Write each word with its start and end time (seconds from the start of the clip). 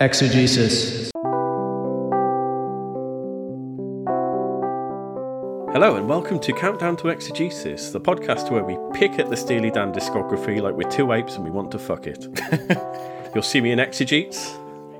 Exegesis. 0.00 1.10
Hello 5.72 5.96
and 5.96 6.08
welcome 6.08 6.38
to 6.38 6.52
Countdown 6.52 6.96
to 6.98 7.08
Exegesis, 7.08 7.90
the 7.90 8.00
podcast 8.00 8.48
where 8.48 8.62
we 8.62 8.78
pick 8.96 9.18
at 9.18 9.28
the 9.28 9.36
Steely 9.36 9.72
Dan 9.72 9.92
discography 9.92 10.62
like 10.62 10.74
we're 10.74 10.88
two 10.88 11.10
apes 11.10 11.34
and 11.34 11.44
we 11.44 11.50
want 11.50 11.72
to 11.72 11.80
fuck 11.80 12.06
it. 12.06 12.28
You'll 13.34 13.42
see 13.42 13.60
me 13.60 13.72
in 13.72 13.80
Exegetes 13.80 14.56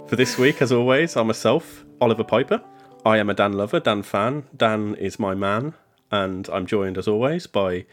for 0.09 0.17
this 0.17 0.37
week, 0.37 0.61
as 0.61 0.73
always. 0.73 1.17
I'm 1.17 1.29
myself, 1.29 1.85
Oliver 2.01 2.25
Piper. 2.25 2.61
I 3.07 3.19
am 3.19 3.31
a 3.31 3.35
Dan 3.35 3.53
lover, 3.53 3.79
Dan 3.79 4.03
fan. 4.03 4.47
Dan 4.57 4.97
is 4.97 5.21
my 5.21 5.33
man, 5.33 5.75
and 6.11 6.49
I'm 6.49 6.67
joined 6.67 6.99
as 6.99 7.07
always 7.07 7.47
by 7.47 7.87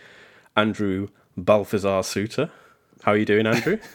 Andrew 0.57 1.09
Balthazar 1.37 2.01
Suter. 2.01 2.49
How 3.03 3.11
are 3.11 3.17
you 3.17 3.25
doing, 3.25 3.45
Andrew? 3.45 3.77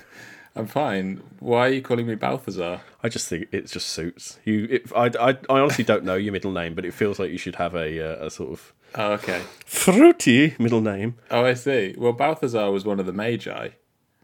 I'm 0.56 0.66
fine. 0.66 1.22
Why 1.38 1.66
are 1.68 1.70
you 1.70 1.80
calling 1.82 2.06
me 2.06 2.14
Balthazar? 2.16 2.80
I 3.02 3.08
just 3.08 3.28
think 3.28 3.48
it 3.52 3.66
just 3.66 3.88
suits 3.88 4.38
you. 4.44 4.66
It, 4.70 4.92
I, 4.94 5.06
I, 5.18 5.30
I 5.48 5.60
honestly 5.60 5.84
don't 5.84 6.04
know 6.04 6.16
your 6.16 6.32
middle 6.32 6.50
name, 6.52 6.74
but 6.74 6.84
it 6.84 6.92
feels 6.92 7.18
like 7.18 7.30
you 7.30 7.38
should 7.38 7.54
have 7.56 7.74
a, 7.74 8.20
uh, 8.22 8.26
a 8.26 8.30
sort 8.30 8.50
of 8.52 8.72
Oh, 8.96 9.12
okay. 9.12 9.42
fruity 9.64 10.56
middle 10.58 10.80
name. 10.80 11.14
Oh, 11.30 11.44
I 11.44 11.54
see. 11.54 11.94
Well, 11.96 12.12
Balthazar 12.12 12.70
was 12.72 12.84
one 12.84 12.98
of 12.98 13.06
the 13.06 13.12
Magi. 13.12 13.68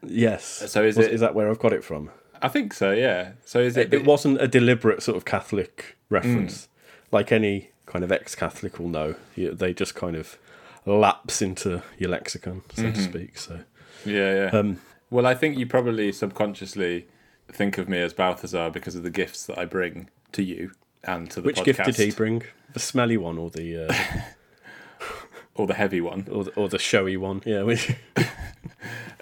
Yes. 0.03 0.45
So 0.71 0.83
is 0.83 0.97
Was- 0.97 1.07
it- 1.07 1.13
Is 1.13 1.21
that 1.21 1.35
where 1.35 1.49
I've 1.49 1.59
got 1.61 1.73
it 1.73 1.85
from? 1.85 2.11
I 2.43 2.49
think 2.49 2.75
so. 2.75 2.91
Yeah. 2.93 3.33
So 3.45 3.61
is 3.61 3.77
it? 3.77 3.95
It 3.95 4.05
wasn't 4.05 4.43
a 4.43 4.47
deliberate 4.49 5.03
sort 5.03 5.17
of 5.17 5.25
Catholic 5.25 5.97
reference, 6.11 6.69
like 7.11 7.33
any 7.33 7.71
kind 7.87 8.05
of 8.05 8.13
ex-Catholic 8.13 8.79
will 8.79 8.89
know. 8.91 9.15
They 9.37 9.73
just 9.73 9.95
kind 9.95 10.15
of 10.17 10.37
lapse 10.85 11.41
into 11.41 11.83
your 11.99 12.11
lexicon, 12.11 12.63
so 12.75 12.91
to 12.93 13.03
speak. 13.03 13.39
So 13.39 13.61
yeah, 14.05 14.51
yeah. 14.53 14.59
um, 14.59 14.81
well, 15.11 15.27
I 15.27 15.35
think 15.35 15.57
you 15.59 15.67
probably 15.67 16.13
subconsciously 16.13 17.07
think 17.51 17.79
of 17.79 17.89
me 17.89 17.99
as 18.01 18.13
Balthazar 18.13 18.71
because 18.71 18.95
of 18.95 19.03
the 19.03 19.11
gifts 19.11 19.47
that 19.47 19.59
I 19.59 19.65
bring 19.65 20.09
to 20.33 20.43
you 20.43 20.73
and 21.05 21.31
to 21.31 21.41
the 21.41 21.47
which 21.47 21.57
podcast. 21.59 21.65
gift 21.65 21.85
did 21.85 21.97
he 21.97 22.11
bring? 22.11 22.43
The 22.73 22.81
smelly 22.81 23.17
one 23.17 23.39
or 23.39 23.51
the 23.51 23.87
uh, 23.89 23.95
Or 25.55 25.67
the 25.67 25.75
heavy 25.75 26.01
one. 26.03 26.27
or 26.31 26.45
the, 26.45 26.51
or 26.55 26.69
the 26.69 26.79
showy 26.79 27.17
one? 27.17 27.43
Yeah. 27.47 27.63
Which, 27.63 27.95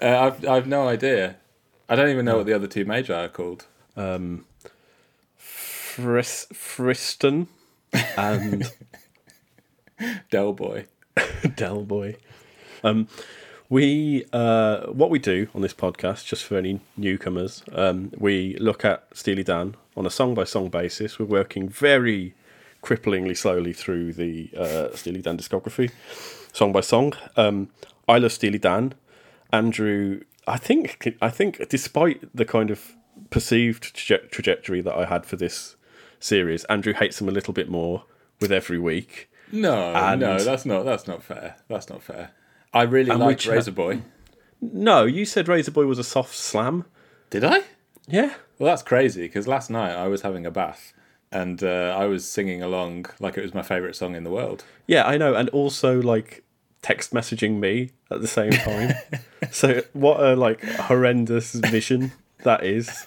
Uh, 0.01 0.19
I've 0.35 0.45
I've 0.47 0.67
no 0.67 0.89
idea. 0.89 1.37
I 1.87 1.95
don't 1.95 2.09
even 2.09 2.25
know 2.25 2.35
what 2.37 2.45
the 2.45 2.53
other 2.53 2.67
two 2.67 2.83
Magi 2.83 3.13
are 3.13 3.29
called. 3.29 3.65
Fris, 5.37 6.47
Friston 6.53 7.47
and 8.17 8.69
Del 10.29 10.51
Boy. 10.53 10.85
Del 11.55 11.83
Boy. 11.83 12.17
Um, 12.83 13.07
we 13.69 14.25
uh, 14.33 14.87
what 14.87 15.09
we 15.09 15.19
do 15.19 15.47
on 15.55 15.61
this 15.61 15.73
podcast, 15.73 16.25
just 16.25 16.43
for 16.43 16.57
any 16.57 16.81
newcomers, 16.97 17.63
um, 17.73 18.11
we 18.17 18.55
look 18.57 18.85
at 18.85 19.05
Steely 19.13 19.43
Dan 19.43 19.75
on 19.97 20.05
a 20.05 20.09
song 20.09 20.33
by 20.33 20.43
song 20.43 20.69
basis. 20.69 21.17
We're 21.19 21.25
working 21.25 21.69
very 21.69 22.33
cripplingly 22.83 23.35
slowly 23.35 23.73
through 23.73 24.13
the 24.13 24.49
uh, 24.57 24.95
Steely 24.95 25.21
Dan 25.21 25.37
discography, 25.37 25.91
song 26.53 26.71
by 26.71 26.81
song. 26.81 27.13
Um, 27.35 27.69
I 28.07 28.17
love 28.19 28.31
Steely 28.31 28.59
Dan. 28.59 28.93
Andrew, 29.51 30.21
I 30.47 30.57
think 30.57 31.15
I 31.21 31.29
think 31.29 31.67
despite 31.69 32.21
the 32.35 32.45
kind 32.45 32.69
of 32.69 32.93
perceived 33.29 33.95
traje- 33.95 34.29
trajectory 34.29 34.81
that 34.81 34.93
I 34.95 35.05
had 35.05 35.25
for 35.25 35.37
this 35.37 35.75
series, 36.19 36.63
Andrew 36.65 36.93
hates 36.93 37.17
them 37.19 37.29
a 37.29 37.31
little 37.31 37.53
bit 37.53 37.69
more 37.69 38.03
with 38.39 38.51
every 38.51 38.77
week. 38.77 39.29
No, 39.51 39.93
And- 39.93 40.21
no, 40.21 40.37
that's 40.39 40.65
not 40.65 40.85
that's 40.85 41.07
not 41.07 41.23
fair. 41.23 41.55
That's 41.67 41.89
not 41.89 42.03
fair. 42.03 42.31
I 42.75 42.83
really 42.83 43.09
And 43.09 43.19
like 43.19 43.27
which- 43.37 43.47
Razor 43.47 43.71
Boy. 43.71 44.01
No, 44.61 45.05
you 45.05 45.25
said 45.25 45.47
Razor 45.47 45.71
Boy 45.71 45.85
was 45.85 45.97
a 45.99 46.03
soft 46.03 46.35
slam. 46.35 46.85
Did 47.29 47.43
I? 47.43 47.61
Yeah. 48.07 48.33
Well, 48.59 48.71
that's 48.71 48.83
crazy 48.83 49.23
because 49.23 49.47
last 49.47 49.69
night 49.69 49.91
I 49.95 50.07
was 50.07 50.21
having 50.21 50.45
a 50.45 50.51
bath 50.51 50.93
and 51.31 51.61
uh, 51.63 51.95
I 51.97 52.05
was 52.05 52.27
singing 52.27 52.61
along 52.61 53.05
like 53.19 53.37
it 53.37 53.41
was 53.41 53.53
my 53.53 53.61
favorite 53.61 53.95
song 53.95 54.15
in 54.15 54.23
the 54.23 54.29
world. 54.29 54.63
Yeah, 54.87 55.05
I 55.05 55.17
know. 55.17 55.33
And 55.35 55.49
also, 55.49 56.01
like, 56.01 56.43
text 56.81 57.13
messaging 57.13 57.59
me 57.59 57.91
at 58.11 58.21
the 58.21 58.27
same 58.27 58.51
time. 58.51 58.93
so, 59.51 59.81
what 59.93 60.21
a, 60.23 60.35
like, 60.35 60.63
horrendous 60.63 61.53
vision 61.53 62.11
that 62.43 62.63
is 62.63 63.05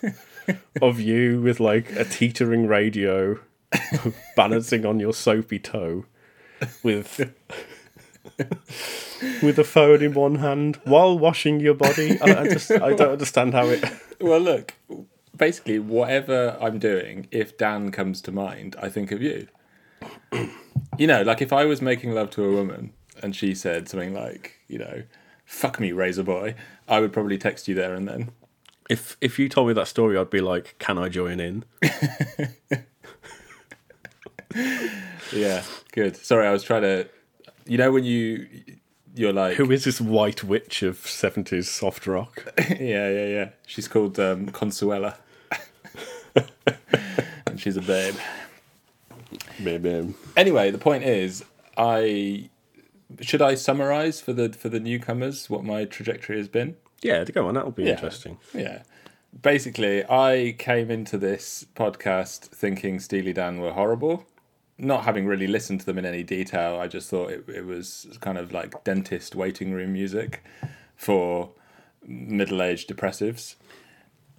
of 0.83 1.01
you 1.01 1.41
with, 1.41 1.61
like, 1.61 1.91
a 1.93 2.05
teetering 2.05 2.67
radio 2.67 3.39
balancing 4.37 4.85
on 4.85 5.01
your 5.01 5.15
soapy 5.15 5.59
toe 5.59 6.05
with. 6.83 7.33
with 9.43 9.59
a 9.59 9.65
phone 9.65 10.03
in 10.03 10.15
one 10.15 10.37
hand 10.37 10.81
while 10.85 11.19
washing 11.19 11.61
your 11.61 11.75
body, 11.75 12.21
I, 12.21 12.43
I 12.43 12.49
just 12.49 12.71
I 12.71 12.95
don't 12.95 13.13
understand 13.13 13.55
how 13.55 13.67
it. 13.67 13.85
Well, 14.21 14.41
look, 14.41 14.75
basically, 15.37 15.79
whatever 15.79 16.59
I'm 16.61 16.81
doing, 16.81 17.29
if 17.31 17.57
Dan 17.57 17.93
comes 17.93 18.21
to 18.23 18.33
mind, 18.33 18.75
I 18.83 18.89
think 18.89 19.13
of 19.13 19.23
you. 19.23 19.47
you 20.99 21.07
know, 21.07 21.23
like 21.23 21.41
if 21.41 21.53
I 21.53 21.65
was 21.67 21.81
making 21.81 22.15
love 22.15 22.31
to 22.31 22.45
a 22.45 22.53
woman 22.53 22.93
and 23.23 23.37
she 23.37 23.55
said 23.55 23.89
something 23.89 24.15
like, 24.15 24.55
you 24.67 24.79
know, 24.79 25.05
fuck 25.47 25.79
me, 25.79 25.93
Razor 25.93 26.25
Boy, 26.25 26.57
I 26.89 26.99
would 26.99 27.13
probably 27.13 27.39
text 27.39 27.69
you 27.69 27.77
there 27.77 27.95
and 27.95 28.09
then. 28.09 28.33
If 28.91 29.17
if 29.21 29.39
you 29.39 29.49
told 29.49 29.69
me 29.69 29.75
that 29.75 29.87
story, 29.87 30.19
I'd 30.19 30.31
be 30.31 30.41
like, 30.41 30.75
"Can 30.81 30.99
I 30.99 31.09
join 31.09 31.39
in?" 31.39 31.65
Yeah, 35.33 35.63
good. 35.93 36.17
Sorry, 36.17 36.47
I 36.47 36.53
was 36.53 36.63
trying 36.63 36.83
to. 36.83 37.09
You 37.69 37.79
know, 37.79 37.93
when 37.93 38.05
you. 38.05 38.47
You're 39.15 39.33
like. 39.33 39.57
Who 39.57 39.71
is 39.73 39.85
this 39.85 40.01
white 40.01 40.45
witch 40.45 40.83
of 40.83 40.99
seventies 40.99 41.69
soft 41.71 42.07
rock? 42.07 42.45
Yeah, 42.69 43.09
yeah, 43.11 43.27
yeah. 43.27 43.49
She's 43.67 43.89
called 43.89 44.19
um, 44.21 44.47
Consuela. 44.51 45.17
and 47.47 47.59
she's 47.61 47.77
a 47.77 47.81
babe. 47.83 48.15
Maybe. 49.59 50.15
Anyway, 50.37 50.71
the 50.71 50.79
point 50.79 51.05
is, 51.05 51.45
I 51.77 52.49
should 53.21 53.43
I 53.43 53.55
summarize 53.55 54.21
for 54.21 54.33
the 54.33 54.51
for 54.53 54.69
the 54.69 54.81
newcomers 54.81 55.51
what 55.51 55.65
my 55.65 55.85
trajectory 55.85 56.37
has 56.39 56.49
been. 56.49 56.77
Yeah, 57.03 57.25
to 57.25 57.33
go 57.33 57.49
on. 57.49 57.55
That'll 57.55 57.71
be 57.71 57.85
Yeah. 57.85 57.91
interesting. 57.93 58.39
Yeah. 58.55 58.83
Basically, 59.43 60.05
I 60.09 60.55
came 60.59 60.91
into 60.91 61.19
this 61.19 61.67
podcast 61.75 62.47
thinking 62.47 62.99
Steely 63.01 63.33
Dan 63.33 63.61
were 63.61 63.73
horrible. 63.73 64.27
Not 64.79 65.05
having 65.05 65.27
really 65.27 65.47
listened 65.47 65.81
to 65.81 65.87
them 65.87 65.99
in 65.99 66.07
any 66.07 66.23
detail, 66.23 66.79
I 66.81 66.87
just 66.87 67.11
thought 67.11 67.31
it, 67.31 67.49
it 67.49 67.67
was 67.67 68.07
kind 68.21 68.39
of 68.39 68.53
like 68.53 68.85
dentist 68.85 69.35
waiting 69.35 69.73
room 69.73 69.93
music 69.93 70.45
for 70.97 71.51
middle 72.07 72.63
aged 72.63 72.89
depressives. 72.89 73.57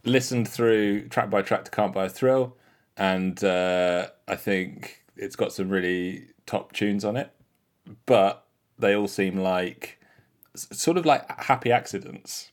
Listened 0.05 0.47
through 0.47 1.09
track 1.09 1.29
by 1.29 1.41
track 1.41 1.65
to 1.65 1.71
Can't 1.71 1.93
Buy 1.93 2.05
a 2.05 2.09
Thrill, 2.09 2.55
and 2.95 3.43
uh, 3.43 4.07
I 4.27 4.35
think 4.35 5.03
it's 5.17 5.35
got 5.35 5.51
some 5.51 5.69
really 5.69 6.27
top 6.45 6.71
tunes 6.71 7.03
on 7.03 7.17
it, 7.17 7.31
but 8.05 8.45
they 8.77 8.95
all 8.95 9.09
seem 9.09 9.37
like 9.37 9.99
sort 10.55 10.97
of 10.97 11.05
like 11.05 11.29
happy 11.41 11.71
accidents 11.71 12.51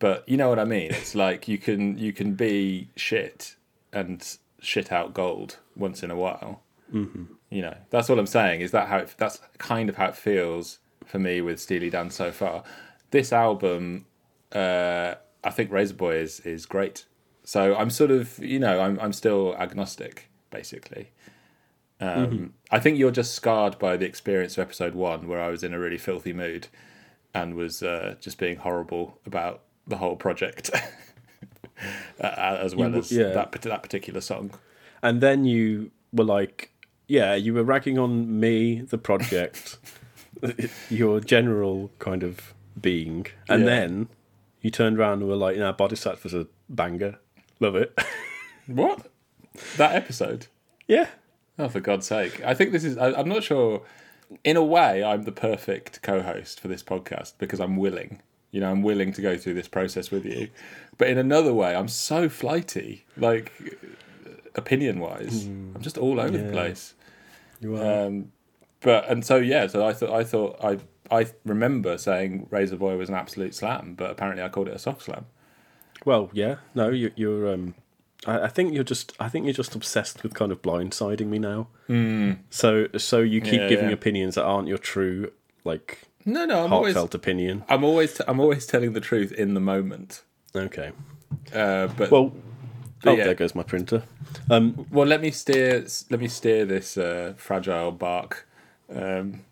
but 0.00 0.28
you 0.28 0.36
know 0.36 0.48
what 0.48 0.58
I 0.58 0.64
mean. 0.64 0.90
It's 0.90 1.14
like 1.26 1.46
you 1.46 1.58
can 1.58 1.96
you 1.96 2.12
can 2.12 2.34
be 2.34 2.88
shit 2.96 3.54
and 3.92 4.26
shit 4.58 4.90
out 4.90 5.14
gold 5.14 5.58
once 5.76 6.02
in 6.02 6.10
a 6.10 6.16
while. 6.16 6.62
Mm-hmm. 6.92 7.24
You 7.50 7.62
know, 7.62 7.76
that's 7.90 8.10
all 8.10 8.18
I'm 8.18 8.26
saying. 8.26 8.60
Is 8.60 8.70
that 8.72 8.88
how 8.88 8.98
it, 8.98 9.14
that's 9.16 9.40
kind 9.58 9.88
of 9.88 9.96
how 9.96 10.06
it 10.06 10.16
feels 10.16 10.78
for 11.04 11.18
me 11.18 11.40
with 11.40 11.60
Steely 11.60 11.90
Dan 11.90 12.10
so 12.10 12.30
far. 12.30 12.62
This 13.10 13.32
album, 13.32 14.06
uh, 14.52 15.14
I 15.42 15.50
think 15.50 15.70
Razor 15.70 15.94
Boy 15.94 16.16
is 16.16 16.40
is 16.40 16.66
great. 16.66 17.06
So 17.44 17.74
I'm 17.74 17.90
sort 17.90 18.10
of 18.10 18.38
you 18.38 18.58
know 18.58 18.80
I'm 18.80 18.98
I'm 19.00 19.12
still 19.12 19.54
agnostic 19.56 20.30
basically. 20.50 21.10
Um, 22.00 22.54
I 22.70 22.80
think 22.80 22.98
you're 22.98 23.10
just 23.10 23.34
scarred 23.34 23.78
by 23.78 23.96
the 23.96 24.06
experience 24.06 24.56
of 24.56 24.62
episode 24.62 24.94
one, 24.94 25.28
where 25.28 25.40
I 25.40 25.48
was 25.48 25.62
in 25.62 25.74
a 25.74 25.78
really 25.78 25.98
filthy 25.98 26.32
mood 26.32 26.68
and 27.34 27.54
was 27.54 27.82
uh, 27.82 28.16
just 28.20 28.38
being 28.38 28.56
horrible 28.56 29.18
about 29.26 29.62
the 29.86 29.98
whole 29.98 30.16
project, 30.16 30.70
uh, 32.20 32.26
as 32.26 32.74
well 32.74 32.96
as 32.96 33.12
yeah. 33.12 33.28
that 33.28 33.52
that 33.52 33.82
particular 33.82 34.22
song. 34.22 34.52
And 35.02 35.20
then 35.20 35.44
you 35.44 35.90
were 36.12 36.24
like, 36.24 36.72
yeah, 37.10 37.34
you 37.34 37.52
were 37.54 37.64
ragging 37.64 37.98
on 37.98 38.38
me, 38.40 38.80
the 38.82 38.98
project, 38.98 39.78
your 40.90 41.20
general 41.20 41.90
kind 41.98 42.22
of 42.22 42.54
being, 42.80 43.26
and 43.48 43.62
Yeah. 43.64 43.66
then 43.70 44.08
you 44.62 44.70
turned 44.70 44.98
around 44.98 45.20
and 45.20 45.28
were 45.28 45.36
like, 45.36 45.56
"Nah, 45.56 45.72
Body 45.72 45.96
Sat 45.96 46.22
was 46.24 46.34
a 46.34 46.46
banger, 46.68 47.18
love 47.58 47.74
it." 47.76 47.96
What 48.66 49.10
that 49.78 49.96
episode? 49.96 50.46
yeah, 50.86 51.08
Oh, 51.58 51.68
for 51.68 51.80
God's 51.80 52.06
sake! 52.06 52.40
I 52.44 52.54
think 52.54 52.70
this 52.72 52.84
is. 52.84 52.96
I, 52.96 53.12
I'm 53.12 53.28
not 53.28 53.42
sure. 53.42 53.82
In 54.44 54.56
a 54.56 54.62
way, 54.64 55.02
I'm 55.02 55.24
the 55.24 55.32
perfect 55.32 56.02
co-host 56.02 56.60
for 56.60 56.68
this 56.68 56.82
podcast 56.84 57.32
because 57.38 57.58
I'm 57.60 57.76
willing. 57.76 58.22
You 58.52 58.60
know, 58.60 58.70
I'm 58.70 58.82
willing 58.82 59.12
to 59.14 59.20
go 59.22 59.36
through 59.36 59.54
this 59.54 59.66
process 59.68 60.10
with 60.12 60.24
you. 60.24 60.48
But 60.98 61.08
in 61.08 61.18
another 61.18 61.52
way, 61.52 61.74
I'm 61.74 61.88
so 61.88 62.28
flighty. 62.28 63.04
Like 63.16 63.50
opinion-wise, 64.54 65.44
hmm. 65.46 65.72
I'm 65.74 65.82
just 65.82 65.98
all 65.98 66.20
over 66.20 66.36
the 66.36 66.50
place. 66.52 66.94
You 67.60 67.76
are. 67.76 68.06
Um, 68.06 68.32
but 68.80 69.08
and 69.08 69.24
so 69.24 69.36
yeah, 69.36 69.66
so 69.66 69.84
I 69.86 69.92
thought 69.92 70.10
I 70.10 70.24
thought 70.24 70.56
I 70.64 70.78
I 71.10 71.26
remember 71.44 71.98
saying 71.98 72.46
Razor 72.50 72.76
Boy 72.76 72.96
was 72.96 73.08
an 73.08 73.14
absolute 73.14 73.54
slam, 73.54 73.94
but 73.94 74.10
apparently 74.10 74.42
I 74.42 74.48
called 74.48 74.68
it 74.68 74.74
a 74.74 74.78
soft 74.78 75.02
slam. 75.02 75.26
well, 76.04 76.30
yeah, 76.32 76.56
no, 76.74 76.88
you, 76.90 77.10
you're 77.16 77.52
um, 77.52 77.74
I, 78.26 78.42
I 78.42 78.48
think 78.48 78.72
you're 78.74 78.84
just 78.84 79.12
I 79.20 79.28
think 79.28 79.44
you're 79.44 79.52
just 79.54 79.74
obsessed 79.74 80.22
with 80.22 80.34
kind 80.34 80.50
of 80.52 80.62
blindsiding 80.62 81.26
me 81.26 81.38
now. 81.38 81.68
So 82.50 82.86
so 82.96 83.18
you 83.20 83.40
keep 83.40 83.60
Yeah, 83.60 83.68
giving 83.68 83.88
yeah. 83.88 83.94
opinions 83.94 84.36
that 84.36 84.44
aren't 84.44 84.68
your 84.68 84.78
true 84.78 85.32
like 85.64 86.02
No, 86.24 86.44
no, 86.46 86.64
I'm 86.64 86.72
always, 86.72 86.94
heartfelt 86.94 87.14
opinion. 87.14 87.64
I'm 87.68 87.82
always, 87.84 88.14
t- 88.14 88.24
I'm 88.28 88.38
always 88.40 88.64
telling 88.66 88.92
the 88.92 89.00
truth 89.00 89.32
in 89.32 89.54
the 89.54 89.60
moment. 89.60 90.22
Okay. 90.54 90.92
Uh, 91.52 91.88
but 91.88 92.10
Well, 92.10 92.32
oh, 93.06 93.12
yeah. 93.14 93.24
there 93.24 93.34
goes 93.34 93.54
my 93.54 93.62
printer. 93.62 94.02
well, 94.48 95.06
let 95.06 95.20
me 95.20 95.30
steer, 95.30 95.84
let 96.10 96.20
me 96.20 96.28
steer 96.28 96.64
this 96.64 96.96
uh, 96.98 97.34
fragile 97.36 97.92
bark 97.92 98.46
um, 98.94 99.42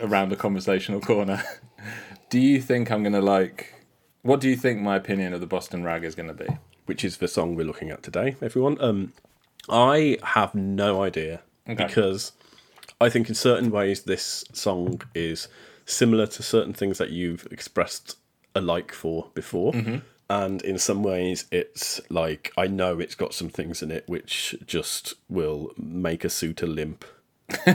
around 0.00 0.30
the 0.30 0.36
conversational 0.36 1.00
corner. 1.00 1.42
do 2.30 2.38
you 2.38 2.60
think 2.60 2.90
I'm 2.90 3.02
gonna 3.02 3.20
like? 3.20 3.74
What 4.22 4.40
do 4.40 4.48
you 4.48 4.56
think 4.56 4.80
my 4.80 4.96
opinion 4.96 5.32
of 5.32 5.40
the 5.40 5.46
Boston 5.46 5.82
Rag 5.84 6.04
is 6.04 6.14
gonna 6.14 6.34
be? 6.34 6.46
which 6.86 7.04
is 7.04 7.18
the 7.18 7.28
song 7.28 7.54
we're 7.54 7.66
looking 7.66 7.90
at 7.90 8.02
today, 8.02 8.34
everyone. 8.40 8.80
Um, 8.80 9.12
I 9.68 10.16
have 10.22 10.54
no 10.54 11.02
idea 11.02 11.42
Okay. 11.68 11.84
because 11.86 12.32
I 12.98 13.10
think 13.10 13.28
in 13.28 13.34
certain 13.34 13.70
ways 13.70 14.04
this 14.04 14.42
song 14.54 15.02
is 15.14 15.48
similar 15.84 16.26
to 16.26 16.42
certain 16.42 16.72
things 16.72 16.96
that 16.96 17.10
you've 17.10 17.46
expressed 17.50 18.16
a 18.54 18.62
like 18.62 18.92
for 18.92 19.28
before. 19.34 19.74
And 20.30 20.60
in 20.62 20.78
some 20.78 21.02
ways, 21.02 21.46
it's 21.50 22.00
like 22.10 22.52
I 22.56 22.66
know 22.66 23.00
it's 23.00 23.14
got 23.14 23.32
some 23.32 23.48
things 23.48 23.82
in 23.82 23.90
it 23.90 24.04
which 24.06 24.54
just 24.66 25.14
will 25.28 25.72
make 25.78 26.22
a 26.24 26.28
suitor 26.30 26.66
limp. 26.66 27.04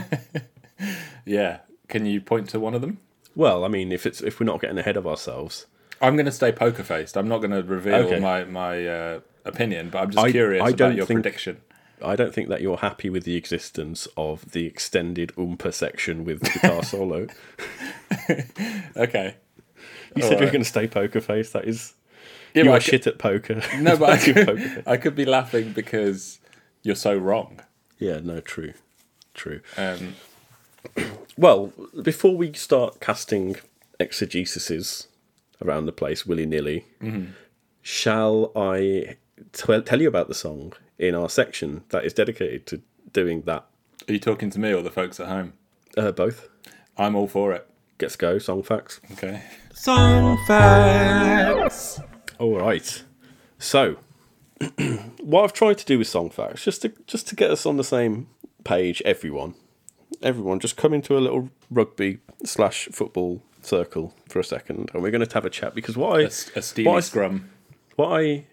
Yeah, 1.26 1.60
can 1.88 2.04
you 2.04 2.20
point 2.20 2.48
to 2.50 2.60
one 2.60 2.74
of 2.74 2.80
them? 2.80 2.98
Well, 3.34 3.64
I 3.64 3.68
mean, 3.68 3.92
if 3.92 4.04
it's 4.06 4.20
if 4.20 4.38
we're 4.38 4.46
not 4.46 4.60
getting 4.60 4.76
ahead 4.78 4.96
of 4.96 5.06
ourselves, 5.06 5.66
I'm 6.02 6.16
going 6.16 6.26
to 6.26 6.32
stay 6.32 6.52
poker 6.52 6.82
faced. 6.82 7.16
I'm 7.16 7.28
not 7.28 7.38
going 7.38 7.52
to 7.52 7.62
reveal 7.62 7.94
Okay. 7.94 8.20
my 8.20 8.44
my 8.44 8.86
uh, 8.86 9.20
opinion, 9.44 9.88
but 9.90 10.02
I'm 10.02 10.10
just 10.10 10.24
I- 10.26 10.30
curious 10.32 10.62
I 10.62 10.70
about 10.70 10.94
your 10.94 11.06
think- 11.06 11.22
prediction. 11.22 11.60
I 12.04 12.16
don't 12.16 12.34
think 12.34 12.48
that 12.50 12.60
you're 12.60 12.76
happy 12.78 13.08
with 13.08 13.24
the 13.24 13.36
existence 13.36 14.06
of 14.16 14.50
the 14.50 14.66
extended 14.66 15.32
oompa 15.38 15.72
section 15.72 16.24
with 16.24 16.42
guitar 16.42 16.82
solo. 16.92 17.28
Okay. 18.96 19.36
You 20.14 20.22
said 20.22 20.30
you 20.30 20.30
were 20.30 20.34
Alright. 20.34 20.52
going 20.52 20.62
to 20.62 20.68
stay 20.68 20.86
poker 20.86 21.20
face. 21.20 21.50
That 21.52 21.66
is, 21.66 21.94
Yeah, 22.54 22.62
you 22.64 22.70
are 22.70 22.74
I 22.74 22.78
could- 22.78 22.84
shit 22.84 23.06
at 23.06 23.18
poker. 23.18 23.60
No, 23.78 23.96
but 23.96 24.10
I 24.20 24.24
You're 24.24 24.44
poker 24.46 24.56
could. 24.68 24.82
I 24.86 24.96
could 24.96 25.14
be 25.16 25.24
laughing 25.24 25.72
because 25.72 26.38
you're 26.82 26.94
so 26.96 27.16
wrong. 27.16 27.60
yeah, 27.98 28.20
no, 28.22 28.40
true, 28.40 28.74
true. 29.34 29.60
Um, 29.76 30.14
Well, 31.36 31.72
before 32.02 32.36
we 32.36 32.52
start 32.52 33.00
casting 33.00 33.56
exegesises 33.98 35.08
around 35.60 35.86
the 35.86 35.92
place 35.92 36.24
willy 36.24 36.46
nilly, 36.46 36.86
Mm-hmm. 37.02 37.32
shall 37.82 38.52
I 38.54 39.16
t- 39.52 39.80
tell 39.80 40.00
you 40.00 40.06
about 40.08 40.28
the 40.28 40.34
song 40.34 40.74
in 40.98 41.14
our 41.16 41.28
section 41.28 41.82
that 41.88 42.04
is 42.04 42.12
dedicated 42.12 42.66
to 42.68 42.82
doing 43.12 43.42
that? 43.42 43.64
are 44.08 44.12
you 44.12 44.20
talking 44.20 44.50
to 44.50 44.60
me 44.60 44.72
or 44.72 44.82
the 44.82 44.90
folks 44.90 45.18
at 45.18 45.26
home? 45.28 45.54
Uh, 45.96 46.12
both. 46.12 46.48
I'm 46.96 47.16
all 47.16 47.26
for 47.26 47.52
it. 47.52 47.66
Let's 48.00 48.16
go. 48.16 48.38
Song 48.38 48.62
facts. 48.62 49.00
Okay. 49.12 49.42
Song 49.72 50.38
facts. 50.46 52.00
All 52.38 52.58
right. 52.58 53.02
So, 53.58 53.96
what 55.20 55.44
I've 55.44 55.52
tried 55.52 55.78
to 55.78 55.84
do 55.84 55.98
with 55.98 56.08
song 56.08 56.30
facts, 56.30 56.64
just 56.64 56.82
to 56.82 56.92
just 57.06 57.28
to 57.28 57.36
get 57.36 57.50
us 57.50 57.66
on 57.66 57.76
the 57.76 57.84
same 57.84 58.28
page, 58.64 59.02
everyone, 59.04 59.54
everyone, 60.22 60.60
just 60.60 60.76
come 60.76 60.92
into 60.94 61.16
a 61.16 61.20
little 61.20 61.50
rugby 61.70 62.18
slash 62.44 62.88
football 62.92 63.42
circle 63.62 64.14
for 64.28 64.40
a 64.40 64.44
second, 64.44 64.90
and 64.92 65.02
we're 65.02 65.10
going 65.10 65.24
to 65.26 65.34
have 65.34 65.44
a 65.44 65.50
chat 65.50 65.74
because 65.74 65.96
what 65.96 66.18
I 66.18 66.22
A, 66.22 66.26
a 66.26 66.62
steely 66.62 66.88
what 66.88 66.96
I- 66.96 67.00
scrum. 67.00 67.50
what 67.96 68.08
I 68.20 68.44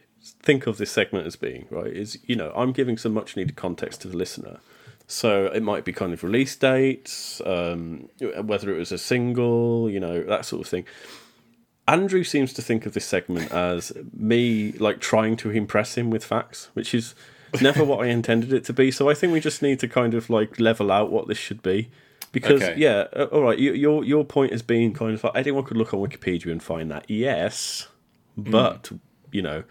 think 0.44 0.68
of 0.68 0.78
this 0.78 0.92
segment 0.92 1.25
as 1.25 1.36
being, 1.36 1.66
right, 1.69 1.88
is 1.92 2.18
you 2.25 2.36
know, 2.36 2.51
I'm 2.56 2.72
giving 2.74 2.98
some 2.98 3.13
much 3.13 3.36
needed 3.36 3.56
context 3.56 4.01
to 4.01 4.07
the 4.07 4.18
listener. 4.18 4.60
So 5.07 5.48
it 5.48 5.62
might 5.62 5.83
be 5.83 5.92
kind 5.92 6.13
of 6.13 6.24
release 6.24 6.56
dates, 6.56 7.42
um, 7.45 8.07
whether 8.44 8.74
it 8.74 8.78
was 8.78 8.94
a 8.94 8.98
single, 8.98 9.89
you 9.89 10.00
know, 10.00 10.24
that 10.24 10.45
sort 10.45 10.62
of 10.62 10.68
thing. 10.69 10.86
Andrew 11.88 12.24
seems 12.24 12.54
to 12.54 12.62
think 12.62 12.86
of 12.86 12.94
this 12.94 13.06
segment 13.06 13.51
as 13.51 13.92
me 14.13 14.72
like 14.74 15.00
trying 15.00 15.36
to 15.38 15.50
impress 15.50 15.95
him 15.98 16.10
with 16.10 16.24
facts, 16.24 16.69
which 16.74 16.94
is 16.94 17.16
never 17.60 17.83
what 17.83 18.06
I 18.06 18.07
intended 18.18 18.54
it 18.54 18.63
to 18.66 18.74
be. 18.74 18.92
So 18.92 19.10
I 19.10 19.13
think 19.13 19.33
we 19.33 19.39
just 19.39 19.62
need 19.62 19.80
to 19.80 19.88
kind 19.88 20.13
of 20.13 20.30
like 20.30 20.60
level 20.60 20.92
out 20.92 21.12
what 21.12 21.28
this 21.28 21.38
should 21.38 21.62
be. 21.63 21.89
Because 22.31 22.62
Okay. 22.62 22.75
yeah, 22.80 23.07
uh, 23.13 23.25
all 23.25 23.42
right. 23.42 23.60
You, 23.60 23.74
your 23.74 24.06
your 24.06 24.24
point 24.24 24.51
has 24.54 24.62
been 24.62 24.94
kind 24.94 25.13
of 25.16 25.24
like 25.24 25.36
anyone 25.36 25.63
could 25.66 25.75
look 25.75 25.94
on 25.94 26.00
Wikipedia 26.00 26.51
and 26.51 26.63
find 26.63 26.89
that. 26.92 27.10
Yes, 27.10 27.89
but 28.38 28.89
you 29.33 29.42
know, 29.42 29.63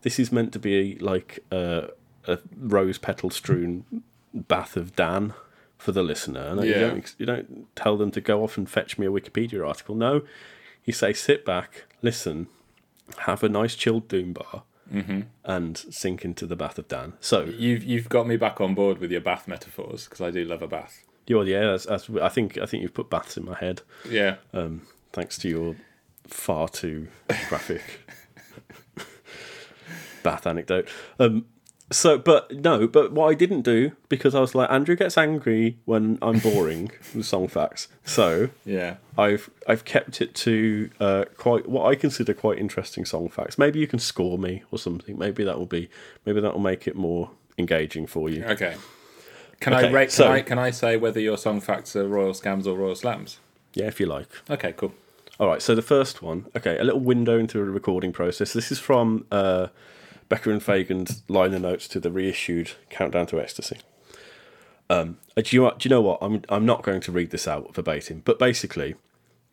this 0.00 0.18
is 0.18 0.32
meant 0.32 0.52
to 0.54 0.58
be 0.58 0.96
like 1.00 1.40
a, 1.50 1.90
a 2.26 2.38
rose 2.58 2.96
petal 2.96 3.28
strewn 3.28 3.84
bath 4.32 4.76
of 4.78 4.96
Dan 4.96 5.34
for 5.76 5.92
the 5.92 6.02
listener. 6.02 6.40
And 6.40 6.64
you 6.64 6.70
Yeah. 6.72 6.78
don't 6.78 7.14
you 7.18 7.26
don't 7.26 7.76
tell 7.76 7.98
them 7.98 8.10
to 8.12 8.20
go 8.22 8.42
off 8.44 8.56
and 8.56 8.66
fetch 8.70 8.96
me 8.98 9.06
a 9.06 9.10
Wikipedia 9.10 9.66
article. 9.66 9.94
No, 9.94 10.22
you 10.86 10.92
say 10.94 11.12
sit 11.12 11.44
back, 11.44 11.84
listen, 12.00 12.46
have 13.18 13.42
a 13.42 13.48
nice 13.48 13.74
chilled 13.74 14.08
doom 14.08 14.32
bar, 14.32 14.62
and 15.44 15.76
sink 15.76 16.24
into 16.24 16.46
the 16.46 16.56
bath 16.56 16.78
of 16.78 16.86
Dan. 16.88 17.14
So 17.20 17.42
You've 17.44 17.82
you've 17.84 18.08
got 18.08 18.26
me 18.26 18.36
back 18.36 18.60
on 18.60 18.74
board 18.74 18.98
with 18.98 19.10
your 19.10 19.20
bath 19.20 19.46
metaphors 19.48 20.04
because 20.04 20.20
I 20.20 20.30
do 20.30 20.44
love 20.44 20.62
a 20.62 20.68
bath. 20.68 21.04
you're 21.26 21.44
yeah. 21.44 21.72
That's, 21.72 21.86
that's, 21.86 22.08
I 22.22 22.28
think 22.28 22.56
I 22.58 22.66
think 22.66 22.82
you've 22.82 22.94
put 22.94 23.10
baths 23.10 23.36
in 23.36 23.44
my 23.44 23.58
head. 23.58 23.82
Yeah. 24.08 24.36
um, 24.54 24.82
thanks 25.12 25.36
to 25.38 25.48
your 25.48 25.76
far 26.28 26.68
too 26.68 27.08
graphic 27.48 27.82
bath 30.22 30.46
anecdote. 30.46 30.88
Um, 31.18 31.46
so, 31.90 32.18
but 32.18 32.52
no, 32.52 32.88
but 32.88 33.12
what 33.12 33.28
I 33.30 33.34
didn't 33.34 33.62
do 33.62 33.92
because 34.08 34.34
I 34.34 34.40
was 34.40 34.54
like, 34.54 34.70
Andrew 34.70 34.96
gets 34.96 35.16
angry 35.16 35.78
when 35.84 36.18
I'm 36.20 36.38
boring 36.40 36.90
with 37.14 37.26
song 37.26 37.48
facts. 37.48 37.88
So 38.04 38.50
Yeah. 38.64 38.96
I've 39.16 39.48
I've 39.68 39.84
kept 39.84 40.20
it 40.20 40.34
to 40.36 40.90
uh, 41.00 41.24
quite 41.36 41.68
what 41.68 41.86
I 41.90 41.94
consider 41.94 42.34
quite 42.34 42.58
interesting 42.58 43.04
song 43.04 43.28
facts. 43.28 43.56
Maybe 43.56 43.78
you 43.78 43.86
can 43.86 43.98
score 43.98 44.38
me 44.38 44.62
or 44.70 44.78
something. 44.78 45.16
Maybe 45.18 45.44
that 45.44 45.58
will 45.58 45.66
be 45.66 45.88
maybe 46.24 46.40
that 46.40 46.52
will 46.52 46.60
make 46.60 46.86
it 46.88 46.96
more 46.96 47.30
engaging 47.58 48.06
for 48.06 48.28
you. 48.28 48.44
Okay. 48.44 48.74
Can 49.60 49.72
I 49.72 49.88
rate? 49.90 50.06
Can 50.08 50.10
so- 50.10 50.32
I 50.32 50.42
can 50.42 50.58
I 50.58 50.70
say 50.70 50.96
whether 50.96 51.20
your 51.20 51.38
song 51.38 51.60
facts 51.60 51.94
are 51.96 52.06
royal 52.08 52.32
scams 52.32 52.66
or 52.66 52.74
royal 52.74 52.94
slams? 52.96 53.38
Yeah, 53.74 53.86
if 53.86 54.00
you 54.00 54.06
like. 54.06 54.28
Okay. 54.50 54.72
Cool. 54.72 54.92
All 55.38 55.46
right, 55.48 55.60
so 55.60 55.74
the 55.74 55.82
first 55.82 56.22
one, 56.22 56.46
okay, 56.56 56.78
a 56.78 56.82
little 56.84 57.00
window 57.00 57.38
into 57.38 57.58
the 57.58 57.70
recording 57.70 58.10
process. 58.10 58.54
This 58.54 58.72
is 58.72 58.78
from 58.78 59.26
uh, 59.30 59.66
Becker 60.28 60.50
and 60.50 60.62
Fagen's 60.62 61.22
liner 61.28 61.58
notes 61.58 61.88
to 61.88 62.00
the 62.00 62.10
reissued 62.10 62.72
Countdown 62.90 63.26
to 63.26 63.40
Ecstasy. 63.40 63.78
Um, 64.88 65.18
uh, 65.36 65.42
do 65.42 65.56
you 65.56 65.70
do 65.78 65.88
you 65.88 65.90
know 65.90 66.00
what? 66.00 66.18
I'm 66.20 66.42
I'm 66.48 66.64
not 66.64 66.82
going 66.82 67.00
to 67.02 67.12
read 67.12 67.30
this 67.30 67.48
out 67.48 67.74
verbatim, 67.74 68.22
but 68.24 68.38
basically, 68.38 68.94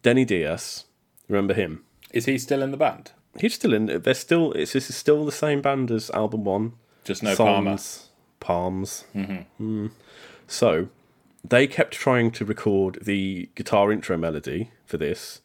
Denny 0.01 0.25
Diaz, 0.25 0.86
remember 1.27 1.53
him? 1.53 1.84
Is 2.12 2.25
he 2.25 2.38
still 2.38 2.62
in 2.62 2.72
the 2.72 2.77
band? 2.77 3.12
He's 3.39 3.56
still 3.56 3.74
in. 3.74 3.88
They're 3.88 4.13
still. 4.13 4.51
It's 4.53 4.74
this 4.74 4.89
is 4.89 4.96
still 4.96 5.25
the 5.25 5.32
same 5.32 5.62
band 5.62 5.89
as 5.89 6.12
album 6.12 6.44
one. 6.44 6.74
Just 7.03 7.24
no. 7.24 7.34
Songs, 7.34 8.10
Palms. 8.39 9.06
Mm. 9.15 9.92
So 10.48 10.89
they 11.44 11.65
kept 11.68 11.94
trying 11.94 12.32
to 12.32 12.46
record 12.46 13.00
the 13.01 13.50
guitar 13.56 13.92
intro 13.92 14.18
melody 14.18 14.72
for 14.86 14.98
this, 14.98 15.42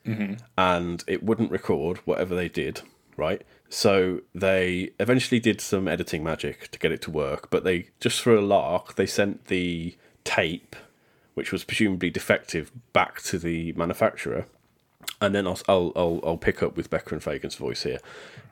and 0.58 1.02
it 1.06 1.22
wouldn't 1.22 1.50
record 1.50 1.98
whatever 2.04 2.34
they 2.34 2.48
did, 2.48 2.82
right? 3.16 3.42
So 3.68 4.20
they 4.34 4.90
eventually 4.98 5.40
did 5.40 5.60
some 5.60 5.88
editing 5.88 6.24
magic 6.24 6.70
to 6.70 6.78
get 6.78 6.92
it 6.92 7.02
to 7.02 7.10
work, 7.10 7.50
but 7.50 7.64
they 7.64 7.88
just 8.00 8.20
for 8.20 8.34
a 8.34 8.40
lark 8.40 8.94
they 8.94 9.06
sent 9.06 9.46
the 9.46 9.96
tape, 10.24 10.74
which 11.34 11.52
was 11.52 11.64
presumably 11.64 12.10
defective, 12.10 12.72
back 12.92 13.20
to 13.22 13.38
the 13.38 13.72
manufacturer. 13.74 14.46
And 15.20 15.34
then 15.34 15.46
I'll, 15.46 15.60
I'll, 15.68 16.20
I'll, 16.22 16.36
pick 16.36 16.62
up 16.62 16.76
with 16.76 16.90
Becker 16.90 17.14
and 17.14 17.22
Fagen's 17.22 17.56
voice 17.56 17.82
here. 17.82 17.98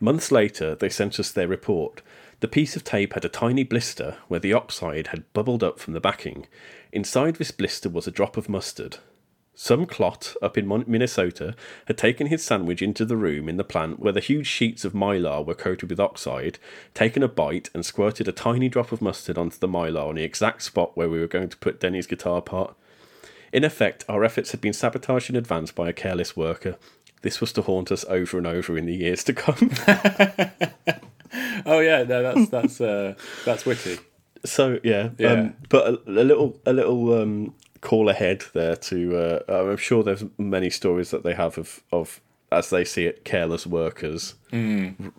Months 0.00 0.32
later, 0.32 0.74
they 0.74 0.88
sent 0.88 1.20
us 1.20 1.30
their 1.30 1.46
report. 1.46 2.02
The 2.40 2.48
piece 2.48 2.74
of 2.74 2.82
tape 2.82 3.12
had 3.12 3.24
a 3.24 3.28
tiny 3.28 3.62
blister 3.62 4.16
where 4.26 4.40
the 4.40 4.52
oxide 4.52 5.08
had 5.08 5.32
bubbled 5.32 5.62
up 5.62 5.78
from 5.78 5.94
the 5.94 6.00
backing. 6.00 6.46
Inside 6.92 7.36
this 7.36 7.52
blister 7.52 7.88
was 7.88 8.06
a 8.06 8.10
drop 8.10 8.36
of 8.36 8.48
mustard. 8.48 8.98
Some 9.58 9.86
clot 9.86 10.34
up 10.42 10.58
in 10.58 10.68
Minnesota 10.86 11.56
had 11.86 11.96
taken 11.96 12.26
his 12.26 12.44
sandwich 12.44 12.82
into 12.82 13.06
the 13.06 13.16
room 13.16 13.48
in 13.48 13.56
the 13.56 13.64
plant 13.64 13.98
where 13.98 14.12
the 14.12 14.20
huge 14.20 14.46
sheets 14.46 14.84
of 14.84 14.92
mylar 14.92 15.44
were 15.44 15.54
coated 15.54 15.88
with 15.88 15.98
oxide, 15.98 16.58
taken 16.92 17.22
a 17.22 17.28
bite, 17.28 17.70
and 17.72 17.84
squirted 17.84 18.28
a 18.28 18.32
tiny 18.32 18.68
drop 18.68 18.92
of 18.92 19.00
mustard 19.00 19.38
onto 19.38 19.58
the 19.58 19.66
mylar 19.66 20.08
on 20.08 20.16
the 20.16 20.24
exact 20.24 20.62
spot 20.62 20.94
where 20.94 21.08
we 21.08 21.18
were 21.18 21.26
going 21.26 21.48
to 21.48 21.56
put 21.56 21.80
Denny's 21.80 22.06
guitar 22.06 22.42
part. 22.42 22.76
In 23.50 23.64
effect, 23.64 24.04
our 24.10 24.24
efforts 24.24 24.50
had 24.50 24.60
been 24.60 24.74
sabotaged 24.74 25.30
in 25.30 25.36
advance 25.36 25.72
by 25.72 25.88
a 25.88 25.94
careless 25.94 26.36
worker. 26.36 26.76
This 27.22 27.40
was 27.40 27.50
to 27.54 27.62
haunt 27.62 27.90
us 27.90 28.04
over 28.10 28.36
and 28.36 28.46
over 28.46 28.76
in 28.76 28.84
the 28.84 28.94
years 28.94 29.24
to 29.24 29.32
come. 29.32 29.70
Oh 31.64 31.80
yeah, 31.80 32.02
no, 32.04 32.22
that's 32.22 32.50
that's 32.50 32.80
uh, 32.80 33.14
that's 33.44 33.66
witty. 33.66 33.98
so 34.44 34.78
yeah, 34.84 35.10
Yeah. 35.18 35.32
Um, 35.32 35.56
but 35.68 35.86
a, 35.86 36.00
a 36.06 36.24
little, 36.24 36.60
a 36.64 36.72
little 36.72 37.20
um, 37.20 37.54
call 37.86 38.08
ahead 38.08 38.42
there 38.52 38.74
to. 38.76 38.98
Uh, 39.16 39.70
I'm 39.70 39.76
sure 39.76 40.02
there's 40.02 40.24
many 40.38 40.70
stories 40.70 41.10
that 41.12 41.22
they 41.22 41.34
have 41.34 41.56
of 41.58 41.82
of 41.92 42.20
as 42.50 42.70
they 42.70 42.84
see 42.84 43.06
it, 43.06 43.24
careless 43.24 43.66
workers 43.66 44.34
Mm. 44.52 45.12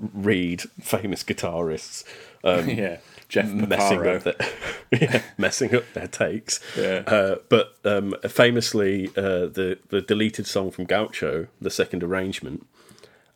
famous 0.81 1.23
guitarists. 1.23 2.03
yeah, 2.43 2.97
Jeff 3.29 3.49
messing 3.51 4.07
up 4.07 4.23
their 4.23 4.35
yeah, 5.01 5.21
messing 5.37 5.75
up 5.75 5.83
their 5.93 6.07
takes. 6.07 6.59
Yeah. 6.77 7.03
Uh, 7.07 7.35
but 7.49 7.75
um, 7.83 8.15
famously, 8.27 9.07
uh, 9.17 9.47
the 9.57 9.77
the 9.89 10.01
deleted 10.01 10.47
song 10.47 10.71
from 10.71 10.85
Gaucho, 10.85 11.47
the 11.61 11.69
second 11.69 12.03
arrangement, 12.03 12.65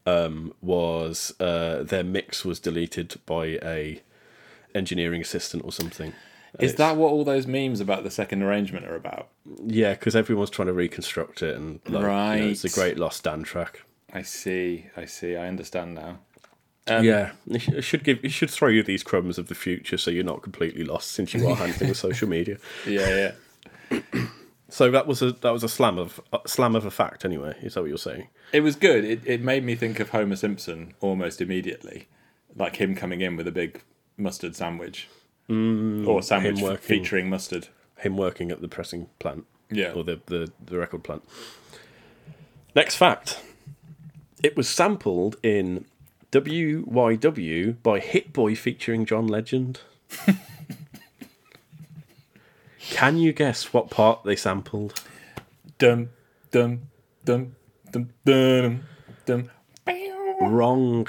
um, 0.05 0.53
was 0.61 1.33
uh, 1.39 1.83
their 1.83 2.03
mix 2.03 2.45
was 2.45 2.59
deleted 2.59 3.15
by 3.25 3.45
a 3.63 4.01
engineering 4.73 5.21
assistant 5.21 5.63
or 5.65 5.71
something. 5.71 6.13
Is 6.61 6.75
that 6.75 6.97
what 6.97 7.11
all 7.11 7.23
those 7.23 7.47
memes 7.47 7.79
about 7.79 8.03
the 8.03 8.11
second 8.11 8.43
arrangement 8.43 8.85
are 8.85 8.95
about? 8.95 9.29
Yeah, 9.65 9.93
because 9.93 10.15
everyone's 10.15 10.49
trying 10.49 10.67
to 10.67 10.73
reconstruct 10.73 11.41
it, 11.41 11.55
and 11.55 11.79
like, 11.85 12.01
you 12.01 12.07
know, 12.07 12.49
it's 12.49 12.65
a 12.65 12.69
great 12.69 12.97
lost 12.97 13.23
Dan 13.23 13.43
track. 13.43 13.83
I 14.13 14.21
see. 14.23 14.87
I 14.95 15.05
see. 15.05 15.35
I 15.35 15.47
understand 15.47 15.95
now. 15.95 16.19
Um, 16.87 17.03
yeah, 17.05 17.31
it 17.47 17.83
should 17.83 18.03
give 18.03 18.19
it 18.23 18.29
should 18.29 18.49
throw 18.49 18.67
you 18.67 18.81
these 18.81 19.03
crumbs 19.03 19.37
of 19.37 19.47
the 19.47 19.55
future, 19.55 19.97
so 19.97 20.09
you're 20.11 20.23
not 20.23 20.41
completely 20.41 20.83
lost 20.83 21.11
since 21.11 21.33
you 21.33 21.47
are 21.47 21.55
handling 21.57 21.93
social 21.93 22.27
media. 22.27 22.57
Yeah, 22.87 23.33
yeah. 23.91 24.01
So 24.71 24.89
that 24.89 25.05
was 25.05 25.21
a 25.21 25.33
that 25.33 25.51
was 25.51 25.65
a 25.65 25.69
slam 25.69 25.97
of 25.97 26.21
a 26.31 26.39
slam 26.47 26.77
of 26.77 26.85
a 26.85 26.91
fact 26.91 27.25
anyway. 27.25 27.57
Is 27.61 27.73
that 27.73 27.81
what 27.81 27.89
you're 27.89 27.97
saying? 27.97 28.29
It 28.53 28.61
was 28.61 28.77
good. 28.77 29.03
It 29.03 29.19
it 29.25 29.41
made 29.41 29.65
me 29.65 29.75
think 29.75 29.99
of 29.99 30.11
Homer 30.11 30.37
Simpson 30.37 30.93
almost 31.01 31.41
immediately, 31.41 32.07
like 32.55 32.77
him 32.77 32.95
coming 32.95 33.19
in 33.19 33.35
with 33.35 33.49
a 33.49 33.51
big 33.51 33.81
mustard 34.15 34.55
sandwich, 34.55 35.09
Mm, 35.51 36.07
or 36.07 36.21
sandwich 36.23 36.61
working. 36.61 36.77
featuring 36.77 37.29
mustard. 37.29 37.67
Him 37.97 38.15
working 38.17 38.49
at 38.51 38.61
the 38.61 38.67
pressing 38.67 39.07
plant, 39.19 39.45
Yeah. 39.69 39.91
or 39.93 40.03
the 40.03 40.19
the, 40.25 40.51
the 40.65 40.77
record 40.77 41.03
plant. 41.03 41.23
Next 42.75 42.95
fact: 42.95 43.41
it 44.41 44.55
was 44.57 44.67
sampled 44.69 45.35
in 45.43 45.85
WYW 46.31 47.75
by 47.83 47.99
Hit 47.99 48.31
Boy 48.33 48.55
featuring 48.55 49.05
John 49.05 49.27
Legend. 49.27 49.81
Can 52.89 53.17
you 53.17 53.31
guess 53.33 53.73
what 53.73 53.89
part 53.89 54.23
they 54.23 54.35
sampled? 54.35 55.01
Dum 55.77 56.09
dum 56.51 56.81
dum 57.25 57.55
dum 57.91 58.09
dum 58.25 58.83
dum. 59.25 59.49
Wrong. 60.41 61.07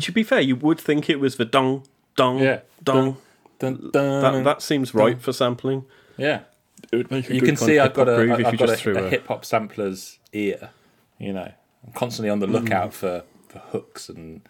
To 0.00 0.12
be 0.12 0.22
fair, 0.22 0.40
you 0.40 0.56
would 0.56 0.78
think 0.80 1.08
it 1.08 1.18
was 1.20 1.36
the 1.36 1.44
dong 1.44 1.84
dong 2.16 2.38
Yeah. 2.40 2.60
dong. 2.82 3.16
Dun, 3.62 3.90
dun, 3.92 4.20
That 4.22 4.44
that 4.44 4.62
seems 4.62 4.92
right 4.94 5.20
for 5.20 5.32
sampling. 5.32 5.84
yeah. 6.16 6.40
It 6.90 6.96
would 6.96 7.10
make 7.12 7.30
a 7.30 7.34
You 7.34 7.40
good 7.40 7.46
can 7.46 7.56
see 7.56 7.78
I've 7.78 7.94
got 7.94 8.08
a 8.08 8.16
I've 8.16 8.58
got 8.58 8.68
a, 8.68 9.06
a 9.06 9.08
hip 9.08 9.26
hop 9.28 9.44
sampler's 9.44 10.18
ear. 10.32 10.70
You 11.18 11.32
know, 11.32 11.52
I'm 11.86 11.92
constantly 11.94 12.28
on 12.28 12.40
the 12.40 12.46
Mm. 12.48 12.52
lookout 12.52 12.92
for, 12.92 13.22
for 13.48 13.60
hooks 13.60 14.08
and 14.08 14.40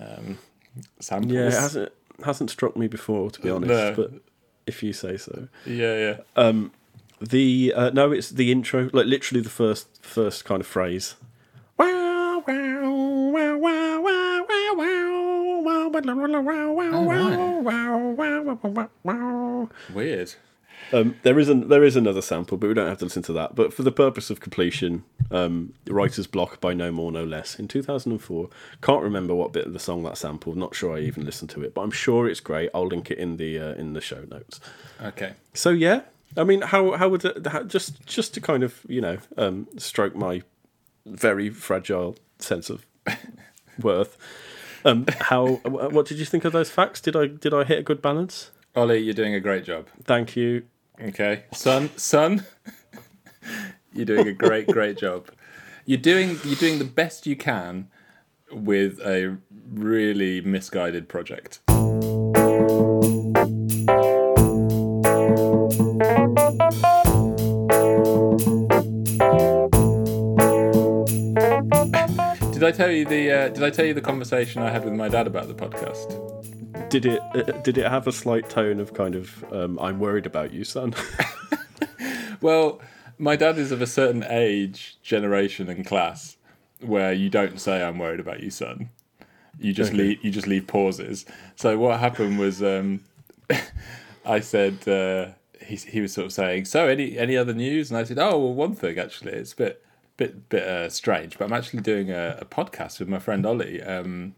um, 0.00 0.38
samples. 1.00 1.32
Yeah, 1.32 1.48
it 1.48 1.52
hasn't 1.54 1.92
hasn't 2.24 2.50
struck 2.50 2.76
me 2.76 2.86
before 2.86 3.30
to 3.32 3.40
be 3.40 3.50
honest, 3.50 3.68
No. 3.68 3.94
but 3.96 4.12
if 4.66 4.82
you 4.84 4.92
say 4.92 5.16
so. 5.16 5.48
yeah, 5.66 6.16
yeah. 6.36 6.62
The 7.20 7.72
uh, 7.74 7.90
no, 7.90 8.12
it's 8.12 8.30
the 8.30 8.52
intro, 8.52 8.90
like 8.92 9.06
literally 9.06 9.40
the 9.42 9.50
first 9.50 10.04
first 10.04 10.44
kind 10.44 10.60
of 10.60 10.66
phrase. 10.66 11.16
Wow, 11.78 12.44
wow, 12.46 13.30
wow, 13.32 13.56
wow, 13.58 14.00
wow, 14.00 14.00
wow, 15.94 16.72
wow, 16.72 17.02
wow, 17.02 17.02
wow, 17.02 17.98
wow, 17.98 18.12
wow, 18.12 18.58
wow, 18.62 18.90
wow. 19.02 19.68
Weird. 19.92 20.34
Um, 20.92 21.16
there 21.22 21.38
is 21.38 21.48
an, 21.48 21.68
there 21.68 21.82
is 21.82 21.96
another 21.96 22.20
sample, 22.20 22.58
but 22.58 22.68
we 22.68 22.74
don't 22.74 22.88
have 22.88 22.98
to 22.98 23.04
listen 23.04 23.22
to 23.24 23.32
that. 23.34 23.54
But 23.54 23.72
for 23.72 23.82
the 23.82 23.92
purpose 23.92 24.28
of 24.28 24.40
completion, 24.40 25.04
um, 25.30 25.72
Writer's 25.86 26.26
Block 26.26 26.60
by 26.60 26.74
No 26.74 26.92
More 26.92 27.10
No 27.10 27.24
Less 27.24 27.58
in 27.58 27.68
2004. 27.68 28.48
Can't 28.82 29.02
remember 29.02 29.34
what 29.34 29.52
bit 29.52 29.66
of 29.66 29.72
the 29.72 29.78
song 29.78 30.02
that 30.02 30.18
sampled. 30.18 30.56
Not 30.56 30.74
sure 30.74 30.96
I 30.96 31.00
even 31.00 31.24
listened 31.24 31.50
to 31.50 31.62
it, 31.62 31.74
but 31.74 31.82
I'm 31.82 31.90
sure 31.90 32.28
it's 32.28 32.40
great. 32.40 32.70
I'll 32.74 32.86
link 32.86 33.10
it 33.10 33.18
in 33.18 33.36
the 33.36 33.58
uh, 33.58 33.74
in 33.74 33.94
the 33.94 34.00
show 34.00 34.24
notes. 34.30 34.60
Okay. 35.02 35.34
So 35.54 35.70
yeah, 35.70 36.02
I 36.36 36.44
mean, 36.44 36.60
how 36.60 36.92
how 36.92 37.08
would 37.08 37.24
it, 37.24 37.46
how, 37.46 37.62
just 37.62 38.04
just 38.06 38.34
to 38.34 38.40
kind 38.40 38.62
of 38.62 38.80
you 38.88 39.00
know 39.00 39.18
um, 39.38 39.68
stroke 39.78 40.14
my 40.14 40.42
very 41.06 41.50
fragile 41.50 42.16
sense 42.38 42.70
of 42.70 42.86
worth. 43.80 44.16
Um, 44.84 45.06
how 45.20 45.46
what 45.64 46.06
did 46.06 46.18
you 46.18 46.24
think 46.24 46.44
of 46.44 46.52
those 46.52 46.70
facts? 46.70 47.00
Did 47.00 47.16
I 47.16 47.26
did 47.26 47.54
I 47.54 47.64
hit 47.64 47.78
a 47.78 47.82
good 47.82 48.02
balance? 48.02 48.50
Ollie, 48.76 48.98
you're 48.98 49.14
doing 49.14 49.34
a 49.34 49.40
great 49.40 49.64
job. 49.64 49.86
Thank 50.02 50.36
you. 50.36 50.64
Okay, 51.00 51.44
son, 51.52 51.90
son, 51.96 52.44
you're 53.92 54.04
doing 54.04 54.28
a 54.28 54.32
great, 54.32 54.68
great 54.68 54.96
job. 54.98 55.28
You're 55.86 55.98
doing 55.98 56.38
you're 56.44 56.56
doing 56.56 56.78
the 56.78 56.84
best 56.84 57.26
you 57.26 57.36
can 57.36 57.88
with 58.52 59.00
a 59.00 59.38
really 59.72 60.40
misguided 60.40 61.08
project. 61.08 61.60
Did 72.64 72.72
I 72.72 72.76
tell 72.78 72.90
you 72.90 73.04
the 73.04 73.30
uh, 73.30 73.48
Did 73.50 73.62
I 73.62 73.68
tell 73.68 73.84
you 73.84 73.92
the 73.92 74.00
conversation 74.00 74.62
I 74.62 74.70
had 74.70 74.86
with 74.86 74.94
my 74.94 75.10
dad 75.10 75.26
about 75.26 75.48
the 75.48 75.54
podcast? 75.54 76.88
Did 76.88 77.04
it 77.04 77.20
uh, 77.34 77.42
did 77.60 77.76
it 77.76 77.84
have 77.84 78.06
a 78.06 78.12
slight 78.12 78.48
tone 78.48 78.80
of 78.80 78.94
kind 78.94 79.14
of 79.14 79.44
um, 79.52 79.78
I'm 79.78 79.98
worried 80.00 80.24
about 80.24 80.54
you, 80.54 80.64
son? 80.64 80.94
Well, 82.40 82.80
my 83.18 83.36
dad 83.36 83.58
is 83.58 83.70
of 83.70 83.82
a 83.82 83.86
certain 83.86 84.24
age, 84.26 84.96
generation, 85.02 85.68
and 85.68 85.84
class 85.84 86.38
where 86.80 87.12
you 87.12 87.28
don't 87.28 87.60
say 87.60 87.82
"I'm 87.82 87.98
worried 87.98 88.20
about 88.20 88.40
you, 88.42 88.48
son." 88.48 88.88
You 89.58 89.74
just 89.74 89.92
Okay. 89.92 89.98
leave. 89.98 90.24
You 90.24 90.30
just 90.30 90.46
leave 90.46 90.66
pauses. 90.66 91.26
So 91.56 91.76
what 91.76 92.00
happened 92.00 92.38
was, 92.38 92.62
um, 92.62 93.04
I 94.24 94.40
said 94.40 94.88
uh, 94.88 95.32
he 95.62 95.76
he 95.76 96.00
was 96.00 96.14
sort 96.14 96.24
of 96.24 96.32
saying, 96.32 96.64
"So 96.64 96.88
any 96.88 97.18
any 97.18 97.36
other 97.36 97.52
news?" 97.52 97.90
And 97.90 97.98
I 97.98 98.04
said, 98.04 98.18
"Oh, 98.18 98.38
well, 98.38 98.54
one 98.54 98.74
thing 98.74 98.98
actually. 98.98 99.32
It's 99.32 99.52
a 99.52 99.56
bit 99.56 99.83
bit 100.16 100.48
bit 100.48 100.62
uh, 100.62 100.88
strange, 100.88 101.38
but 101.38 101.44
I'm 101.44 101.52
actually 101.52 101.82
doing 101.82 102.10
a, 102.10 102.38
a 102.40 102.44
podcast 102.44 102.98
with 102.98 103.08
my 103.08 103.18
friend 103.18 103.44
Ollie. 103.44 103.82
Um, 103.82 104.34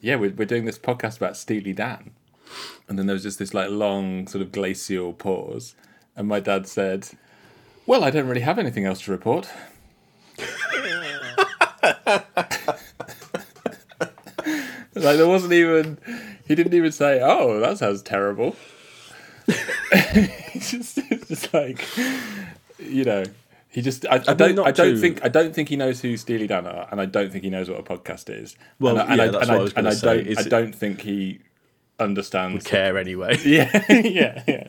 yeah, 0.00 0.16
we're 0.16 0.32
we're 0.32 0.46
doing 0.46 0.64
this 0.64 0.78
podcast 0.78 1.16
about 1.18 1.36
Steely 1.36 1.72
Dan." 1.72 2.12
And 2.88 2.98
then 2.98 3.06
there 3.06 3.14
was 3.14 3.22
just 3.22 3.38
this 3.38 3.54
like 3.54 3.70
long 3.70 4.26
sort 4.26 4.42
of 4.42 4.52
glacial 4.52 5.12
pause, 5.12 5.74
and 6.16 6.26
my 6.28 6.40
dad 6.40 6.66
said, 6.66 7.08
"Well, 7.86 8.04
I 8.04 8.10
don't 8.10 8.26
really 8.26 8.40
have 8.40 8.58
anything 8.58 8.84
else 8.84 9.02
to 9.02 9.12
report." 9.12 9.48
like 14.94 15.16
there 15.16 15.28
wasn't 15.28 15.52
even 15.52 15.98
he 16.46 16.54
didn't 16.54 16.74
even 16.74 16.92
say, 16.92 17.20
"Oh, 17.22 17.60
that 17.60 17.78
sounds 17.78 18.02
terrible." 18.02 18.56
It's 20.52 20.72
just, 20.72 20.98
it's 20.98 21.28
just 21.28 21.54
like 21.54 21.86
you 22.78 23.04
know, 23.04 23.24
he 23.70 23.82
just 23.82 24.04
I, 24.06 24.16
I 24.26 24.34
don't 24.34 24.58
I 24.58 24.72
don't 24.72 24.94
to- 24.94 25.00
think 25.00 25.24
I 25.24 25.28
don't 25.28 25.54
think 25.54 25.68
he 25.68 25.76
knows 25.76 26.00
who 26.00 26.16
Steely 26.16 26.46
Dan 26.46 26.66
are, 26.66 26.88
and 26.90 27.00
I 27.00 27.06
don't 27.06 27.30
think 27.30 27.44
he 27.44 27.50
knows 27.50 27.70
what 27.70 27.78
a 27.78 27.82
podcast 27.82 28.28
is. 28.28 28.56
Well, 28.78 28.98
and 28.98 29.12
I, 29.12 29.14
yeah, 29.14 29.22
I, 29.22 29.28
that's 29.28 29.42
and 29.42 29.50
what 29.50 29.58
I, 29.58 29.62
was 29.62 29.72
and 29.72 29.84
gonna 29.84 29.88
I 29.90 29.92
say. 29.94 30.16
don't 30.16 30.26
Is 30.26 30.38
I 30.38 30.42
don't 30.48 30.74
think 30.74 31.00
he 31.02 31.40
understands 31.98 32.64
Care 32.64 32.98
anyway. 32.98 33.38
yeah, 33.44 33.84
yeah, 33.88 34.42
yeah. 34.46 34.68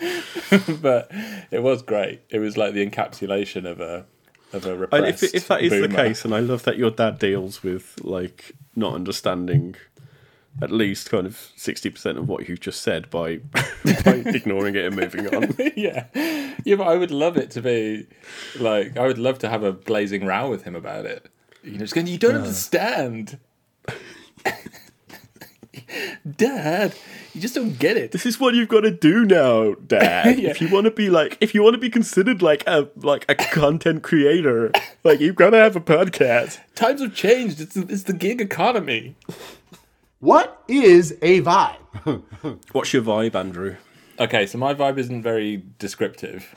but 0.80 1.10
it 1.50 1.62
was 1.62 1.82
great. 1.82 2.20
It 2.30 2.38
was 2.38 2.56
like 2.56 2.74
the 2.74 2.86
encapsulation 2.86 3.68
of 3.68 3.80
a 3.80 4.06
of 4.52 4.64
a 4.66 4.76
repressed. 4.76 5.24
if 5.24 5.34
if 5.34 5.48
that 5.48 5.62
is 5.62 5.70
the 5.72 5.88
case, 5.88 6.24
and 6.24 6.34
I 6.34 6.40
love 6.40 6.62
that 6.64 6.78
your 6.78 6.90
dad 6.90 7.18
deals 7.18 7.62
with 7.62 7.96
like 8.02 8.52
not 8.76 8.94
understanding 8.94 9.74
at 10.60 10.70
least 10.70 11.10
kind 11.10 11.26
of 11.26 11.52
sixty 11.56 11.90
percent 11.90 12.18
of 12.18 12.28
what 12.28 12.48
you've 12.48 12.60
just 12.60 12.82
said 12.82 13.08
by, 13.10 13.36
by 14.04 14.22
ignoring 14.26 14.74
it 14.74 14.84
and 14.84 14.96
moving 14.96 15.32
on. 15.34 15.54
yeah, 15.76 16.06
yeah. 16.64 16.76
But 16.76 16.88
I 16.88 16.96
would 16.96 17.10
love 17.10 17.36
it 17.36 17.50
to 17.52 17.62
be 17.62 18.06
like 18.58 18.96
I 18.96 19.06
would 19.06 19.18
love 19.18 19.38
to 19.40 19.48
have 19.48 19.62
a 19.62 19.72
blazing 19.72 20.26
row 20.26 20.50
with 20.50 20.64
him 20.64 20.74
about 20.74 21.06
it. 21.06 21.30
You 21.62 21.72
know, 21.72 21.78
just 21.78 21.94
going, 21.94 22.06
you 22.06 22.18
don't 22.18 22.36
understand, 22.36 23.38
Dad. 26.36 26.94
You 27.34 27.42
just 27.42 27.54
don't 27.54 27.78
get 27.78 27.96
it. 27.96 28.12
This 28.12 28.26
is 28.26 28.40
what 28.40 28.54
you've 28.54 28.68
got 28.68 28.80
to 28.80 28.90
do 28.90 29.24
now, 29.24 29.74
Dad. 29.74 30.38
Yeah. 30.38 30.50
If 30.50 30.60
you 30.60 30.68
want 30.68 30.86
to 30.86 30.90
be 30.90 31.10
like, 31.10 31.36
if 31.40 31.54
you 31.54 31.62
want 31.62 31.74
to 31.74 31.80
be 31.80 31.90
considered 31.90 32.42
like 32.42 32.64
a 32.66 32.88
like 32.96 33.24
a 33.28 33.34
content 33.34 34.02
creator, 34.02 34.72
like 35.04 35.20
you've 35.20 35.36
got 35.36 35.50
to 35.50 35.58
have 35.58 35.76
a 35.76 35.80
podcast. 35.80 36.58
Times 36.74 37.00
have 37.00 37.14
changed. 37.14 37.60
It's 37.60 37.76
it's 37.76 38.04
the 38.04 38.12
gig 38.12 38.40
economy. 38.40 39.14
What 40.20 40.64
is 40.66 41.16
a 41.22 41.40
vibe? 41.42 41.76
What's 42.72 42.92
your 42.92 43.02
vibe, 43.02 43.36
Andrew? 43.36 43.76
Okay, 44.18 44.46
so 44.46 44.58
my 44.58 44.74
vibe 44.74 44.98
isn't 44.98 45.22
very 45.22 45.62
descriptive 45.78 46.56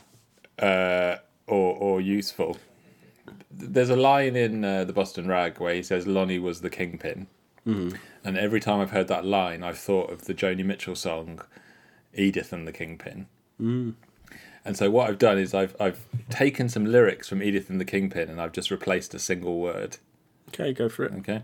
uh, 0.57 1.17
or 1.45 1.75
or 1.75 2.01
useful. 2.01 2.57
There's 3.51 3.91
a 3.91 3.95
line 3.95 4.35
in 4.35 4.65
uh, 4.65 4.83
the 4.85 4.93
Boston 4.93 5.27
Rag 5.27 5.59
where 5.59 5.75
he 5.75 5.83
says 5.83 6.07
Lonnie 6.07 6.39
was 6.39 6.61
the 6.61 6.71
kingpin, 6.71 7.27
mm. 7.67 7.95
and 8.23 8.37
every 8.37 8.59
time 8.59 8.79
I've 8.79 8.91
heard 8.91 9.07
that 9.09 9.25
line, 9.25 9.61
I've 9.63 9.77
thought 9.77 10.09
of 10.09 10.25
the 10.25 10.33
Joni 10.33 10.65
Mitchell 10.65 10.95
song 10.95 11.41
"Edith 12.15 12.51
and 12.51 12.67
the 12.67 12.71
Kingpin." 12.71 13.27
Mm. 13.61 13.93
And 14.65 14.77
so 14.77 14.89
what 14.89 15.07
I've 15.09 15.19
done 15.19 15.37
is 15.37 15.53
I've 15.53 15.75
I've 15.79 16.07
taken 16.29 16.67
some 16.67 16.85
lyrics 16.85 17.29
from 17.29 17.43
Edith 17.43 17.69
and 17.69 17.79
the 17.79 17.85
Kingpin 17.85 18.29
and 18.29 18.41
I've 18.41 18.53
just 18.53 18.71
replaced 18.71 19.13
a 19.13 19.19
single 19.19 19.59
word. 19.59 19.97
Okay, 20.49 20.73
go 20.73 20.89
for 20.89 21.03
it. 21.05 21.13
Okay, 21.13 21.43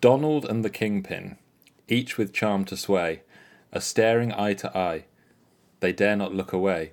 Donald 0.00 0.44
and 0.44 0.64
the 0.64 0.70
Kingpin. 0.70 1.36
each 1.88 2.16
with 2.16 2.32
charm 2.32 2.64
to 2.64 2.76
sway, 2.76 3.22
are 3.72 3.80
staring 3.80 4.32
eye 4.32 4.54
to 4.54 4.76
eye. 4.76 5.04
They 5.80 5.92
dare 5.92 6.16
not 6.16 6.34
look 6.34 6.52
away. 6.52 6.92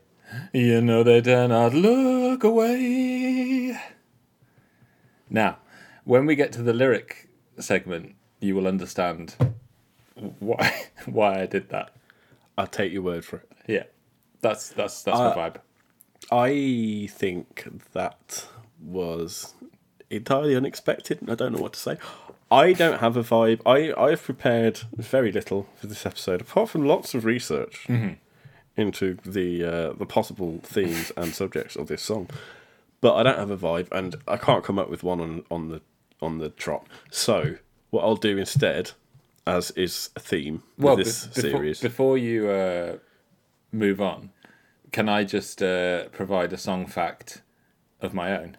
You 0.51 0.81
know 0.81 1.03
they 1.03 1.21
dare 1.21 1.47
not 1.47 1.73
look 1.73 2.43
away. 2.43 3.77
Now, 5.29 5.57
when 6.03 6.25
we 6.25 6.35
get 6.35 6.51
to 6.53 6.63
the 6.63 6.73
lyric 6.73 7.29
segment, 7.59 8.15
you 8.39 8.55
will 8.55 8.67
understand 8.67 9.35
why 10.39 10.87
why 11.05 11.41
I 11.41 11.45
did 11.45 11.69
that. 11.69 11.95
I'll 12.57 12.67
take 12.67 12.91
your 12.91 13.03
word 13.03 13.23
for 13.23 13.37
it. 13.37 13.49
Yeah, 13.67 13.83
that's 14.41 14.69
that's 14.69 15.03
that's 15.03 15.19
Uh, 15.19 15.33
my 15.35 15.49
vibe. 15.49 15.57
I 16.31 17.07
think 17.11 17.67
that 17.93 18.47
was 18.81 19.53
entirely 20.09 20.55
unexpected. 20.55 21.19
I 21.29 21.35
don't 21.35 21.53
know 21.53 21.61
what 21.61 21.73
to 21.73 21.79
say. 21.79 21.97
I 22.51 22.73
don't 22.73 22.99
have 22.99 23.15
a 23.17 23.23
vibe. 23.23 23.61
I 23.65 23.93
I've 24.01 24.23
prepared 24.23 24.79
very 24.97 25.31
little 25.31 25.67
for 25.75 25.87
this 25.87 26.05
episode, 26.05 26.41
apart 26.41 26.69
from 26.69 26.83
lots 26.85 27.13
of 27.13 27.25
research 27.25 27.87
into 28.77 29.17
the 29.25 29.63
uh, 29.63 29.93
the 29.93 30.05
possible 30.05 30.59
themes 30.63 31.11
and 31.17 31.33
subjects 31.33 31.75
of 31.75 31.87
this 31.87 32.01
song. 32.01 32.29
But 33.01 33.15
I 33.15 33.23
don't 33.23 33.37
have 33.37 33.51
a 33.51 33.57
vibe, 33.57 33.87
and 33.91 34.15
I 34.27 34.37
can't 34.37 34.63
come 34.63 34.79
up 34.79 34.89
with 34.89 35.03
one 35.03 35.21
on 35.21 35.43
on 35.51 35.69
the 35.69 35.81
on 36.21 36.39
the 36.39 36.49
trot. 36.49 36.85
So 37.11 37.55
what 37.91 38.03
I'll 38.03 38.15
do 38.15 38.37
instead, 38.37 38.91
as 39.47 39.71
is 39.71 40.09
a 40.15 40.19
theme 40.19 40.63
Well, 40.77 40.95
this 40.95 41.27
be- 41.27 41.41
before, 41.41 41.51
series. 41.51 41.79
before 41.81 42.17
you 42.17 42.49
uh, 42.49 42.97
move 43.71 44.01
on, 44.01 44.31
can 44.91 45.07
I 45.07 45.23
just 45.23 45.61
uh, 45.61 46.05
provide 46.09 46.51
a 46.51 46.57
song 46.57 46.87
fact 46.87 47.41
of 48.01 48.13
my 48.13 48.35
own? 48.37 48.57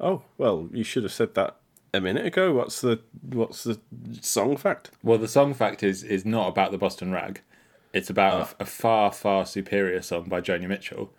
oh 0.00 0.22
well, 0.38 0.68
you 0.72 0.82
should 0.84 1.02
have 1.04 1.12
said 1.12 1.34
that 1.34 1.56
a 1.94 2.00
minute 2.00 2.26
ago. 2.26 2.52
What's 2.52 2.80
the 2.80 3.00
what's 3.22 3.64
the 3.64 3.78
song 4.20 4.56
fact? 4.56 4.90
Well, 5.02 5.18
the 5.18 5.28
song 5.28 5.54
fact 5.54 5.82
is 5.82 6.02
is 6.02 6.24
not 6.24 6.48
about 6.48 6.70
the 6.72 6.78
Boston 6.78 7.12
Rag. 7.12 7.40
It's 7.92 8.08
about 8.10 8.34
Ah. 8.34 8.54
a, 8.60 8.62
a 8.62 8.66
far 8.66 9.12
far 9.12 9.44
superior 9.46 10.00
song 10.02 10.24
by 10.28 10.40
Joni 10.40 10.66
Mitchell. 10.68 11.12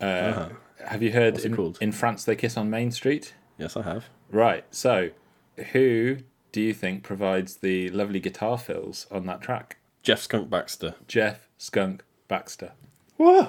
Uh, 0.00 0.50
Have 0.86 1.02
you 1.02 1.12
heard 1.12 1.36
Uh-huh. 1.36 1.62
in, 1.62 1.74
in 1.80 1.92
France 1.92 2.24
they 2.24 2.34
kiss 2.36 2.56
on 2.56 2.70
Main 2.70 2.90
Street? 2.90 3.34
Yes, 3.58 3.76
I 3.76 3.82
have. 3.82 4.06
Right. 4.30 4.64
So, 4.70 5.10
who 5.72 6.18
do 6.52 6.60
you 6.62 6.72
think 6.72 7.02
provides 7.02 7.56
the 7.56 7.90
lovely 7.90 8.20
guitar 8.20 8.56
fills 8.56 9.06
on 9.10 9.26
that 9.26 9.42
track? 9.42 9.76
Jeff 10.02 10.20
Skunk 10.22 10.48
Baxter. 10.48 10.94
Jeff 11.06 11.48
Skunk 11.58 12.02
Baxter. 12.28 12.72
Whoa! 13.18 13.48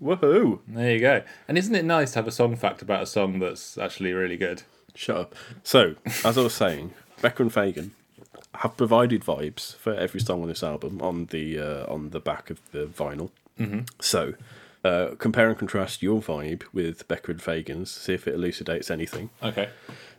Woohoo! 0.00 0.60
There 0.68 0.92
you 0.92 1.00
go. 1.00 1.22
And 1.48 1.58
isn't 1.58 1.74
it 1.74 1.84
nice 1.84 2.12
to 2.12 2.18
have 2.20 2.28
a 2.28 2.30
song 2.32 2.54
fact 2.54 2.82
about 2.82 3.02
a 3.02 3.06
song 3.06 3.38
that's 3.40 3.76
actually 3.78 4.12
really 4.12 4.36
good? 4.36 4.62
Shut 4.96 5.16
up. 5.16 5.34
So, 5.62 5.94
as 6.24 6.38
I 6.38 6.42
was 6.42 6.54
saying, 6.54 6.92
Becker 7.20 7.42
and 7.42 7.52
Fagen 7.52 7.90
have 8.56 8.76
provided 8.76 9.22
vibes 9.22 9.76
for 9.76 9.94
every 9.94 10.20
song 10.20 10.42
on 10.42 10.48
this 10.48 10.62
album 10.62 11.00
on 11.02 11.26
the 11.26 11.58
uh, 11.58 11.92
on 11.92 12.10
the 12.10 12.20
back 12.20 12.50
of 12.50 12.60
the 12.72 12.86
vinyl. 12.86 13.30
Mm-hmm. 13.60 13.80
So, 14.00 14.34
uh, 14.84 15.14
compare 15.18 15.48
and 15.48 15.58
contrast 15.58 16.02
your 16.02 16.20
vibe 16.20 16.62
with 16.72 17.06
Becker 17.08 17.32
and 17.32 17.40
Fagen's. 17.40 17.90
See 17.90 18.14
if 18.14 18.26
it 18.26 18.34
elucidates 18.34 18.90
anything. 18.90 19.30
Okay. 19.42 19.68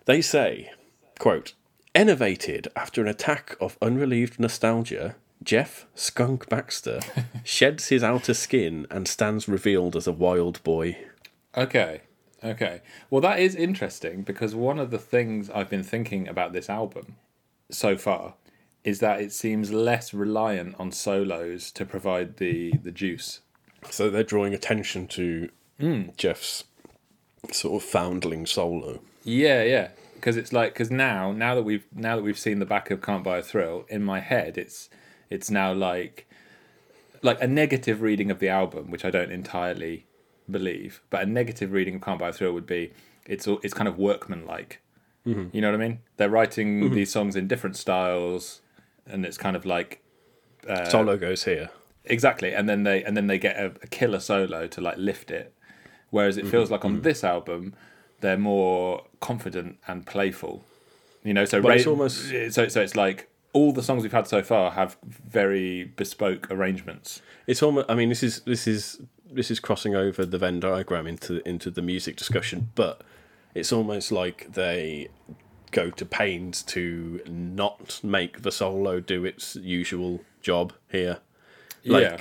They 0.05 0.21
say, 0.21 0.71
"quote 1.19 1.53
Enervated 1.95 2.67
after 2.75 3.01
an 3.01 3.07
attack 3.07 3.57
of 3.59 3.77
unrelieved 3.81 4.39
nostalgia." 4.39 5.15
Jeff 5.43 5.85
Skunk 5.93 6.49
Baxter 6.49 6.99
sheds 7.43 7.89
his 7.89 8.03
outer 8.03 8.33
skin 8.33 8.87
and 8.89 9.07
stands 9.07 9.47
revealed 9.47 9.95
as 9.95 10.07
a 10.07 10.11
wild 10.11 10.63
boy. 10.63 10.97
Okay. 11.55 12.01
Okay. 12.43 12.81
Well, 13.09 13.21
that 13.21 13.39
is 13.39 13.55
interesting 13.55 14.21
because 14.21 14.53
one 14.53 14.79
of 14.79 14.91
the 14.91 14.99
things 14.99 15.49
I've 15.49 15.69
been 15.69 15.83
thinking 15.83 16.27
about 16.27 16.53
this 16.53 16.69
album 16.69 17.15
so 17.69 17.97
far 17.97 18.35
is 18.83 18.99
that 18.99 19.21
it 19.21 19.31
seems 19.31 19.71
less 19.71 20.13
reliant 20.13 20.75
on 20.79 20.91
solos 20.91 21.71
to 21.71 21.85
provide 21.85 22.37
the 22.37 22.71
the 22.83 22.91
juice. 22.91 23.41
So 23.89 24.09
they're 24.09 24.23
drawing 24.23 24.53
attention 24.53 25.07
to 25.07 25.49
hmm. 25.79 26.03
Jeff's 26.15 26.63
sort 27.51 27.81
of 27.81 27.89
foundling 27.89 28.45
solo. 28.45 29.01
Yeah, 29.23 29.63
yeah. 29.63 29.89
Because 30.15 30.37
it's 30.37 30.53
like 30.53 30.73
because 30.73 30.89
now 30.89 31.31
now 31.31 31.53
that 31.55 31.63
we've 31.63 31.85
now 31.93 32.15
that 32.15 32.23
we've 32.23 32.39
seen 32.39 32.59
the 32.59 32.65
back 32.65 32.89
of 32.89 33.01
Can't 33.01 33.23
Buy 33.23 33.39
a 33.39 33.43
Thrill 33.43 33.85
in 33.89 34.03
my 34.03 34.19
head, 34.19 34.57
it's 34.57 34.89
it's 35.29 35.51
now 35.51 35.73
like 35.73 36.27
like 37.21 37.41
a 37.41 37.47
negative 37.47 38.01
reading 38.01 38.31
of 38.31 38.39
the 38.39 38.49
album, 38.49 38.89
which 38.89 39.05
I 39.05 39.11
don't 39.11 39.31
entirely 39.31 40.06
believe, 40.49 41.01
but 41.09 41.21
a 41.23 41.25
negative 41.25 41.71
reading 41.71 41.95
of 41.95 42.01
Can't 42.01 42.19
Buy 42.19 42.29
a 42.29 42.33
Thrill 42.33 42.53
would 42.53 42.65
be 42.65 42.91
it's 43.25 43.47
all 43.47 43.59
it's 43.63 43.73
kind 43.73 43.87
of 43.87 43.97
workmanlike. 43.97 44.81
Mm-hmm. 45.25 45.47
You 45.51 45.61
know 45.61 45.71
what 45.71 45.81
I 45.81 45.87
mean? 45.87 45.99
They're 46.17 46.29
writing 46.29 46.81
mm-hmm. 46.81 46.95
these 46.95 47.11
songs 47.11 47.35
in 47.35 47.47
different 47.47 47.75
styles, 47.75 48.61
and 49.05 49.25
it's 49.25 49.37
kind 49.37 49.55
of 49.55 49.65
like 49.65 50.01
uh, 50.67 50.85
solo 50.85 51.17
goes 51.17 51.43
here. 51.43 51.69
exactly 52.05 52.53
and 52.53 52.67
then 52.67 52.83
they 52.83 53.03
and 53.03 53.15
then 53.15 53.27
they 53.27 53.37
get 53.37 53.57
a, 53.57 53.65
a 53.83 53.87
killer 53.87 54.19
solo 54.19 54.67
to 54.67 54.81
like 54.81 54.97
lift 54.97 55.31
it 55.31 55.53
whereas 56.09 56.37
it 56.37 56.41
mm-hmm. 56.41 56.51
feels 56.51 56.71
like 56.71 56.85
on 56.85 57.01
this 57.01 57.23
album 57.23 57.73
they're 58.21 58.37
more 58.37 59.03
confident 59.19 59.77
and 59.87 60.05
playful 60.05 60.63
you 61.23 61.33
know 61.33 61.45
so 61.45 61.59
it's 61.67 61.87
almost- 61.87 62.31
eh, 62.33 62.49
so 62.49 62.67
so 62.67 62.81
it's 62.81 62.95
like 62.95 63.29
all 63.53 63.71
the 63.71 63.83
songs 63.83 64.03
we've 64.03 64.11
had 64.11 64.27
so 64.27 64.41
far 64.43 64.71
have 64.71 64.97
very 65.03 65.85
bespoke 65.95 66.49
arrangements 66.51 67.21
It's 67.47 67.63
almost. 67.63 67.89
I 67.89 67.95
mean, 67.95 68.09
this 68.09 68.21
is 68.21 68.41
this 68.41 68.67
is 68.67 69.01
this 69.31 69.51
is 69.51 69.59
crossing 69.59 69.95
over 69.95 70.25
the 70.25 70.37
Venn 70.37 70.59
diagram 70.59 71.07
into 71.07 71.47
into 71.47 71.69
the 71.71 71.81
music 71.81 72.15
discussion, 72.15 72.69
but 72.75 73.01
it's 73.55 73.71
almost 73.73 74.11
like 74.11 74.53
they 74.53 75.09
go 75.71 75.89
to 75.89 76.05
pains 76.05 76.63
to 76.63 77.19
not 77.27 77.99
make 78.03 78.41
the 78.43 78.51
solo 78.51 78.99
do 78.99 79.25
its 79.25 79.55
usual 79.57 80.21
job 80.41 80.73
here. 80.89 81.19
Like 81.83 82.03
Yeah. 82.03 82.17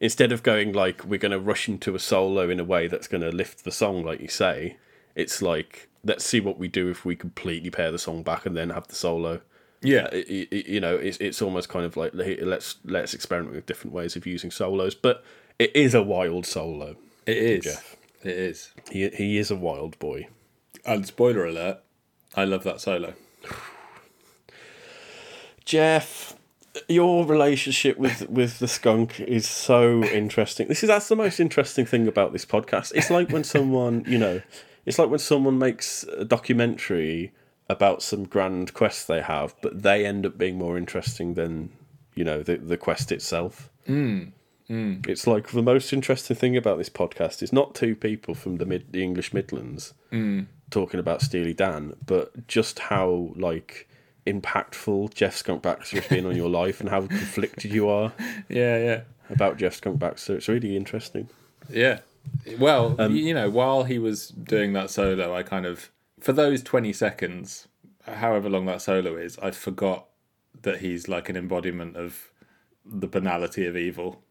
instead 0.00 0.32
of 0.32 0.42
going 0.42 0.72
like 0.72 1.04
we're 1.04 1.18
going 1.18 1.32
to 1.32 1.38
rush 1.40 1.68
into 1.68 1.94
a 1.94 1.98
solo 1.98 2.50
in 2.50 2.60
a 2.60 2.64
way 2.64 2.88
that's 2.88 3.06
going 3.08 3.22
to 3.22 3.30
lift 3.30 3.64
the 3.64 3.72
song, 3.72 4.04
like 4.04 4.20
you 4.20 4.28
say, 4.28 4.76
it's 5.14 5.40
like 5.42 5.88
let's 6.04 6.24
see 6.24 6.40
what 6.40 6.58
we 6.58 6.66
do 6.68 6.88
if 6.88 7.04
we 7.04 7.14
completely 7.16 7.70
pair 7.70 7.90
the 7.90 7.98
song 7.98 8.22
back 8.22 8.46
and 8.46 8.56
then 8.56 8.70
have 8.70 8.88
the 8.88 8.94
solo. 8.94 9.40
yeah 9.82 10.08
I- 10.12 10.46
I- 10.52 10.54
you 10.74 10.80
know, 10.80 10.96
it's 10.96 11.16
it's 11.18 11.40
almost 11.40 11.68
kind 11.70 11.86
of 11.86 11.96
like 11.96 12.12
let's 12.14 12.76
let's 12.84 13.14
experiment 13.14 13.54
with 13.54 13.66
different 13.66 13.94
ways 13.94 14.14
of 14.16 14.26
using 14.26 14.50
solos, 14.50 14.94
but 14.94 15.22
it 15.60 15.70
is 15.76 15.94
a 15.94 16.02
wild 16.02 16.44
solo. 16.46 16.96
it 17.26 17.36
is 17.36 17.64
Jeff. 17.64 17.96
it 18.24 18.36
is 18.36 18.70
He 18.90 19.08
he 19.10 19.38
is 19.38 19.50
a 19.50 19.56
wild 19.56 19.98
boy. 19.98 20.26
and 20.84 21.06
spoiler 21.06 21.44
alert 21.46 21.78
i 22.36 22.44
love 22.44 22.64
that 22.64 22.80
solo 22.80 23.14
Jeff, 25.64 26.34
your 26.88 27.24
relationship 27.26 27.96
with 27.98 28.28
with 28.28 28.58
the 28.58 28.66
skunk 28.68 29.20
is 29.20 29.48
so 29.48 30.02
interesting. 30.04 30.66
This 30.68 30.82
is 30.82 30.88
that's 30.88 31.08
the 31.08 31.16
most 31.16 31.38
interesting 31.38 31.86
thing 31.86 32.08
about 32.08 32.32
this 32.32 32.44
podcast. 32.44 32.92
It's 32.94 33.10
like 33.10 33.30
when 33.30 33.44
someone, 33.44 34.04
you 34.06 34.18
know, 34.18 34.42
it's 34.86 34.98
like 34.98 35.10
when 35.10 35.18
someone 35.20 35.58
makes 35.58 36.04
a 36.04 36.24
documentary 36.24 37.32
about 37.68 38.02
some 38.02 38.24
grand 38.24 38.74
quest 38.74 39.06
they 39.06 39.20
have, 39.20 39.54
but 39.62 39.82
they 39.82 40.04
end 40.04 40.26
up 40.26 40.36
being 40.38 40.58
more 40.58 40.76
interesting 40.76 41.34
than 41.34 41.70
you 42.16 42.24
know 42.24 42.42
the 42.42 42.56
the 42.56 42.76
quest 42.76 43.12
itself. 43.12 43.70
Mm. 43.88 44.32
Mm. 44.70 45.06
It's 45.08 45.26
like 45.26 45.48
the 45.48 45.62
most 45.62 45.92
interesting 45.92 46.36
thing 46.36 46.56
about 46.56 46.78
this 46.78 46.88
podcast 46.88 47.42
is 47.42 47.52
not 47.52 47.74
two 47.74 47.96
people 47.96 48.34
from 48.34 48.56
the 48.56 48.64
mid 48.64 48.92
the 48.92 49.02
English 49.02 49.34
Midlands 49.34 49.94
mm. 50.12 50.46
talking 50.70 51.00
about 51.00 51.22
Steely 51.22 51.54
Dan, 51.54 51.94
but 52.06 52.46
just 52.46 52.78
how 52.78 53.32
like 53.34 53.88
impactful 54.26 55.12
Jeff 55.14 55.36
Skunk 55.36 55.62
Baxter 55.62 56.00
has 56.00 56.08
been 56.08 56.26
on 56.26 56.36
your 56.36 56.50
life 56.50 56.80
and 56.80 56.88
how 56.88 57.00
conflicted 57.00 57.72
you 57.72 57.88
are 57.88 58.12
yeah 58.48 58.78
yeah 58.78 59.00
about 59.30 59.56
Jeff 59.56 59.74
Skunk 59.74 59.98
Baxter. 59.98 60.36
It's 60.36 60.48
really 60.48 60.76
interesting. 60.76 61.28
Yeah. 61.68 62.00
Well, 62.58 62.96
y 62.98 63.04
um, 63.04 63.16
you 63.16 63.34
know, 63.34 63.48
while 63.48 63.84
he 63.84 63.98
was 63.98 64.28
doing 64.28 64.72
that 64.74 64.90
solo, 64.90 65.34
I 65.34 65.42
kind 65.42 65.64
of, 65.64 65.90
for 66.18 66.32
those 66.32 66.62
20 66.62 66.92
seconds, 66.92 67.68
however 68.04 68.50
long 68.50 68.66
that 68.66 68.82
solo 68.82 69.16
is, 69.16 69.38
I 69.38 69.52
forgot 69.52 70.06
that 70.62 70.80
he's 70.80 71.08
like 71.08 71.28
an 71.28 71.36
embodiment 71.36 71.96
of 71.96 72.30
the 72.84 73.06
banality 73.06 73.66
of 73.66 73.76
evil. 73.76 74.22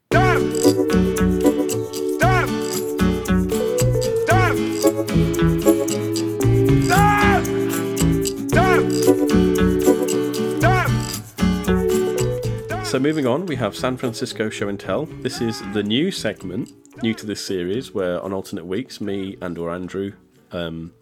So 12.83 12.97
moving 12.99 13.27
on, 13.27 13.45
we 13.45 13.55
have 13.55 13.75
San 13.75 13.97
Francisco 13.97 14.49
Show 14.49 14.67
and 14.67 14.79
Tell. 14.79 15.05
This 15.05 15.41
is 15.41 15.61
the 15.73 15.83
new 15.83 16.09
segment, 16.09 16.71
new 17.03 17.13
to 17.13 17.25
this 17.25 17.45
series, 17.45 17.93
where 17.93 18.19
on 18.21 18.33
alternate 18.33 18.65
weeks, 18.65 18.99
me 18.99 19.37
and 19.41 19.57
or 19.59 19.69
Andrew 19.69 20.13
um, 20.51 20.93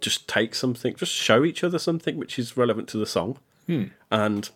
just 0.00 0.26
take 0.26 0.54
something, 0.56 0.96
just 0.96 1.12
show 1.12 1.44
each 1.44 1.62
other 1.62 1.78
something 1.78 2.16
which 2.16 2.38
is 2.40 2.56
relevant 2.56 2.88
to 2.88 2.98
the 2.98 3.06
song. 3.06 3.38
And 4.10 4.50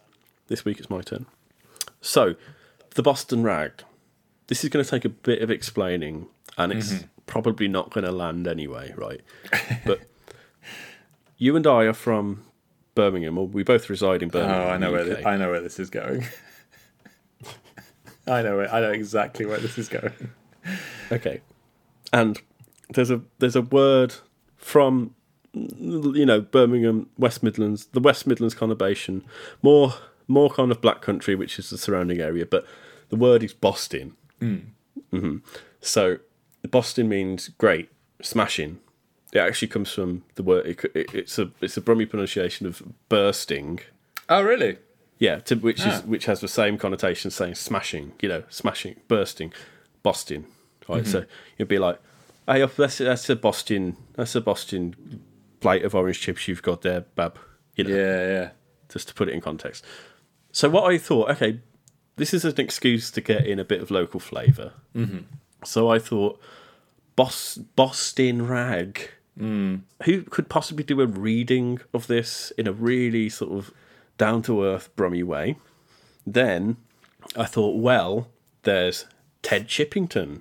this 0.48 0.64
week 0.64 0.78
it's 0.78 0.90
my 0.90 1.02
turn. 1.02 1.26
So, 2.00 2.34
the 2.96 3.02
Boston 3.02 3.42
Rag. 3.42 3.84
This 4.48 4.64
is 4.64 4.70
going 4.70 4.84
to 4.84 4.90
take 4.90 5.04
a 5.04 5.10
bit 5.10 5.42
of 5.42 5.50
explaining, 5.50 6.26
and 6.58 6.72
it's 6.72 6.92
mm-hmm. 6.92 7.06
probably 7.26 7.68
not 7.68 7.90
going 7.90 8.04
to 8.04 8.12
land 8.12 8.48
anyway, 8.48 8.92
right? 8.96 9.20
but 9.84 10.00
you 11.38 11.56
and 11.56 11.66
I 11.66 11.84
are 11.84 11.92
from 11.92 12.44
Birmingham, 12.94 13.38
or 13.38 13.46
we 13.46 13.62
both 13.62 13.88
reside 13.90 14.22
in 14.22 14.30
Birmingham. 14.30 14.68
Oh. 14.68 14.70
I 14.70 14.78
know 14.78 14.92
where 14.92 15.04
the 15.04 15.16
thi- 15.16 15.20
UK. 15.20 15.26
I 15.26 15.36
know 15.36 15.50
where 15.50 15.60
this 15.60 15.78
is 15.78 15.90
going. 15.90 16.24
I 18.26 18.42
know 18.42 18.60
it. 18.60 18.70
I 18.72 18.80
know 18.80 18.90
exactly 18.90 19.46
where 19.46 19.58
this 19.58 19.78
is 19.78 19.88
going. 19.88 20.30
Okay, 21.12 21.42
and 22.12 22.40
there's 22.90 23.10
a 23.10 23.20
there's 23.38 23.54
a 23.54 23.62
word 23.62 24.14
from 24.56 25.14
you 25.52 26.26
know 26.26 26.40
Birmingham, 26.40 27.08
West 27.18 27.42
Midlands, 27.42 27.86
the 27.86 28.00
West 28.00 28.26
Midlands 28.26 28.54
conurbation, 28.54 29.22
more 29.62 29.94
more 30.26 30.50
kind 30.50 30.72
of 30.72 30.80
black 30.80 31.02
country, 31.02 31.34
which 31.34 31.58
is 31.58 31.70
the 31.70 31.78
surrounding 31.78 32.20
area, 32.20 32.46
but 32.46 32.66
the 33.08 33.16
word 33.16 33.42
is 33.42 33.52
Boston. 33.52 34.14
hmm 34.40 35.36
So 35.80 36.18
Boston 36.70 37.08
means 37.08 37.48
great, 37.48 37.88
smashing. 38.22 38.78
It 39.32 39.38
actually 39.38 39.68
comes 39.68 39.92
from 39.92 40.24
the 40.36 40.42
word. 40.42 40.66
It, 40.66 40.84
it, 40.94 41.14
it's 41.14 41.38
a 41.38 41.50
it's 41.60 41.76
a 41.76 41.80
Brummie 41.80 42.08
pronunciation 42.08 42.66
of 42.66 42.82
bursting. 43.08 43.80
Oh, 44.28 44.42
really? 44.42 44.78
Yeah, 45.18 45.36
to, 45.40 45.56
which 45.56 45.80
Ah. 45.82 45.96
is 45.98 46.02
which 46.04 46.26
has 46.26 46.40
the 46.40 46.48
same 46.48 46.78
connotation, 46.78 47.30
saying 47.30 47.54
smashing. 47.56 48.12
You 48.22 48.28
know, 48.28 48.42
smashing, 48.48 48.96
bursting, 49.08 49.52
Boston. 50.02 50.46
Right. 50.88 51.02
Mm-hmm. 51.02 51.10
So 51.12 51.24
you'd 51.58 51.68
be 51.68 51.78
like, 51.78 51.98
"Hey, 52.46 52.64
that's 52.76 52.98
that's 52.98 53.28
a 53.30 53.36
Boston. 53.36 53.96
That's 54.14 54.34
a 54.34 54.40
Boston 54.40 54.94
plate 55.60 55.84
of 55.84 55.94
orange 55.94 56.20
chips 56.20 56.46
you've 56.48 56.62
got 56.62 56.82
there, 56.82 57.00
Bab." 57.14 57.38
You 57.74 57.84
know, 57.84 57.90
Yeah, 57.96 58.26
yeah. 58.28 58.50
just 58.88 59.08
to 59.08 59.14
put 59.14 59.28
it 59.28 59.34
in 59.34 59.40
context. 59.40 59.84
So 60.52 60.68
what 60.70 60.90
I 60.92 60.96
thought, 60.98 61.30
okay, 61.32 61.60
this 62.16 62.32
is 62.34 62.44
an 62.44 62.58
excuse 62.58 63.10
to 63.12 63.20
get 63.20 63.46
in 63.46 63.58
a 63.58 63.64
bit 63.64 63.80
of 63.80 63.90
local 63.90 64.20
flavour. 64.20 64.72
Mm-hmm. 64.94 65.18
So 65.64 65.90
I 65.90 65.98
thought, 65.98 66.40
Bos- 67.14 67.56
Boston 67.76 68.46
Rag. 68.46 69.10
Mm. 69.38 69.82
Who 70.04 70.22
could 70.22 70.48
possibly 70.48 70.82
do 70.82 71.00
a 71.02 71.06
reading 71.06 71.80
of 71.92 72.06
this 72.06 72.52
in 72.56 72.66
a 72.66 72.72
really 72.72 73.28
sort 73.28 73.52
of 73.52 73.70
down 74.16 74.40
to 74.42 74.64
earth 74.64 74.88
Brummy 74.96 75.22
way? 75.22 75.56
Then 76.26 76.78
I 77.36 77.44
thought, 77.44 77.76
well, 77.76 78.28
there's 78.62 79.04
Ted 79.42 79.68
Chippington. 79.68 80.40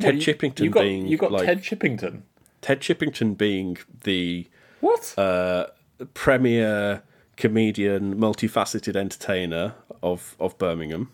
Ted 0.00 0.14
You- 0.16 0.20
Chippington 0.34 0.60
You 0.64 0.70
got, 0.70 0.80
being 0.82 1.06
you 1.06 1.16
got 1.18 1.30
like 1.32 1.44
Ted 1.44 1.62
Chippington. 1.62 2.22
Ted 2.62 2.80
Chippington 2.80 3.36
being 3.36 3.76
the 4.04 4.48
What? 4.80 5.12
uh, 5.18 5.66
premier 6.14 7.02
comedian, 7.36 8.16
multifaceted 8.16 8.96
entertainer 8.96 9.74
of, 10.02 10.36
of 10.40 10.56
Birmingham. 10.58 11.10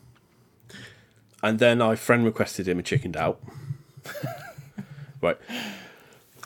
And 1.42 1.58
then 1.58 1.80
I 1.80 1.94
friend 1.94 2.24
requested 2.24 2.66
him 2.66 2.78
and 2.78 2.86
chickened 2.86 3.16
out. 3.16 3.40
right. 5.22 5.38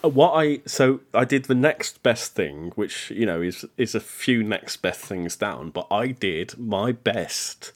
Uh, 0.05 0.09
What 0.09 0.33
I 0.35 0.61
so 0.67 1.01
I 1.15 1.25
did 1.25 1.45
the 1.45 1.55
next 1.55 2.03
best 2.03 2.35
thing, 2.35 2.73
which 2.75 3.11
you 3.11 3.25
know 3.25 3.41
is 3.41 3.65
is 3.77 3.95
a 3.95 4.01
few 4.01 4.43
next 4.43 4.79
best 4.79 5.01
things 5.01 5.37
down, 5.37 5.71
but 5.71 5.87
I 5.91 6.09
did 6.09 6.59
my 6.59 6.93
best 6.93 7.73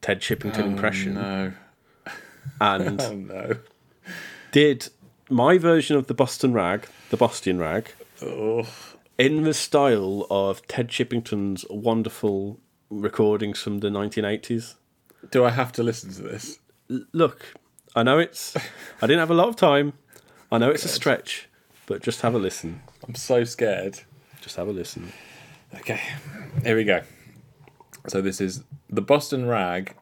Ted 0.00 0.20
Chippington 0.20 0.64
impression 0.66 1.14
no. 1.14 1.52
and 2.60 3.00
Oh, 3.02 3.14
no. 3.14 3.56
did 4.52 4.88
my 5.28 5.58
version 5.58 5.96
of 5.96 6.06
the 6.06 6.14
Boston 6.14 6.52
rag, 6.52 6.86
the 7.10 7.16
Boston 7.16 7.58
rag, 7.58 7.92
Oh. 8.22 8.66
in 9.18 9.42
the 9.42 9.54
style 9.54 10.26
of 10.30 10.66
Ted 10.66 10.88
Chippington's 10.88 11.64
wonderful 11.68 12.58
recordings 12.90 13.60
from 13.60 13.78
the 13.78 13.88
1980s. 13.88 14.74
Do 15.30 15.44
I 15.44 15.50
have 15.50 15.72
to 15.72 15.82
listen 15.82 16.12
to 16.14 16.22
this? 16.22 16.58
Look, 17.12 17.44
I 17.94 18.02
know 18.02 18.18
it's. 18.18 18.56
I 19.02 19.06
didn't 19.06 19.20
have 19.20 19.30
a 19.30 19.34
lot 19.34 19.48
of 19.48 19.56
time. 19.56 19.94
I 20.52 20.58
know 20.58 20.70
it's 20.70 20.84
a 20.84 20.88
stretch, 20.88 21.48
but 21.86 22.02
just 22.02 22.20
have 22.22 22.34
a 22.34 22.38
listen. 22.38 22.82
I'm 23.06 23.14
so 23.14 23.44
scared. 23.44 24.00
Just 24.40 24.56
have 24.56 24.68
a 24.68 24.72
listen. 24.72 25.12
Okay, 25.74 26.00
here 26.62 26.76
we 26.76 26.84
go. 26.84 27.02
So 28.06 28.20
this 28.20 28.40
is 28.40 28.62
the 28.88 29.02
Boston 29.02 29.46
Rag, 29.46 29.94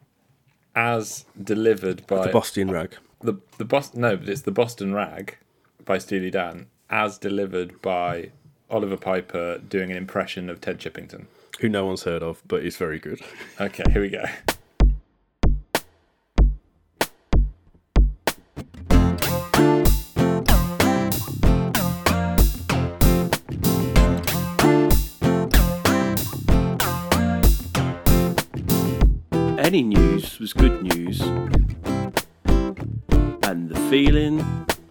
as 0.75 1.25
delivered 1.41 2.05
by 2.05 2.27
The 2.27 2.31
Boston 2.31 2.69
rag. 2.69 2.95
the 3.21 3.33
the 3.57 3.65
Boston. 3.65 4.01
No, 4.01 4.15
but 4.15 4.29
it's 4.29 4.41
the 4.41 4.51
Boston 4.51 4.93
Rag 4.93 5.37
by 5.83 5.97
Steely 5.97 6.29
Dan, 6.29 6.67
as 6.89 7.17
delivered 7.17 7.81
by 7.81 8.29
Oliver 8.69 8.97
Piper 8.97 9.57
doing 9.57 9.89
an 9.89 9.97
impression 9.97 10.49
of 10.51 10.61
Ted 10.61 10.77
Chippington. 10.79 11.25
Who 11.61 11.69
no 11.69 11.85
one's 11.85 12.03
heard 12.03 12.21
of, 12.21 12.43
but 12.47 12.63
is 12.63 12.75
very 12.77 12.99
good. 12.99 13.21
Okay, 13.59 13.83
here 13.93 14.01
we 14.01 14.09
go. 14.09 14.25
Any 29.57 29.81
news 29.81 30.37
was 30.39 30.51
good 30.51 30.83
news, 30.83 31.21
and 32.41 33.69
the 33.69 33.87
feeling 33.89 34.37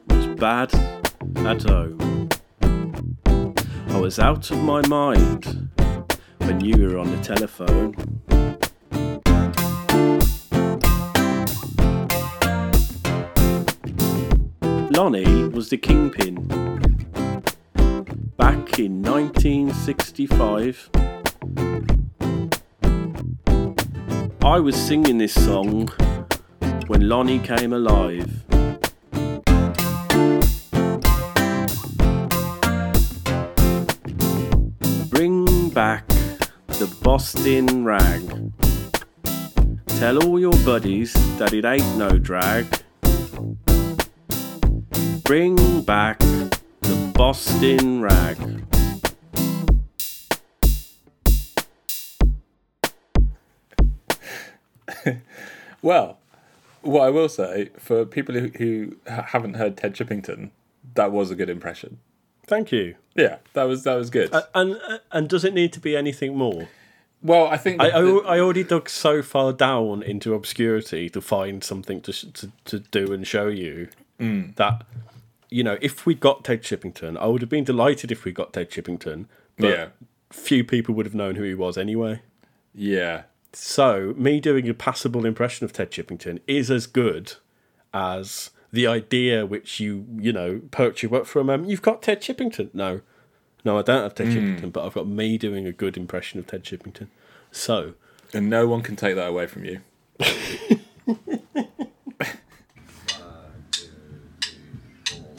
was 0.09 0.27
bad 0.39 0.75
at 1.37 1.63
home. 1.65 2.29
I 3.89 4.01
was 4.01 4.19
out 4.19 4.51
of 4.51 4.59
my 4.59 4.81
mind 4.89 5.71
when 6.47 6.61
you 6.65 6.77
were 6.77 6.99
on 6.99 7.11
the 7.11 7.23
telephone. 7.23 7.95
Lonnie 14.91 15.49
was 15.49 15.71
the 15.71 15.77
kingpin 15.77 16.35
back 18.37 18.79
in 18.79 19.03
1965. 19.03 20.91
I 24.43 24.61
was 24.61 24.77
singing 24.77 25.19
this 25.19 25.35
song 25.35 25.89
when 26.87 27.09
Lonnie 27.09 27.39
came 27.39 27.73
alive. 27.73 28.45
The 36.79 36.93
Boston 37.03 37.85
rag. 37.85 38.53
Tell 39.99 40.25
all 40.25 40.41
your 40.41 40.57
buddies 40.65 41.13
that 41.39 41.53
it 41.53 41.65
ain't 41.65 41.97
no 41.97 42.19
drag. 42.19 42.67
Bring 45.23 45.83
back 45.83 46.19
the 46.19 47.13
Boston 47.15 48.03
rag. 48.03 48.39
Well, 55.83 56.19
what 56.81 57.03
I 57.03 57.11
will 57.11 57.29
say 57.29 57.69
for 57.79 58.07
people 58.07 58.35
who, 58.35 58.97
haven't 59.07 59.55
heard 59.57 59.77
Ted 59.77 59.95
Chippington, 59.95 60.51
that 60.95 61.13
was 61.13 61.31
a 61.31 61.35
good 61.35 61.51
impression. 61.51 61.99
Thank 62.47 62.73
you. 62.73 62.97
Yeah, 63.15 63.37
that 63.53 63.65
was 63.65 63.85
that 63.85 63.95
was 63.95 64.11
good. 64.11 64.33
Uh, 64.33 64.43
and 64.55 64.77
uh, 64.89 64.99
and 65.13 65.29
does 65.29 65.45
it 65.45 65.55
need 65.55 65.73
to 65.75 65.81
be 65.81 65.97
anything 65.97 66.37
more? 66.37 66.69
well, 67.23 67.47
I 67.47 67.57
think 67.57 67.81
I, 67.81 67.87
I, 67.87 68.01
the- 68.03 68.23
I 68.27 68.39
already 68.41 68.65
dug 68.65 68.89
so 68.91 69.23
far 69.23 69.53
down 69.53 70.03
into 70.03 70.35
obscurity 70.35 71.09
to 71.11 71.21
find 71.21 71.65
something 71.65 72.01
to 72.03 72.13
sh- 72.13 72.27
to, 72.35 72.53
to 72.67 72.79
do 72.81 73.13
and 73.13 73.27
show 73.27 73.47
you 73.49 73.89
mm. 74.21 74.55
that 74.57 74.85
you 75.49 75.63
know 75.65 75.79
if 75.81 76.05
we 76.07 76.15
got 76.15 76.45
Ted 76.45 76.63
Chippington, 76.63 77.17
I 77.17 77.27
would 77.27 77.41
have 77.41 77.49
been 77.51 77.65
delighted 77.65 78.13
if 78.13 78.25
we 78.25 78.33
got 78.33 78.53
Ted 78.53 78.71
Chippington, 78.71 79.27
but 79.59 79.69
yeah, 79.71 79.87
few 80.31 80.65
people 80.65 80.95
would 80.97 81.07
have 81.07 81.15
known 81.15 81.37
who 81.37 81.45
he 81.45 81.55
was 81.55 81.79
anyway. 81.79 82.21
yeah, 82.75 83.23
So 83.53 84.13
me 84.17 84.41
doing 84.41 84.69
a 84.69 84.75
passable 84.75 85.25
impression 85.25 85.65
of 85.65 85.73
Ted 85.73 85.91
Chippington 85.93 86.41
is 86.49 86.71
as 86.71 86.87
good 86.89 87.35
as 87.93 88.51
the 88.75 88.87
idea 88.89 89.47
which 89.47 89.79
you 89.79 90.05
you 90.17 90.33
know 90.33 90.61
perked 90.73 91.03
you 91.03 91.15
up 91.15 91.27
for 91.27 91.41
a 91.41 91.45
moment. 91.45 91.71
You've 91.71 91.83
got 91.83 92.03
Ted 92.03 92.21
Chippington. 92.21 92.71
No, 92.75 93.03
no, 93.65 93.79
I 93.79 93.83
don't 93.83 94.03
have 94.03 94.17
Ted 94.17 94.29
Chippington, 94.29 94.73
but 94.73 94.85
I've 94.85 94.95
got 94.95 95.07
me 95.07 95.39
doing 95.39 95.65
a 95.67 95.73
good 95.73 95.97
impression 95.97 96.41
of 96.41 96.49
Ted 96.49 96.65
Chippington. 96.65 97.07
So 97.53 97.95
and 98.33 98.51
no 98.51 98.67
one 98.67 98.83
can 98.83 98.97
take 98.97 99.15
that 99.15 99.29
away 99.29 99.47
from 99.47 99.65
you. 99.65 99.81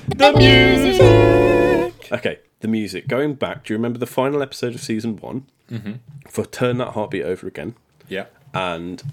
the 0.07 0.33
music. 0.37 2.11
Okay, 2.13 2.39
the 2.61 2.69
music. 2.69 3.09
Going 3.09 3.33
back, 3.33 3.65
do 3.65 3.73
you 3.73 3.77
remember 3.77 3.99
the 3.99 4.07
final 4.07 4.41
episode 4.41 4.75
of 4.75 4.81
season 4.81 5.17
one? 5.17 5.45
Mm-hmm. 5.69 5.93
For 6.29 6.45
turn 6.45 6.77
that 6.77 6.93
heartbeat 6.93 7.23
over 7.23 7.47
again. 7.47 7.75
Yeah, 8.07 8.27
and 8.53 9.03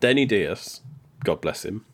Denny 0.00 0.26
Diaz, 0.26 0.82
God 1.24 1.40
bless 1.40 1.64
him, 1.64 1.86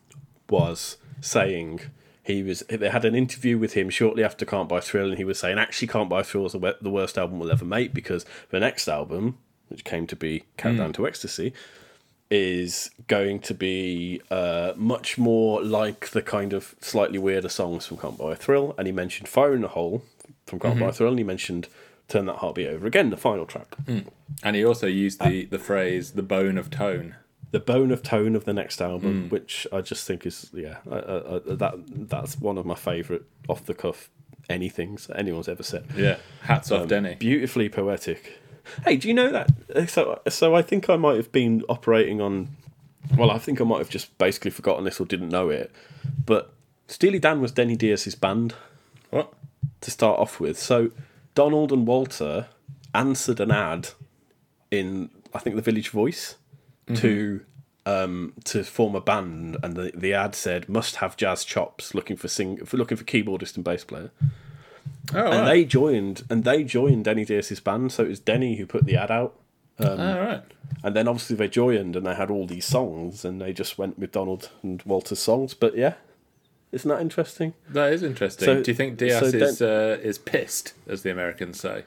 was 0.51 0.97
saying 1.21 1.81
he 2.23 2.43
was. 2.43 2.61
They 2.69 2.91
had 2.91 3.05
an 3.05 3.15
interview 3.15 3.59
with 3.59 3.73
him 3.73 3.91
shortly 3.91 4.23
after 4.23 4.45
Can't 4.45 4.69
Buy 4.69 4.81
Thrill, 4.81 5.09
and 5.09 5.19
he 5.19 5.25
was 5.25 5.39
saying 5.39 5.59
actually 5.59 5.89
Can't 5.89 6.09
Buy 6.09 6.23
Thrill 6.23 6.47
is 6.47 6.53
the 6.53 6.77
the 6.81 6.91
worst 6.91 7.19
album 7.19 7.39
we'll 7.39 7.51
ever 7.51 7.65
make 7.65 7.95
because 7.95 8.25
the 8.51 8.61
next 8.61 8.89
album, 8.89 9.39
which 9.69 9.85
came 9.85 10.07
to 10.07 10.17
be 10.17 10.45
Countdown 10.57 10.89
hmm. 10.89 10.93
to 10.93 11.09
Ecstasy, 11.09 11.53
is 12.31 12.91
going 13.07 13.41
to 13.41 13.55
be 13.55 14.21
uh, 14.31 14.73
much 14.77 15.17
more 15.17 15.63
like 15.63 16.11
the 16.11 16.23
kind 16.23 16.53
of 16.53 16.75
slightly 16.81 17.19
weirder 17.19 17.49
songs 17.49 17.87
from 17.87 17.97
Can't 17.97 18.19
Buy 18.19 18.33
a 18.33 18.37
Thrill. 18.37 18.75
And 18.77 18.87
he 18.87 18.93
mentioned 18.93 19.29
Fire 19.29 19.55
in 19.55 19.63
the 19.63 19.69
Hole 19.69 20.03
from 20.47 20.61
Can't 20.61 20.79
Buy 20.79 20.87
a 20.87 20.89
mm-hmm. 20.89 20.97
Thrill, 20.97 21.11
and 21.11 21.19
he 21.19 21.25
mentioned 21.25 21.69
Turn 22.09 22.27
That 22.27 22.37
Heartbeat 22.37 22.69
Over 22.69 22.87
Again, 22.87 23.11
the 23.11 23.17
final 23.17 23.47
track. 23.47 23.75
Hmm. 23.87 24.01
And 24.43 24.57
he 24.57 24.65
also 24.65 24.87
used 24.87 25.21
the, 25.21 25.47
the 25.47 25.59
phrase 25.59 26.13
"the 26.13 26.23
bone 26.23 26.59
of 26.59 26.71
tone." 26.71 27.15
The 27.51 27.61
bone 27.61 27.91
of 27.91 28.03
tone 28.03 28.37
of 28.37 28.45
the 28.45 28.53
next 28.53 28.81
album, 28.83 29.25
Mm. 29.29 29.31
which 29.31 29.67
I 29.73 29.81
just 29.81 30.07
think 30.07 30.27
is 30.27 30.51
yeah, 30.53 30.79
I, 30.91 30.97
I, 30.97 31.37
I, 31.37 31.41
that 31.47 31.75
that's 32.09 32.39
one 32.39 32.59
of 32.59 32.67
my 32.67 32.75
favourite 32.75 33.23
off 33.49 33.65
the 33.65 33.75
cuff 33.75 34.11
anythings 34.51 35.07
that 35.07 35.19
anyone's 35.19 35.49
ever 35.49 35.63
said. 35.63 35.85
Yeah, 35.97 36.17
hats 36.43 36.71
off, 36.71 36.89
Denny. 36.89 37.15
Beautifully 37.15 37.69
poetic. 37.69 38.39
Hey, 38.85 38.97
do 38.97 39.09
you 39.09 39.15
know 39.15 39.31
that? 39.31 39.89
So, 39.89 40.21
so 40.29 40.55
I 40.55 40.61
think 40.63 40.91
I 40.91 40.97
might 40.97 41.17
have 41.17 41.33
been 41.33 41.63
operating 41.71 42.21
on. 42.21 42.49
Well, 43.17 43.31
I 43.31 43.39
think 43.39 43.61
I 43.63 43.65
might 43.65 43.79
have 43.79 43.89
just 43.89 44.17
basically 44.19 44.51
forgotten 44.51 44.85
this 44.85 45.01
or 45.01 45.07
didn't 45.07 45.31
know 45.31 45.49
it. 45.49 45.71
But 46.27 46.53
Steely 46.87 47.19
Dan 47.19 47.41
was 47.41 47.53
Denny 47.53 47.77
Diaz's 47.77 48.15
band 48.15 48.55
What? 49.09 49.33
to 49.81 49.91
start 49.91 50.19
off 50.19 50.39
with. 50.41 50.59
So 50.59 50.91
Donald 51.35 51.73
and 51.73 51.87
Walter 51.87 52.49
answered 52.95 53.41
an 53.41 53.51
ad 53.51 53.89
in 54.71 55.09
I 55.33 55.39
think 55.39 55.57
the 55.57 55.63
Village 55.63 55.89
Voice 55.91 56.37
to 56.96 57.40
um, 57.87 58.35
to 58.44 58.64
form 58.64 58.94
a 58.94 59.01
band, 59.01 59.57
and 59.62 59.74
the, 59.74 59.92
the 59.94 60.12
ad 60.14 60.35
said 60.35 60.68
must 60.68 60.96
have 60.96 61.16
jazz 61.16 61.44
chops, 61.44 61.94
looking 61.94 62.16
for 62.16 62.29
sing 62.29 62.64
for 62.64 62.77
looking 62.77 62.96
for 62.96 63.05
keyboardist 63.05 63.57
and 63.57 63.64
bass 63.64 63.85
player. 63.85 64.11
Oh, 65.14 65.18
And 65.18 65.29
right. 65.40 65.44
they 65.46 65.64
joined, 65.64 66.24
and 66.29 66.44
they 66.44 66.64
joined 66.64 67.05
Denny 67.07 67.24
Diaz's 67.24 67.61
band. 67.61 67.92
So 67.92 68.05
it 68.05 68.09
was 68.09 68.20
Denny 68.20 68.57
who 68.57 68.66
put 68.66 68.85
the 68.85 68.96
ad 68.96 69.11
out. 69.11 69.35
All 69.81 69.96
right. 69.96 70.42
And 70.83 70.94
then 70.94 71.09
obviously 71.09 71.37
they 71.37 71.48
joined 71.48 71.96
and 71.96 72.05
they 72.05 72.14
had 72.14 72.31
all 72.31 72.46
these 72.46 72.64
songs 72.66 73.24
and 73.24 73.40
they 73.40 73.53
just 73.53 73.79
went 73.79 73.98
with 73.98 74.12
Donald 74.12 74.51
and 74.62 74.83
Walter's 74.83 75.18
songs. 75.20 75.55
But 75.55 75.77
yeah, 75.77 75.94
isn't 76.72 76.88
that 76.88 77.01
interesting? 77.01 77.55
That 77.70 77.92
is 77.92 78.03
interesting. 78.03 78.44
So- 78.46 78.62
Do 78.62 78.70
you 78.70 78.74
think 78.77 78.98
Diaz 78.98 79.31
so 79.31 79.37
is 79.38 79.62
uh, 79.62 79.98
is 80.03 80.18
pissed, 80.18 80.74
as 80.87 81.03
the 81.03 81.11
Americans 81.11 81.61
say? 81.61 81.85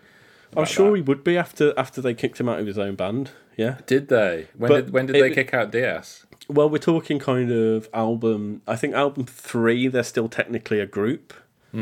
I'm 0.58 0.66
sure 0.66 0.92
that? 0.92 0.96
he 0.98 1.02
would 1.04 1.24
be 1.24 1.38
after 1.38 1.74
after 1.78 2.02
they 2.02 2.14
kicked 2.14 2.40
him 2.40 2.50
out 2.50 2.60
of 2.60 2.66
his 2.68 2.78
own 2.80 2.96
band. 2.96 3.32
Yeah. 3.58 3.78
Did 3.86 4.08
they? 4.08 4.48
When 4.58 4.70
But 4.70 4.86
did 4.86 4.94
when 4.94 5.06
did 5.08 5.16
it- 5.18 5.22
they 5.22 5.34
kick 5.34 5.54
out 5.54 5.72
Diaz? 5.72 6.26
Well, 6.48 6.70
we're 6.70 6.80
talking 6.80 7.20
kind 7.20 7.52
of 7.52 7.88
album. 7.94 8.62
I 8.68 8.76
think 8.76 8.94
album 8.94 9.26
three, 9.26 9.88
they're 9.88 10.04
still 10.04 10.28
technically 10.28 10.80
a 10.80 10.86
group. 10.86 11.34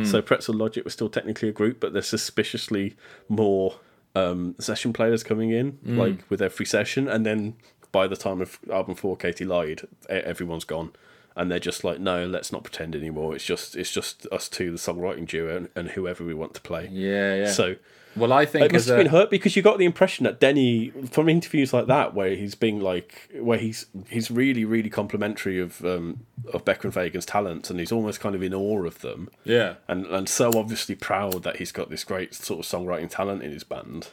So 0.04 0.22
Pretzel 0.22 0.54
Logic 0.54 0.84
was 0.84 0.94
still 0.94 1.10
technically 1.10 1.50
a 1.50 1.52
group, 1.52 1.80
but 1.80 1.94
there's 1.94 2.06
suspiciously 2.08 2.96
more 3.28 3.78
um, 4.16 4.54
session 4.60 4.94
players 4.94 5.24
coming 5.24 5.50
in, 5.50 5.80
like 5.84 6.30
with 6.30 6.44
every 6.44 6.68
session. 6.68 7.08
And 7.08 7.26
then 7.26 7.56
by 7.92 8.06
the 8.06 8.16
time 8.16 8.40
of 8.40 8.60
album 8.72 8.94
four, 8.94 9.18
Katy 9.18 9.46
Lied, 9.46 9.88
everyone's 10.08 10.64
gone, 10.64 10.92
and 11.40 11.50
they're 11.50 11.58
just 11.58 11.86
like, 11.86 12.00
no, 12.00 12.28
let's 12.28 12.52
not 12.52 12.64
pretend 12.64 12.98
anymore. 12.98 13.34
It's 13.34 13.46
just 13.46 13.76
it's 13.78 13.92
just 13.92 14.28
us 14.30 14.50
two, 14.50 14.72
the 14.72 14.78
songwriting 14.78 15.26
duo, 15.26 15.56
and, 15.56 15.70
and 15.74 15.90
whoever 15.92 16.24
we 16.26 16.34
want 16.34 16.54
to 16.56 16.62
play. 16.62 16.90
Yeah, 16.92 17.36
yeah. 17.36 17.52
So 17.52 17.78
well, 18.16 18.34
I 18.34 18.46
think 18.46 18.66
it 18.66 18.74
must 18.74 18.88
have 18.90 19.00
a, 19.00 19.04
been 19.04 19.12
hurt 19.12 19.30
because 19.30 19.56
you 19.56 19.62
got 19.62 19.78
the 19.78 19.86
impression 19.86 20.26
that 20.26 20.42
Denny, 20.42 20.90
from 21.10 21.30
interviews 21.30 21.74
like 21.74 21.88
that, 21.88 22.14
where 22.14 22.36
he's 22.36 22.56
being 22.56 22.82
like, 22.82 23.30
where 23.40 23.58
he's 23.58 23.86
he's 24.10 24.30
really 24.30 24.66
really 24.66 24.90
complimentary 24.90 25.60
of 25.60 25.84
um, 25.86 26.26
of 26.54 26.66
Becker 26.66 26.88
and 26.88 26.94
Fagen's 26.94 27.26
talents, 27.26 27.70
and 27.70 27.80
he's 27.80 27.92
almost 27.92 28.20
kind 28.20 28.36
of 28.36 28.44
in 28.44 28.54
awe 28.54 28.86
of 28.86 29.00
them, 29.00 29.30
yeah. 29.46 29.76
and 29.88 30.06
and 30.08 30.28
so 30.28 30.52
obviously 30.56 30.96
proud 30.96 31.44
that 31.44 31.56
he's 31.56 31.72
got 31.72 31.90
this 31.90 32.04
great 32.04 32.34
sort 32.34 32.60
of 32.60 32.66
songwriting 32.66 33.10
talent 33.10 33.44
in 33.44 33.52
his 33.52 33.64
band, 33.64 34.10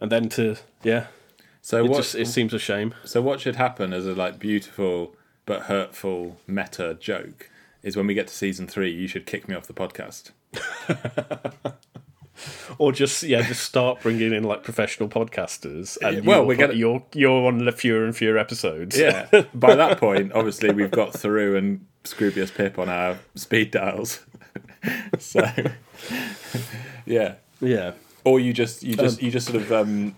and 0.00 0.10
then 0.10 0.28
to 0.30 0.56
yeah, 0.82 1.06
So 1.62 1.84
it 1.84 1.88
what? 1.88 1.98
just 1.98 2.14
it 2.14 2.28
seems 2.28 2.52
a 2.52 2.58
shame. 2.58 2.94
So 3.04 3.22
what 3.22 3.40
should 3.40 3.56
happen 3.56 3.92
as 3.92 4.06
a 4.06 4.14
like 4.14 4.38
beautiful 4.38 5.15
but 5.46 5.62
hurtful 5.62 6.36
meta 6.46 6.96
joke 7.00 7.50
is 7.82 7.96
when 7.96 8.06
we 8.06 8.14
get 8.14 8.26
to 8.28 8.34
season 8.34 8.66
three, 8.66 8.90
you 8.90 9.06
should 9.08 9.26
kick 9.26 9.48
me 9.48 9.54
off 9.54 9.66
the 9.66 9.72
podcast. 9.74 10.32
Or 12.78 12.92
just 12.92 13.22
yeah, 13.22 13.40
just 13.40 13.62
start 13.62 14.02
bringing 14.02 14.34
in 14.34 14.44
like 14.44 14.62
professional 14.62 15.08
podcasters, 15.08 15.96
and 16.02 16.26
Well, 16.26 16.44
we're 16.44 16.56
gonna- 16.58 16.74
you're 16.74 17.02
you're 17.14 17.46
on 17.46 17.64
the 17.64 17.72
fewer 17.72 18.04
and 18.04 18.14
fewer 18.14 18.36
episodes. 18.36 18.98
Yeah. 18.98 19.26
By 19.54 19.74
that 19.74 19.98
point, 19.98 20.32
obviously, 20.34 20.70
we've 20.70 20.90
got 20.90 21.12
Theroux 21.14 21.56
and 21.56 21.86
Scroobius 22.04 22.54
Pip 22.54 22.78
on 22.78 22.90
our 22.90 23.18
speed 23.36 23.70
dials. 23.70 24.20
so, 25.18 25.48
yeah. 27.06 27.36
yeah. 27.60 27.92
Or 28.24 28.38
you 28.38 28.52
just 28.52 28.82
you 28.82 28.96
just 28.96 29.22
you 29.22 29.30
just 29.30 29.46
sort 29.46 29.62
of 29.62 29.72
um, 29.72 30.14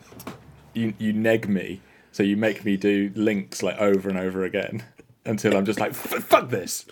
you 0.74 0.94
you 0.98 1.12
neg 1.12 1.48
me, 1.48 1.80
so 2.10 2.24
you 2.24 2.36
make 2.36 2.64
me 2.64 2.76
do 2.76 3.12
links 3.14 3.62
like 3.62 3.78
over 3.78 4.08
and 4.08 4.18
over 4.18 4.42
again 4.44 4.82
until 5.28 5.56
I'm 5.56 5.64
just 5.64 5.78
like 5.80 5.94
fuck 5.94 6.48
this. 6.50 6.86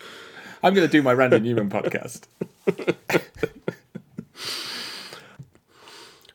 I'm 0.63 0.73
going 0.73 0.87
to 0.87 0.91
do 0.91 1.01
my 1.03 1.13
Randy 1.13 1.39
Newman 1.39 1.69
podcast. 1.69 2.21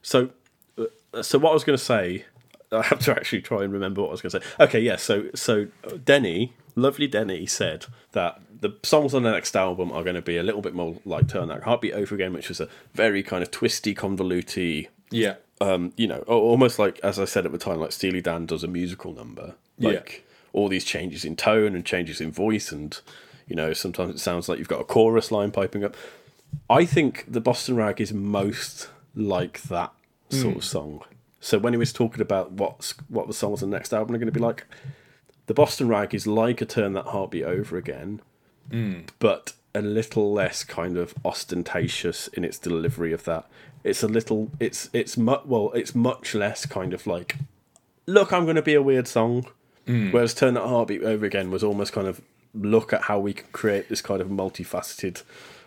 So, 0.02 0.30
uh, 0.78 1.22
so 1.22 1.38
what 1.38 1.50
I 1.50 1.54
was 1.54 1.64
going 1.64 1.78
to 1.78 1.82
say, 1.82 2.24
I 2.70 2.82
have 2.82 2.98
to 3.00 3.12
actually 3.12 3.40
try 3.42 3.62
and 3.62 3.72
remember 3.72 4.02
what 4.02 4.08
I 4.08 4.10
was 4.12 4.20
going 4.20 4.32
to 4.32 4.40
say. 4.40 4.46
Okay, 4.60 4.80
yeah. 4.80 4.96
So, 4.96 5.26
so 5.34 5.68
Denny, 6.04 6.52
lovely 6.74 7.06
Denny, 7.06 7.46
said 7.46 7.86
that 8.12 8.40
the 8.60 8.76
songs 8.82 9.14
on 9.14 9.22
the 9.22 9.30
next 9.30 9.56
album 9.56 9.90
are 9.92 10.02
going 10.02 10.16
to 10.16 10.22
be 10.22 10.36
a 10.36 10.42
little 10.42 10.60
bit 10.60 10.74
more 10.74 10.96
like 11.04 11.28
"Turn 11.28 11.48
That 11.48 11.62
Heartbeat 11.62 11.94
Over 11.94 12.14
Again," 12.14 12.32
which 12.32 12.48
was 12.48 12.60
a 12.60 12.68
very 12.94 13.22
kind 13.22 13.42
of 13.42 13.50
twisty, 13.50 13.94
convoluty, 13.94 14.88
Yeah. 15.10 15.36
um, 15.60 15.92
you 15.96 16.06
know, 16.08 16.18
almost 16.26 16.78
like 16.78 17.00
as 17.02 17.18
I 17.18 17.24
said 17.24 17.46
at 17.46 17.52
the 17.52 17.58
time, 17.58 17.78
like 17.78 17.92
Steely 17.92 18.20
Dan 18.20 18.46
does 18.46 18.64
a 18.64 18.68
musical 18.68 19.12
number, 19.14 19.54
like 19.78 20.26
all 20.52 20.68
these 20.68 20.84
changes 20.84 21.24
in 21.24 21.36
tone 21.36 21.74
and 21.74 21.84
changes 21.84 22.20
in 22.20 22.30
voice, 22.30 22.72
and 22.72 22.98
you 23.46 23.56
know, 23.56 23.72
sometimes 23.72 24.14
it 24.14 24.18
sounds 24.18 24.48
like 24.48 24.58
you've 24.58 24.68
got 24.68 24.80
a 24.80 24.84
chorus 24.84 25.30
line 25.30 25.50
piping 25.50 25.84
up. 25.84 25.96
I 26.68 26.84
think 26.84 27.24
the 27.26 27.40
Boston 27.40 27.76
Rag 27.76 28.00
is 28.00 28.12
most 28.12 28.88
like 29.14 29.62
that 29.62 29.92
sort 30.30 30.56
of 30.56 30.62
hmm. 30.62 30.66
song. 30.66 31.04
So 31.40 31.58
when 31.58 31.72
he 31.72 31.78
was 31.78 31.92
talking 31.92 32.20
about 32.20 32.52
what's 32.52 32.94
what 33.08 33.26
the 33.26 33.34
songs 33.34 33.62
on 33.62 33.70
the 33.70 33.76
next 33.76 33.92
album 33.92 34.14
are 34.14 34.18
going 34.18 34.26
to 34.26 34.32
be 34.32 34.40
like, 34.40 34.66
the 35.46 35.54
Boston 35.54 35.88
Rag 35.88 36.14
is 36.14 36.26
like 36.26 36.60
a 36.60 36.66
Turn 36.66 36.92
That 36.92 37.06
Heartbeat 37.06 37.44
Over 37.44 37.76
Again, 37.76 38.20
hmm. 38.70 39.00
but 39.18 39.52
a 39.74 39.82
little 39.82 40.32
less 40.32 40.64
kind 40.64 40.96
of 40.96 41.14
ostentatious 41.24 42.28
in 42.28 42.44
its 42.44 42.58
delivery 42.58 43.12
of 43.12 43.24
that. 43.24 43.46
It's 43.84 44.02
a 44.02 44.08
little, 44.08 44.50
it's 44.60 44.88
it's 44.92 45.16
mu- 45.16 45.44
well, 45.44 45.72
it's 45.72 45.94
much 45.94 46.34
less 46.34 46.66
kind 46.66 46.94
of 46.94 47.06
like, 47.06 47.36
look, 48.06 48.32
I'm 48.32 48.44
going 48.44 48.56
to 48.56 48.62
be 48.62 48.74
a 48.74 48.82
weird 48.82 49.08
song. 49.08 49.46
Whereas 49.86 50.32
Turn 50.34 50.54
That 50.54 50.62
Heartbeat 50.66 51.02
Over 51.02 51.26
Again 51.26 51.50
was 51.50 51.62
almost 51.64 51.92
kind 51.92 52.06
of 52.06 52.20
look 52.54 52.92
at 52.92 53.02
how 53.02 53.18
we 53.18 53.32
can 53.32 53.46
create 53.52 53.88
this 53.88 54.00
kind 54.02 54.20
of 54.20 54.28
multifaceted 54.28 55.22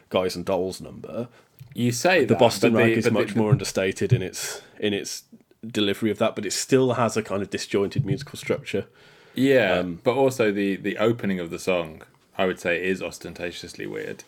guys 0.10 0.36
and 0.36 0.45
dolls 0.45 0.80
number. 0.80 1.28
You 1.73 1.91
say 1.91 2.21
The 2.21 2.28
that, 2.36 2.39
Boston 2.39 2.73
Rag 2.73 2.93
the- 2.93 2.97
is 2.99 3.12
much 3.12 3.34
the- 3.34 3.39
more 3.39 3.51
understated 3.51 4.13
in 4.13 4.21
its 4.21 4.62
in 4.80 4.93
its 4.93 5.23
delivery 5.65 6.12
of 6.12 6.17
that, 6.19 6.36
but 6.36 6.45
it 6.45 6.54
still 6.54 6.93
has 6.93 7.17
a 7.17 7.23
kind 7.23 7.41
of 7.41 7.49
disjointed 7.49 8.06
musical 8.06 8.38
structure. 8.38 8.86
Yeah, 9.34 9.80
Um, 9.80 9.99
but 10.04 10.13
also 10.15 10.51
the 10.51 10.75
the 10.78 10.97
opening 10.97 11.39
of 11.39 11.49
the 11.49 11.60
song, 11.60 12.01
I 12.38 12.45
would 12.45 12.60
say, 12.60 12.82
is 12.82 13.01
ostentatiously 13.01 13.86
weird. 13.88 14.23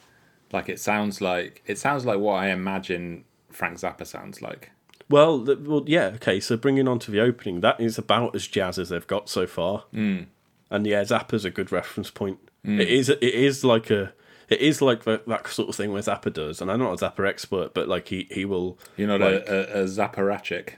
Like 0.52 0.68
it 0.68 0.80
sounds 0.80 1.22
like 1.22 1.62
it 1.66 1.78
sounds 1.78 2.06
like 2.06 2.20
what 2.20 2.34
I 2.44 2.50
imagine 2.50 3.24
Frank 3.52 3.78
Zappa 3.78 4.06
sounds 4.06 4.42
like. 4.42 4.72
Well, 5.10 5.40
the, 5.40 5.56
well, 5.56 5.84
yeah, 5.88 6.12
okay. 6.16 6.40
So 6.40 6.58
bringing 6.58 6.88
on 6.88 7.00
to 7.00 7.12
the 7.12 7.22
opening, 7.22 7.62
that 7.62 7.80
is 7.80 7.98
about 7.98 8.36
as 8.36 8.46
jazz 8.48 8.78
as 8.78 8.90
they've 8.90 9.08
got 9.08 9.30
so 9.30 9.48
far. 9.48 9.86
Mm. 9.94 10.26
And 10.70 10.86
yeah, 10.86 11.02
Zappa's 11.04 11.46
a 11.46 11.50
good 11.50 11.72
reference 11.72 12.10
point. 12.12 12.40
It 12.64 12.90
is. 12.90 13.08
It 13.08 13.24
is 13.24 13.64
like 13.64 13.90
a. 13.90 14.12
It 14.50 14.60
is 14.60 14.82
like 14.82 15.04
that, 15.06 15.26
that 15.28 15.48
sort 15.48 15.70
of 15.70 15.76
thing 15.76 15.94
where 15.94 16.02
Zappa 16.02 16.34
does, 16.34 16.60
and 16.62 16.70
I'm 16.70 16.80
not 16.80 17.02
a 17.02 17.06
Zappa 17.06 17.26
expert, 17.28 17.74
but 17.74 17.88
like 17.88 18.10
he 18.10 18.28
he 18.30 18.44
will. 18.44 18.78
You're 18.98 19.08
not 19.08 19.22
like, 19.22 19.48
a, 19.48 19.80
a, 19.80 19.84
a 19.84 19.86
Zapparachik. 19.86 20.72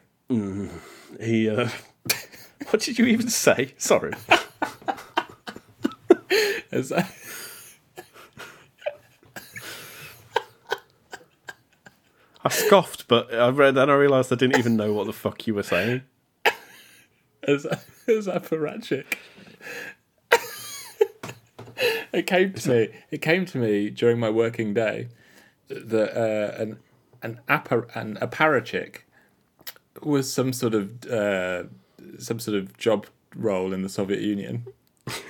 he. 1.20 1.50
Uh, 1.50 1.70
what 2.70 2.82
did 2.84 3.00
you 3.00 3.06
even 3.06 3.30
say? 3.30 3.74
Sorry. 3.80 4.14
Is 6.72 6.90
that- 6.90 7.12
I 12.44 12.50
scoffed, 12.50 13.08
but 13.08 13.34
I 13.34 13.50
read 13.50 13.78
and 13.78 13.92
I 13.92 13.96
realised 13.96 14.32
I 14.32 14.36
didn't 14.36 14.58
even 14.58 14.78
know 14.78 14.94
what 14.94 15.06
the 15.08 15.14
fuck 15.14 15.46
you 15.48 15.54
were 15.56 15.64
saying. 15.64 16.02
a 17.44 17.58
za- 17.60 17.80
a 18.08 18.12
Zapparachik. 18.12 19.06
it 22.14 22.28
came 22.28 22.54
to 22.54 22.70
me. 22.70 22.90
It 23.12 23.22
came 23.22 23.46
to 23.48 23.58
me 23.58 23.90
during 23.90 24.20
my 24.20 24.30
working 24.30 24.74
day 24.74 25.10
that 25.68 26.16
uh, 26.18 26.62
an 26.62 26.78
an 27.22 27.40
appa, 27.48 27.86
an 27.96 28.18
apparatchik 28.22 29.00
was 30.02 30.32
some 30.32 30.54
sort 30.54 30.74
of 30.74 31.06
uh, 31.08 31.64
some 32.18 32.40
sort 32.40 32.58
of 32.58 32.78
job 32.78 33.06
role 33.36 33.74
in 33.74 33.82
the 33.84 33.90
Soviet 33.90 34.22
Union, 34.22 34.66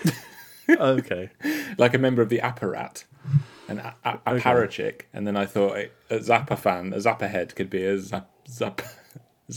Okay. 0.70 1.30
like 1.78 1.94
a 1.94 1.98
member 1.98 2.22
of 2.22 2.30
the 2.30 2.38
apparat, 2.40 3.04
an 3.70 3.80
a- 3.80 3.96
a- 4.04 4.18
apparatchik. 4.40 5.02
And 5.14 5.26
then 5.28 5.36
I 5.38 5.46
thought 5.46 5.78
a 5.78 5.90
a 6.10 6.20
Zappa 6.20 6.58
fan, 6.58 6.94
a 6.94 6.98
Zappa 6.98 7.30
head, 7.30 7.56
could 7.56 7.70
be 7.70 7.84
a 7.86 7.98
zap, 8.00 8.30
zap. 8.50 8.82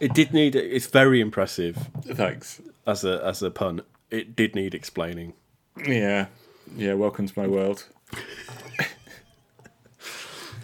It 0.00 0.12
did 0.14 0.32
need. 0.34 0.54
It's 0.56 0.86
very 0.86 1.20
impressive 1.20 1.88
Thanks. 2.04 2.60
as 2.86 3.04
a 3.04 3.22
as 3.24 3.42
a 3.42 3.50
pun. 3.50 3.80
It 4.10 4.36
did 4.36 4.54
need 4.54 4.74
explaining. 4.74 5.32
Yeah, 5.86 6.26
yeah. 6.76 6.94
Welcome 6.94 7.26
to 7.26 7.38
my 7.40 7.46
world. 7.46 7.86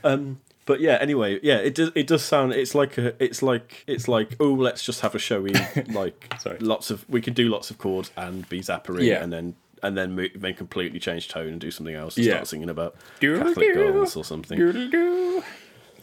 Um, 0.04 0.40
but 0.66 0.80
yeah, 0.80 0.98
anyway, 1.00 1.38
yeah, 1.44 1.58
it 1.58 1.74
does. 1.76 1.90
It 1.94 2.06
does 2.08 2.24
sound. 2.24 2.52
It's 2.52 2.74
like 2.74 2.98
a. 2.98 3.14
It's 3.22 3.42
like. 3.42 3.84
It's 3.86 4.08
like. 4.08 4.34
Oh, 4.40 4.52
let's 4.52 4.82
just 4.82 5.00
have 5.00 5.14
a 5.14 5.18
showy. 5.18 5.52
Like, 5.88 6.34
Sorry. 6.40 6.58
lots 6.58 6.90
of. 6.90 7.08
We 7.08 7.20
could 7.20 7.34
do 7.34 7.48
lots 7.48 7.70
of 7.70 7.78
chords 7.78 8.10
and 8.16 8.48
be 8.48 8.60
zappery, 8.60 9.04
Yeah. 9.04 9.22
and 9.22 9.32
then 9.32 9.54
and 9.82 9.96
then 9.96 10.14
mo- 10.14 10.28
then 10.34 10.54
completely 10.54 10.98
change 10.98 11.28
tone 11.28 11.48
and 11.48 11.60
do 11.60 11.70
something 11.70 11.94
else. 11.94 12.16
And 12.16 12.24
Yeah. 12.26 12.32
start 12.34 12.48
singing 12.48 12.70
about 12.70 12.94
Doodle-doo. 13.20 13.48
Catholic 13.48 13.74
girls 13.74 14.16
or 14.16 14.24
something. 14.24 14.58
Doodle-doo. 14.58 15.42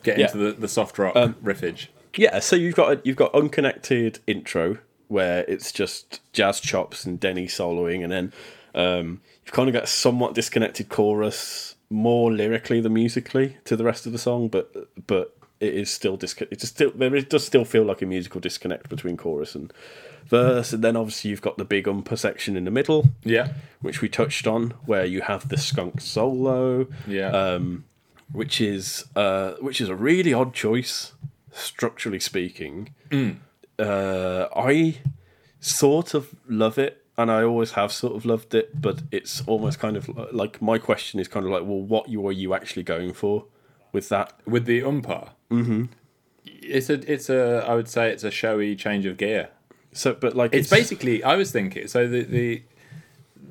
Get 0.04 0.18
Yeah. 0.18 0.26
into 0.26 0.38
the, 0.38 0.52
the 0.54 0.68
soft 0.68 0.98
rock 0.98 1.16
Um, 1.16 1.36
riffage. 1.44 1.88
Yeah, 2.16 2.40
so 2.40 2.56
you've 2.56 2.76
got 2.76 2.92
a, 2.94 3.02
you've 3.04 3.16
got 3.18 3.34
unconnected 3.36 4.20
intro 4.28 4.78
where 5.08 5.44
it's 5.48 5.72
just 5.72 6.22
jazz 6.34 6.60
chops 6.60 7.06
and 7.06 7.20
Denny 7.20 7.48
soloing, 7.48 8.04
and 8.04 8.12
then 8.12 8.34
um, 8.76 9.22
you've 9.46 9.52
kind 9.54 9.68
of 9.70 9.74
got 9.74 9.84
a 9.84 9.88
somewhat 9.88 10.34
disconnected 10.36 10.90
chorus, 10.90 11.76
more 11.90 12.32
lyrically 12.32 12.80
than 12.82 12.94
musically 12.94 13.58
to 13.66 13.76
the 13.76 13.84
rest 13.84 14.06
of 14.06 14.12
the 14.12 14.18
song, 14.20 14.48
but 14.48 14.72
but 15.08 15.36
it 15.60 15.74
is 15.74 15.90
still 15.90 16.16
disc. 16.18 16.42
It 16.42 16.60
just 16.60 16.76
still 16.76 16.92
there 16.96 17.14
is, 17.16 17.26
does 17.26 17.46
still 17.46 17.66
feel 17.66 17.84
like 17.84 18.02
a 18.02 18.06
musical 18.06 18.40
disconnect 18.40 18.90
between 18.90 19.18
chorus 19.18 19.56
and 19.56 19.74
verse, 20.28 20.74
and 20.74 20.84
then 20.84 20.96
obviously 20.96 21.30
you've 21.32 21.42
got 21.42 21.58
the 21.58 21.66
big 21.66 21.86
umper 21.86 22.18
section 22.18 22.56
in 22.58 22.66
the 22.66 22.72
middle, 22.72 23.10
Yeah. 23.24 23.54
which 23.82 24.02
we 24.02 24.10
touched 24.10 24.46
on, 24.48 24.72
where 24.86 25.06
you 25.06 25.22
have 25.22 25.50
the 25.50 25.58
skunk 25.58 26.02
solo 26.02 26.88
Yeah. 27.08 27.30
um, 27.32 27.86
which 28.32 28.62
is 28.62 29.06
uh, 29.16 29.54
which 29.62 29.82
is 29.82 29.90
a 29.90 29.96
really 29.96 30.34
odd 30.34 30.54
choice, 30.54 31.14
structurally 31.52 32.20
speaking. 32.20 32.90
Uh, 33.78 34.48
I 34.56 34.98
sort 35.60 36.14
of 36.14 36.36
love 36.48 36.78
it, 36.78 37.04
and 37.18 37.32
I 37.32 37.44
always 37.44 37.72
have 37.72 37.92
sort 37.92 38.16
of 38.16 38.26
loved 38.26 38.54
it, 38.54 38.82
but 38.82 39.02
it's 39.12 39.42
almost 39.48 39.80
kind 39.80 39.96
of 39.98 40.10
like 40.34 40.62
my 40.62 40.78
question 40.78 41.20
is 41.20 41.28
kind 41.28 41.46
of 41.46 41.52
like, 41.52 41.64
well, 41.64 41.82
what 41.82 42.10
you 42.10 42.26
are 42.28 42.32
you 42.32 42.54
actually 42.54 42.84
going 42.84 43.14
for 43.14 43.46
with 43.92 44.10
that? 44.10 44.34
With 44.46 44.66
the 44.66 44.84
umpire. 44.84 45.30
Mm-hmm. 45.50 45.86
It's 46.46 46.90
a 46.90 47.12
it's 47.12 47.30
a 47.30 47.66
I 47.68 47.74
would 47.76 47.88
say 47.88 48.12
it's 48.12 48.24
a 48.24 48.32
showy 48.32 48.76
change 48.76 49.06
of 49.06 49.18
gear. 49.18 49.50
So, 49.92 50.14
but 50.14 50.36
like 50.36 50.54
It's 50.54 50.70
basically 50.70 51.24
I 51.24 51.36
was 51.36 51.52
thinking 51.52 51.88
so 51.88 52.08
the 52.08 52.24
the 52.24 52.64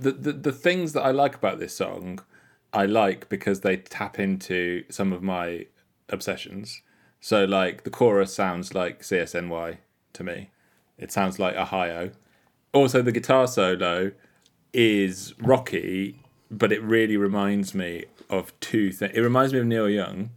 the, 0.00 0.12
the, 0.12 0.32
the 0.32 0.52
things 0.52 0.92
that 0.92 1.02
I 1.02 1.10
like 1.10 1.34
about 1.34 1.58
this 1.58 1.74
song 1.74 2.20
I 2.72 2.86
like 2.86 3.28
because 3.28 3.60
they 3.60 3.76
tap 3.76 4.18
into 4.18 4.84
some 4.88 5.12
of 5.12 5.22
my 5.22 5.66
obsessions. 6.08 6.82
So 7.20 7.44
like 7.44 7.84
the 7.84 7.90
chorus 7.90 8.32
sounds 8.32 8.74
like 8.74 9.02
CSNY 9.02 9.78
to 10.12 10.24
me. 10.24 10.50
It 10.98 11.10
sounds 11.10 11.38
like 11.38 11.56
Ohio. 11.56 12.10
Also 12.72 13.02
the 13.02 13.12
guitar 13.12 13.46
solo 13.46 14.12
is 14.72 15.34
rocky, 15.40 16.22
but 16.50 16.72
it 16.72 16.82
really 16.82 17.16
reminds 17.16 17.74
me 17.74 18.04
of 18.28 18.58
two 18.60 18.92
things. 18.92 19.12
It 19.14 19.20
reminds 19.20 19.52
me 19.52 19.60
of 19.60 19.66
Neil 19.66 19.88
Young. 19.88 20.30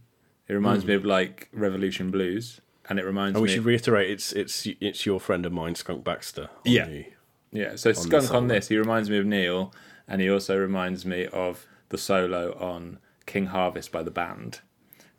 It 0.48 0.54
reminds 0.54 0.84
hmm. 0.84 0.90
me 0.90 0.94
of 0.94 1.04
like 1.04 1.48
Revolution 1.52 2.10
Blues, 2.10 2.60
and 2.92 2.98
it 2.98 3.06
reminds 3.06 3.36
And 3.36 3.42
we 3.42 3.48
me. 3.48 3.54
should 3.54 3.64
reiterate 3.64 4.10
it's 4.10 4.32
it's 4.34 4.68
it's 4.78 5.06
your 5.06 5.18
friend 5.18 5.46
of 5.46 5.52
mine, 5.52 5.74
Skunk 5.74 6.04
Baxter. 6.04 6.42
on 6.42 6.48
Yeah. 6.66 6.84
the- 6.84 7.06
Yeah, 7.50 7.76
so 7.76 7.92
Skunk 7.92 8.32
on 8.34 8.48
this, 8.48 8.68
he 8.68 8.76
reminds 8.76 9.08
me 9.08 9.16
of 9.18 9.24
Neil, 9.24 9.72
and 10.06 10.20
he 10.20 10.28
also 10.28 10.58
reminds 10.58 11.06
me 11.06 11.26
of 11.26 11.66
the 11.88 11.96
solo 11.96 12.54
on 12.58 12.98
King 13.24 13.46
Harvest 13.46 13.92
by 13.92 14.02
the 14.02 14.10
band. 14.10 14.60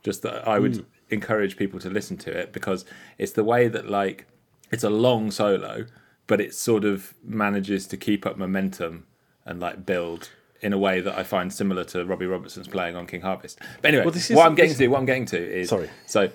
Just 0.04 0.22
that 0.22 0.48
I 0.48 0.60
would 0.60 0.76
hmm. 0.78 0.84
encourage 1.10 1.58
people 1.58 1.80
to 1.80 1.90
listen 1.90 2.16
to 2.18 2.32
it 2.32 2.54
because 2.54 2.86
it's 3.18 3.32
the 3.32 3.44
way 3.44 3.68
that 3.68 3.90
like 3.90 4.28
it's 4.72 4.84
a 4.84 4.92
long 4.92 5.32
solo, 5.32 5.88
but 6.28 6.40
it 6.40 6.54
sort 6.54 6.86
of 6.86 7.16
manages 7.24 7.88
to 7.88 7.98
keep 7.98 8.24
up 8.24 8.38
momentum 8.38 9.08
and 9.48 9.60
like 9.60 9.84
build 9.84 10.30
in 10.62 10.74
a 10.74 10.78
way 10.78 11.02
that 11.02 11.18
I 11.18 11.24
find 11.24 11.52
similar 11.52 11.84
to 11.86 12.06
Robbie 12.06 12.28
Robertson's 12.28 12.68
playing 12.68 12.96
on 12.96 13.08
King 13.08 13.22
Harvest. 13.22 13.60
But 13.82 13.90
anyway, 13.90 14.06
Well, 14.06 14.14
this 14.14 14.30
is- 14.30 14.38
what 14.38 14.46
I'm 14.46 14.54
getting 14.54 14.76
to, 14.76 14.88
what 14.90 15.00
I'm 15.00 15.06
getting 15.06 15.26
to 15.26 15.60
is 15.60 15.70
Sorry. 15.70 15.90
So 16.06 16.30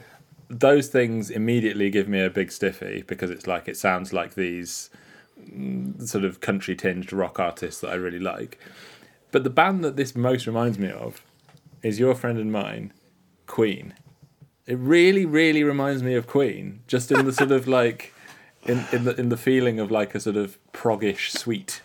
those 0.49 0.89
things 0.89 1.31
immediately 1.31 1.91
give 1.91 2.09
me 2.09 2.23
a 2.23 2.31
big 2.31 2.51
stiffy 2.51 3.05
because 3.07 3.31
it's 3.31 3.47
like 3.47 3.69
it 3.69 3.77
sounds 3.77 4.13
like 4.13 4.35
these 4.35 4.91
mm, 5.41 6.07
sort 6.07 6.25
of 6.25 6.41
country 6.41 6.75
tinged 6.75 7.13
rock 7.13 7.39
artists 7.39 7.81
that 7.83 7.91
I 7.91 7.95
really 7.95 8.19
like. 8.19 8.59
But 9.31 9.45
the 9.45 9.51
band 9.51 9.85
that 9.85 9.97
this 9.97 10.17
most 10.17 10.47
reminds 10.47 10.79
me 10.79 10.91
of 10.91 11.23
is 11.83 11.99
your 11.99 12.15
friend 12.15 12.39
and 12.39 12.51
mine, 12.51 12.93
Queen. 13.47 13.95
It 14.67 14.79
really, 14.79 15.25
really 15.25 15.63
reminds 15.65 16.03
me 16.03 16.15
of 16.15 16.27
Queen, 16.27 16.81
just 16.87 17.11
in 17.13 17.25
the 17.25 17.33
sort 17.33 17.53
of 17.53 17.69
like 17.69 18.13
in, 18.65 18.85
in 18.93 19.05
the 19.05 19.15
in 19.19 19.29
the 19.29 19.37
feeling 19.37 19.79
of 19.81 19.91
like 19.91 20.15
a 20.15 20.21
sort 20.21 20.37
of 20.37 20.59
proggish 20.73 21.31
sweet 21.31 21.81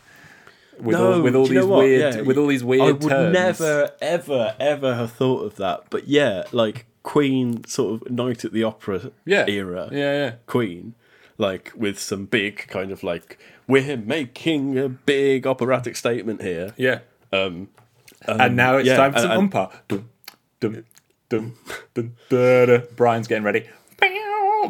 With 0.80 0.96
all 0.96 1.22
with 1.22 1.36
all 1.36 1.46
do 1.46 1.54
you 1.54 1.60
these 1.62 1.70
know 1.70 1.78
weird 1.78 2.16
Yeah, 2.16 2.22
with 2.22 2.38
all 2.38 2.48
these 2.48 2.64
weird 2.64 2.82
I 2.82 2.92
would 2.92 3.32
never, 3.32 3.92
ever, 4.02 4.56
ever 4.60 4.96
have 4.96 5.12
thought 5.14 5.44
of 5.46 5.56
that. 5.58 5.86
But 5.90 6.08
yeah, 6.08 6.44
like 6.52 6.86
Queen, 7.04 7.64
sort 7.66 8.02
of 8.02 8.12
Night 8.12 8.46
at 8.46 8.54
the 8.54 8.64
Opera 8.64 9.12
yeah. 9.26 9.46
era. 9.48 9.90
Yeah, 9.92 10.14
yeah. 10.14 10.32
Queen, 10.48 10.96
like 11.38 11.72
with 11.76 12.00
some 12.00 12.26
big 12.26 12.68
kind 12.68 12.92
of 12.92 13.04
like 13.04 13.38
we're 13.68 13.98
making 13.98 14.78
a 14.78 14.90
big 14.90 15.46
operatic 15.46 15.96
statement 15.96 16.42
here. 16.42 16.74
Yeah. 16.78 17.00
Um, 17.32 17.70
and 18.26 18.56
now 18.56 18.78
it's 18.78 18.88
yeah, 18.88 18.98
time 18.98 19.14
for 19.14 19.20
some 19.20 19.32
and- 19.32 19.52
umpa. 19.52 19.72
Dum, 19.88 20.10
dum, 20.60 20.86
dum, 21.30 21.56
dum, 21.94 22.16
da, 22.30 22.66
da. 22.66 22.78
Brian's 22.96 23.28
getting 23.28 23.44
ready. 23.44 23.68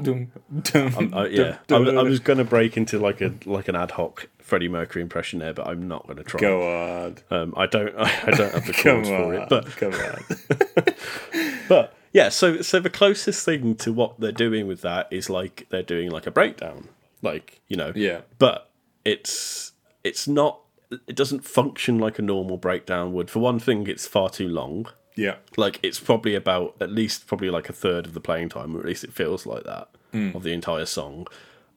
Dum, 0.01 0.31
dum, 0.63 1.13
uh, 1.13 1.25
yeah, 1.25 1.57
dum, 1.67 1.87
I'm, 1.87 1.97
I'm 1.99 2.09
just 2.09 2.23
going 2.23 2.39
to 2.39 2.43
break 2.43 2.77
into 2.77 2.97
like 2.97 3.21
a 3.21 3.31
like 3.45 3.67
an 3.67 3.75
ad 3.75 3.91
hoc 3.91 4.27
Freddie 4.39 4.67
Mercury 4.67 5.03
impression 5.03 5.37
there, 5.37 5.53
but 5.53 5.67
I'm 5.67 5.87
not 5.87 6.07
going 6.07 6.17
to 6.17 6.23
try. 6.23 6.39
Go 6.39 7.03
on. 7.05 7.17
Um, 7.29 7.53
I 7.55 7.67
don't. 7.67 7.95
I 7.97 8.31
don't 8.31 8.53
have 8.53 8.65
the 8.65 8.73
chords 8.83 9.07
for 9.07 9.35
it, 9.35 9.49
but 9.49 9.67
Come 9.77 9.93
on. 9.93 11.63
But 11.69 11.93
yeah, 12.13 12.30
so 12.30 12.62
so 12.62 12.80
the 12.80 12.89
closest 12.89 13.43
thing 13.43 13.76
to 13.78 13.91
what 13.91 14.19
they're 14.19 14.32
doing 14.32 14.65
with 14.67 14.82
that 14.82 15.08
is 15.12 15.30
like 15.30 15.67
they're 15.69 15.84
doing 15.84 16.10
like 16.10 16.26
a 16.26 16.32
breakdown, 16.32 16.88
like 17.21 17.60
you 17.67 17.76
know. 17.76 17.91
Yeah. 17.95 18.21
But 18.39 18.69
it's 19.04 19.73
it's 20.04 20.28
not. 20.28 20.60
It 21.08 21.15
doesn't 21.15 21.43
function 21.43 21.97
like 21.97 22.19
a 22.19 22.21
normal 22.21 22.58
breakdown 22.58 23.13
would. 23.13 23.30
For 23.32 23.39
one 23.39 23.60
thing, 23.60 23.88
it's 23.88 24.08
far 24.08 24.30
too 24.30 24.47
long. 24.47 24.88
Yeah. 25.15 25.36
Like 25.58 25.80
it's 25.84 25.99
probably 25.99 26.36
about 26.36 26.76
at 26.80 26.91
least 26.91 27.28
probably 27.28 27.49
like 27.49 27.67
a 27.67 27.73
third 27.73 28.06
of 28.06 28.13
the 28.13 28.19
playing 28.21 28.49
time, 28.49 28.76
or 28.76 28.80
at 28.80 28.86
least 28.86 29.04
it 29.04 29.12
feels 29.13 29.45
like 29.45 29.63
that 29.63 29.89
Hmm. 30.12 30.30
of 30.36 30.43
the 30.43 30.54
entire 30.54 30.86
song. 30.86 31.26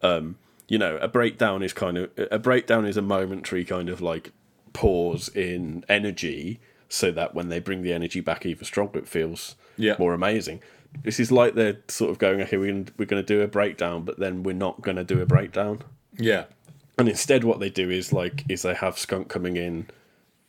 Um, 0.02 0.36
you 0.68 0.76
know, 0.78 0.96
a 0.98 1.08
breakdown 1.08 1.62
is 1.62 1.72
kind 1.72 1.96
of 1.96 2.10
a 2.30 2.38
breakdown 2.38 2.84
is 2.84 2.96
a 2.98 3.02
momentary 3.02 3.64
kind 3.64 3.88
of 3.88 4.02
like 4.02 4.32
pause 4.74 5.28
in 5.30 5.84
energy, 5.88 6.60
so 6.88 7.10
that 7.12 7.34
when 7.34 7.48
they 7.48 7.58
bring 7.58 7.82
the 7.82 7.92
energy 7.92 8.20
back 8.20 8.46
even 8.46 8.64
stronger, 8.64 8.98
it 8.98 9.08
feels 9.08 9.56
Yeah. 9.76 9.96
more 9.98 10.14
amazing. 10.14 10.60
This 11.02 11.20
is 11.20 11.30
like 11.30 11.54
they're 11.54 11.78
sort 11.88 12.10
of 12.10 12.18
going, 12.18 12.40
okay, 12.42 12.56
we're 12.56 12.72
going 12.72 13.08
to 13.08 13.22
do 13.22 13.42
a 13.42 13.46
breakdown, 13.48 14.04
but 14.04 14.18
then 14.18 14.42
we're 14.42 14.54
not 14.54 14.80
going 14.82 14.96
to 14.96 15.04
do 15.04 15.20
a 15.20 15.26
breakdown. 15.26 15.82
Yeah. 16.16 16.44
And 16.98 17.08
instead, 17.08 17.44
what 17.44 17.60
they 17.60 17.68
do 17.68 17.90
is 17.90 18.12
like 18.12 18.44
is 18.48 18.62
they 18.62 18.72
have 18.74 18.98
Skunk 18.98 19.28
coming 19.28 19.56
in 19.56 19.88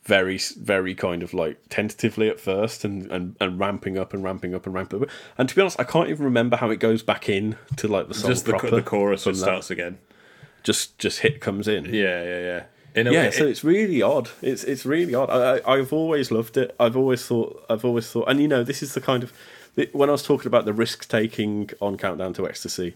very 0.05 0.37
very 0.61 0.95
kind 0.95 1.21
of 1.21 1.33
like 1.33 1.57
tentatively 1.67 2.29
at 2.29 2.39
first 2.39 2.85
and, 2.85 3.11
and, 3.11 3.35
and 3.41 3.59
ramping 3.59 3.97
up 3.97 4.13
and 4.13 4.23
ramping 4.23 4.55
up 4.55 4.65
and 4.65 4.73
ramping 4.73 5.01
up. 5.03 5.09
And 5.37 5.49
to 5.49 5.55
be 5.55 5.59
honest, 5.61 5.77
I 5.81 5.83
can't 5.83 6.07
even 6.09 6.23
remember 6.23 6.55
how 6.55 6.69
it 6.69 6.77
goes 6.79 7.03
back 7.03 7.27
in 7.27 7.57
to 7.75 7.89
like 7.89 8.07
the 8.07 8.13
song 8.13 8.31
Just 8.31 8.45
the, 8.45 8.51
proper. 8.51 8.69
the 8.69 8.81
chorus 8.81 9.23
starts 9.23 9.69
again. 9.69 9.97
Just 10.63 10.97
just 10.97 11.19
hit 11.19 11.41
comes 11.41 11.67
in. 11.67 11.85
Yeah, 11.85 12.23
yeah, 12.23 12.39
yeah. 12.39 12.63
In 12.97 13.05
a 13.05 13.11
Yeah, 13.13 13.23
way, 13.25 13.31
so 13.31 13.45
it's 13.45 13.63
really 13.63 14.01
odd. 14.01 14.29
It's 14.41 14.63
it's 14.63 14.83
really 14.83 15.13
odd. 15.13 15.29
I, 15.29 15.61
I've 15.71 15.93
always 15.93 16.31
loved 16.31 16.57
it. 16.57 16.75
I've 16.79 16.97
always 16.97 17.23
thought 17.25 17.63
I've 17.69 17.85
always 17.85 18.09
thought, 18.09 18.27
and 18.27 18.41
you 18.41 18.47
know, 18.47 18.63
this 18.63 18.81
is 18.81 18.95
the 18.95 19.01
kind 19.01 19.21
of 19.23 19.31
when 19.93 20.09
I 20.09 20.11
was 20.13 20.23
talking 20.23 20.47
about 20.47 20.65
the 20.65 20.73
risk 20.73 21.07
taking 21.07 21.69
on 21.79 21.95
Countdown 21.97 22.33
to 22.33 22.47
Ecstasy. 22.49 22.95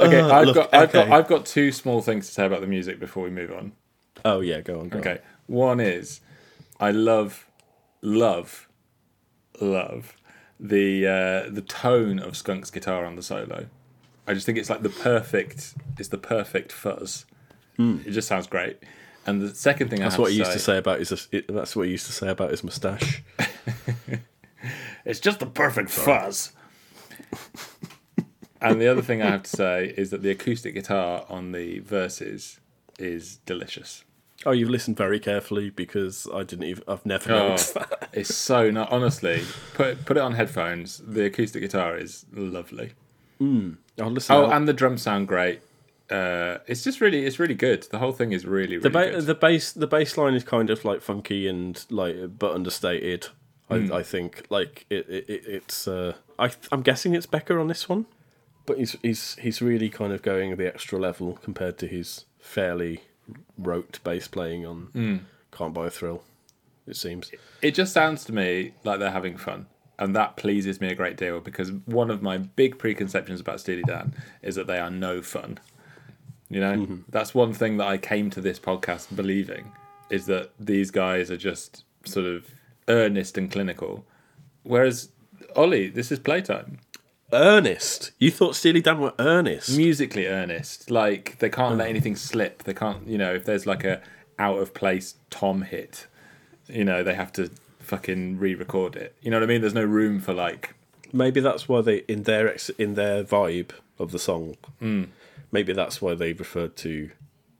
okay, 0.00 0.20
Uh, 0.20 0.28
I've 0.32 0.46
look, 0.46 0.54
got, 0.54 0.74
I've 0.74 0.92
got. 0.92 1.10
I've 1.10 1.28
got 1.28 1.46
two 1.46 1.72
small 1.72 2.02
things 2.02 2.26
to 2.28 2.32
say 2.32 2.46
about 2.46 2.60
the 2.60 2.66
music 2.66 2.98
before 3.00 3.24
we 3.24 3.30
move 3.30 3.52
on. 3.52 3.72
Oh 4.24 4.40
yeah, 4.40 4.60
go 4.60 4.80
on. 4.80 4.88
Go 4.88 4.98
Okay, 4.98 5.18
one 5.46 5.80
is 5.80 6.20
I 6.80 6.90
love, 6.90 7.46
love, 8.02 8.68
love 9.60 10.14
the 10.58 11.06
uh, 11.06 11.50
the 11.50 11.62
tone 11.62 12.18
of 12.18 12.36
Skunk's 12.36 12.70
guitar 12.70 13.04
on 13.04 13.16
the 13.16 13.22
solo. 13.22 13.66
I 14.26 14.34
just 14.34 14.46
think 14.46 14.58
it's 14.58 14.70
like 14.70 14.82
the 14.82 14.88
perfect. 14.90 15.74
It's 15.98 16.08
the 16.08 16.18
perfect 16.18 16.72
fuzz. 16.72 17.26
Hmm. 17.76 17.98
It 18.06 18.12
just 18.12 18.28
sounds 18.28 18.46
great. 18.46 18.78
And 19.26 19.40
the 19.42 19.54
second 19.54 19.88
thing 19.88 20.00
I. 20.00 20.04
That's 20.04 20.14
have 20.14 20.20
what 20.20 20.26
to 20.28 20.32
he 20.32 20.38
used 20.38 20.50
say, 20.50 20.56
to 20.56 20.62
say 20.62 20.78
about 20.78 20.98
his. 20.98 21.28
It, 21.32 21.46
that's 21.52 21.74
what 21.76 21.86
he 21.86 21.92
used 21.92 22.06
to 22.06 22.12
say 22.12 22.28
about 22.28 22.50
his 22.50 22.62
moustache. 22.64 23.22
It's 25.04 25.20
just 25.20 25.38
the 25.40 25.44
perfect 25.46 25.90
fuzz. 25.90 26.52
and 28.60 28.80
the 28.80 28.88
other 28.88 29.02
thing 29.02 29.20
I 29.20 29.26
have 29.30 29.42
to 29.42 29.50
say 29.50 29.92
is 29.96 30.08
that 30.10 30.22
the 30.22 30.30
acoustic 30.30 30.72
guitar 30.74 31.26
on 31.28 31.52
the 31.52 31.80
verses 31.80 32.60
is 32.98 33.36
delicious. 33.44 34.04
Oh, 34.46 34.52
you've 34.52 34.70
listened 34.70 34.96
very 34.96 35.20
carefully 35.20 35.68
because 35.68 36.26
I 36.32 36.42
didn't 36.42 36.64
even. 36.64 36.84
I've 36.88 37.04
never 37.04 37.30
Oh, 37.32 37.48
noticed 37.50 37.74
that. 37.74 38.08
it's 38.14 38.34
so 38.34 38.70
not 38.70 38.90
honestly. 38.90 39.42
Put 39.74 40.04
put 40.06 40.16
it 40.16 40.20
on 40.20 40.32
headphones. 40.32 41.02
The 41.06 41.26
acoustic 41.26 41.60
guitar 41.62 41.96
is 41.98 42.24
lovely. 42.32 42.92
I'll 43.40 44.10
listen. 44.10 44.34
Oh, 44.36 44.46
out. 44.46 44.52
and 44.52 44.66
the 44.68 44.72
drums 44.72 45.02
sound 45.02 45.28
great. 45.28 45.60
Uh, 46.10 46.58
it's 46.66 46.84
just 46.84 47.00
really, 47.00 47.24
it's 47.24 47.38
really 47.38 47.54
good. 47.54 47.84
The 47.90 47.98
whole 47.98 48.12
thing 48.12 48.32
is 48.32 48.44
really, 48.44 48.76
really 48.76 48.78
The 48.78 48.90
ba- 48.90 49.10
good. 49.10 49.26
the 49.26 49.34
bass 49.34 49.72
the 49.72 49.86
bass 49.86 50.16
line 50.18 50.34
is 50.34 50.44
kind 50.44 50.68
of 50.70 50.84
like 50.84 51.00
funky 51.00 51.48
and 51.48 51.82
like 51.90 52.38
but 52.38 52.52
understated. 52.52 53.28
I, 53.70 53.78
Hmm. 53.78 53.92
I 53.94 54.02
think 54.02 54.44
like 54.50 54.84
it, 54.90 55.08
it, 55.08 55.24
it 55.28 55.42
it's 55.46 55.88
uh, 55.88 56.14
I 56.38 56.50
I'm 56.70 56.82
guessing 56.82 57.14
it's 57.14 57.24
Becker 57.26 57.58
on 57.58 57.68
this 57.68 57.88
one, 57.88 58.04
but 58.66 58.76
he's 58.78 58.96
he's 59.02 59.36
he's 59.36 59.62
really 59.62 59.88
kind 59.88 60.12
of 60.12 60.20
going 60.20 60.54
the 60.56 60.66
extra 60.66 60.98
level 60.98 61.38
compared 61.42 61.78
to 61.78 61.86
his 61.86 62.26
fairly 62.38 63.00
rote 63.56 64.00
bass 64.04 64.28
playing 64.28 64.66
on 64.66 64.88
Hmm. 64.92 65.16
Can't 65.50 65.72
Buy 65.72 65.86
a 65.86 65.90
Thrill. 65.90 66.22
It 66.86 66.96
seems. 66.96 67.30
it 67.62 67.70
just 67.74 67.94
sounds 67.94 68.24
to 68.26 68.32
me 68.34 68.74
like 68.84 68.98
they're 68.98 69.10
having 69.10 69.38
fun. 69.38 69.66
And 69.98 70.14
that 70.16 70.36
pleases 70.36 70.80
me 70.80 70.88
a 70.88 70.94
great 70.94 71.16
deal 71.16 71.40
because 71.40 71.70
one 71.86 72.10
of 72.10 72.22
my 72.22 72.38
big 72.38 72.78
preconceptions 72.78 73.40
about 73.40 73.60
Steely 73.60 73.84
Dan 73.84 74.14
is 74.42 74.56
that 74.56 74.66
they 74.66 74.78
are 74.78 74.90
no 74.90 75.22
fun. 75.22 75.58
You 76.50 76.60
know, 76.60 76.74
mm-hmm. 76.74 76.96
that's 77.08 77.34
one 77.34 77.52
thing 77.52 77.78
that 77.78 77.86
I 77.86 77.96
came 77.96 78.30
to 78.30 78.40
this 78.40 78.58
podcast 78.58 79.14
believing 79.14 79.72
is 80.10 80.26
that 80.26 80.50
these 80.58 80.90
guys 80.90 81.30
are 81.30 81.36
just 81.36 81.84
sort 82.04 82.26
of 82.26 82.46
earnest 82.88 83.38
and 83.38 83.50
clinical. 83.50 84.04
Whereas, 84.62 85.10
Ollie, 85.56 85.88
this 85.88 86.12
is 86.12 86.18
playtime. 86.18 86.78
Earnest. 87.32 88.12
You 88.18 88.30
thought 88.30 88.54
Steely 88.54 88.80
Dan 88.80 89.00
were 89.00 89.14
earnest. 89.18 89.76
Musically 89.76 90.26
earnest. 90.26 90.90
Like, 90.90 91.38
they 91.38 91.48
can't 91.48 91.76
let 91.76 91.86
mm. 91.86 91.90
anything 91.90 92.16
slip. 92.16 92.64
They 92.64 92.74
can't, 92.74 93.06
you 93.06 93.18
know, 93.18 93.34
if 93.34 93.44
there's 93.44 93.66
like 93.66 93.84
a 93.84 94.00
out 94.38 94.58
of 94.58 94.74
place 94.74 95.14
Tom 95.30 95.62
hit, 95.62 96.06
you 96.68 96.84
know, 96.84 97.02
they 97.02 97.14
have 97.14 97.32
to 97.34 97.50
fucking 97.84 98.38
re 98.38 98.54
record 98.54 98.96
it. 98.96 99.14
You 99.22 99.30
know 99.30 99.36
what 99.38 99.44
I 99.44 99.46
mean? 99.46 99.60
There's 99.60 99.74
no 99.74 99.84
room 99.84 100.20
for 100.20 100.34
like 100.34 100.74
Maybe 101.12 101.38
that's 101.38 101.68
why 101.68 101.80
they 101.80 101.98
in 102.08 102.24
their 102.24 102.48
ex, 102.48 102.70
in 102.70 102.94
their 102.94 103.22
vibe 103.22 103.70
of 104.00 104.10
the 104.10 104.18
song. 104.18 104.56
Hmm. 104.80 105.04
Maybe 105.52 105.72
that's 105.72 106.02
why 106.02 106.14
they 106.14 106.32
referred 106.32 106.74
to 106.78 107.10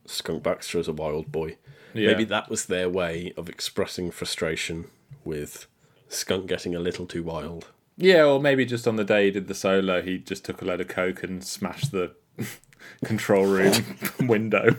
Skunk 0.07 0.43
Baxter 0.43 0.81
as 0.81 0.89
a 0.89 0.93
wild 0.93 1.31
boy. 1.31 1.57
Yeah. 1.95 2.09
Maybe 2.09 2.25
that 2.25 2.51
was 2.51 2.67
their 2.67 2.89
way 2.89 3.33
of 3.37 3.49
expressing 3.49 4.11
frustration 4.11 4.87
with 5.25 5.69
Skunk 6.09 6.49
getting 6.49 6.75
a 6.75 6.81
little 6.81 7.07
too 7.07 7.23
wild. 7.23 7.69
Yeah, 7.97 8.25
or 8.25 8.41
maybe 8.41 8.67
just 8.67 8.89
on 8.89 8.97
the 8.97 9.05
day 9.05 9.27
he 9.27 9.31
did 9.31 9.47
the 9.47 9.55
solo, 9.55 10.03
he 10.03 10.19
just 10.19 10.45
took 10.45 10.61
a 10.61 10.65
load 10.65 10.81
of 10.81 10.89
coke 10.89 11.23
and 11.23 11.45
smashed 11.45 11.93
the 11.93 12.11
control 13.05 13.47
room 13.47 13.73
window. 14.21 14.75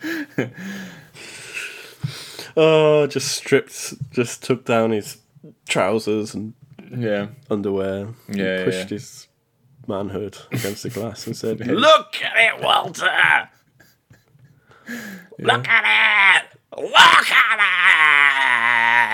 Oh, 2.56 3.06
just 3.06 3.28
stripped, 3.32 3.94
just 4.10 4.42
took 4.42 4.64
down 4.64 4.90
his 4.92 5.18
trousers 5.68 6.34
and 6.34 6.54
Yeah, 6.96 7.28
underwear. 7.50 8.08
Yeah, 8.28 8.58
yeah, 8.58 8.64
pushed 8.64 8.90
yeah. 8.90 8.96
his 8.96 9.28
manhood 9.86 10.38
against 10.50 10.82
the 10.82 10.90
glass 10.90 11.26
and 11.26 11.36
said, 11.36 11.66
"Look 11.66 12.16
at 12.22 12.56
it, 12.56 12.62
Walter! 12.62 13.48
Look 15.38 15.68
at 15.68 16.42
it! 16.42 16.58
Look 16.80 17.30
at 17.30 17.58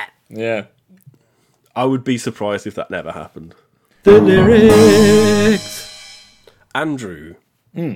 it!" 0.06 0.38
yeah. 0.38 0.66
I 1.74 1.84
would 1.84 2.04
be 2.04 2.18
surprised 2.18 2.66
if 2.66 2.74
that 2.74 2.90
never 2.90 3.12
happened. 3.12 3.54
The 4.02 4.20
lyrics, 4.20 5.88
Andrew. 6.74 7.36
Hmm. 7.74 7.94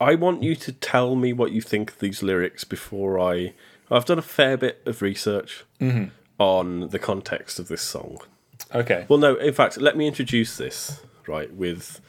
I 0.00 0.14
want 0.14 0.44
you 0.44 0.54
to 0.54 0.72
tell 0.72 1.16
me 1.16 1.32
what 1.32 1.50
you 1.50 1.60
think 1.60 1.90
of 1.90 1.98
these 1.98 2.22
lyrics 2.22 2.62
before 2.64 3.18
I. 3.18 3.54
I've 3.90 4.04
done 4.04 4.18
a 4.18 4.22
fair 4.22 4.56
bit 4.56 4.82
of 4.86 5.02
research 5.02 5.64
on 6.38 6.88
the 6.88 6.98
context 6.98 7.58
of 7.58 7.68
this 7.68 7.82
song. 7.82 8.18
Okay. 8.74 9.06
Well, 9.08 9.18
no, 9.18 9.34
in 9.36 9.54
fact, 9.54 9.80
let 9.80 9.96
me 9.96 10.06
introduce 10.06 10.56
this, 10.56 11.00
right, 11.26 11.52
with 11.52 12.00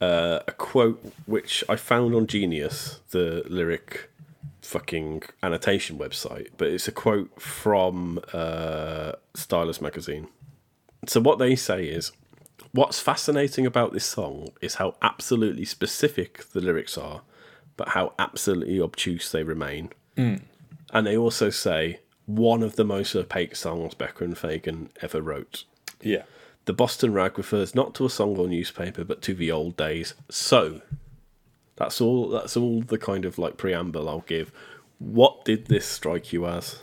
uh, 0.00 0.40
a 0.48 0.52
quote 0.52 1.00
which 1.26 1.62
I 1.68 1.76
found 1.76 2.14
on 2.14 2.26
Genius, 2.26 3.00
the 3.10 3.44
lyric 3.48 4.10
fucking 4.62 5.22
annotation 5.42 5.98
website, 5.98 6.48
but 6.56 6.68
it's 6.68 6.88
a 6.88 6.92
quote 6.92 7.40
from 7.40 8.20
uh, 8.32 9.12
Stylus 9.34 9.80
magazine. 9.80 10.28
So, 11.06 11.20
what 11.20 11.38
they 11.38 11.56
say 11.56 11.86
is 11.86 12.12
what's 12.72 13.00
fascinating 13.00 13.66
about 13.66 13.92
this 13.92 14.04
song 14.04 14.48
is 14.60 14.74
how 14.76 14.96
absolutely 15.02 15.64
specific 15.64 16.50
the 16.52 16.60
lyrics 16.60 16.98
are, 16.98 17.22
but 17.76 17.90
how 17.90 18.12
absolutely 18.18 18.80
obtuse 18.80 19.30
they 19.32 19.42
remain. 19.42 19.90
And 20.92 21.06
they 21.06 21.16
also 21.16 21.50
say 21.50 22.00
one 22.26 22.62
of 22.62 22.76
the 22.76 22.84
most 22.84 23.14
opaque 23.14 23.56
songs 23.56 23.94
Becker 23.94 24.24
and 24.24 24.36
Fagen 24.36 24.88
ever 25.02 25.20
wrote. 25.20 25.64
Yeah. 26.00 26.22
The 26.66 26.72
Boston 26.72 27.12
Rag 27.12 27.38
refers 27.38 27.74
not 27.74 27.94
to 27.96 28.06
a 28.06 28.10
song 28.10 28.36
or 28.36 28.46
newspaper, 28.46 29.04
but 29.04 29.22
to 29.22 29.34
the 29.34 29.50
old 29.50 29.76
days. 29.76 30.14
So, 30.28 30.82
that's 31.76 32.00
all. 32.00 32.28
That's 32.28 32.56
all 32.56 32.82
the 32.82 32.98
kind 32.98 33.24
of 33.24 33.38
like 33.38 33.56
preamble 33.56 34.08
I'll 34.08 34.20
give. 34.26 34.52
What 34.98 35.44
did 35.44 35.66
this 35.66 35.86
strike 35.86 36.32
you 36.32 36.46
as? 36.46 36.78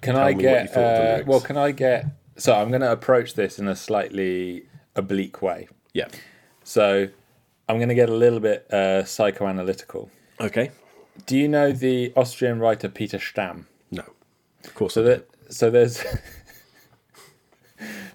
Can 0.00 0.14
Tell 0.14 0.24
I 0.24 0.28
me 0.30 0.34
what 0.34 0.42
you 0.42 0.48
get? 0.48 0.74
thought 0.74 0.80
of 0.82 1.18
the 1.18 1.22
Uh, 1.22 1.26
well, 1.26 1.40
can 1.40 1.56
I 1.56 1.70
get? 1.70 2.06
So 2.36 2.54
I'm 2.54 2.70
going 2.70 2.80
to 2.80 2.90
approach 2.90 3.34
this 3.34 3.58
in 3.58 3.68
a 3.68 3.76
slightly 3.76 4.64
oblique 4.96 5.40
way. 5.42 5.68
Yeah. 5.92 6.08
So 6.64 7.08
I'm 7.68 7.76
going 7.76 7.90
to 7.90 7.94
get 7.94 8.08
a 8.08 8.14
little 8.14 8.40
bit 8.40 8.66
uh, 8.72 9.04
psychoanalytical. 9.04 10.08
Okay. 10.40 10.70
Do 11.26 11.36
you 11.36 11.48
know 11.48 11.72
the 11.72 12.12
Austrian 12.16 12.58
writer 12.58 12.88
Peter 12.88 13.18
Stamm? 13.18 13.64
No. 13.90 14.04
Of 14.64 14.74
course. 14.74 14.94
So 14.94 15.02
that 15.02 15.28
so 15.48 15.70
there's 15.70 16.00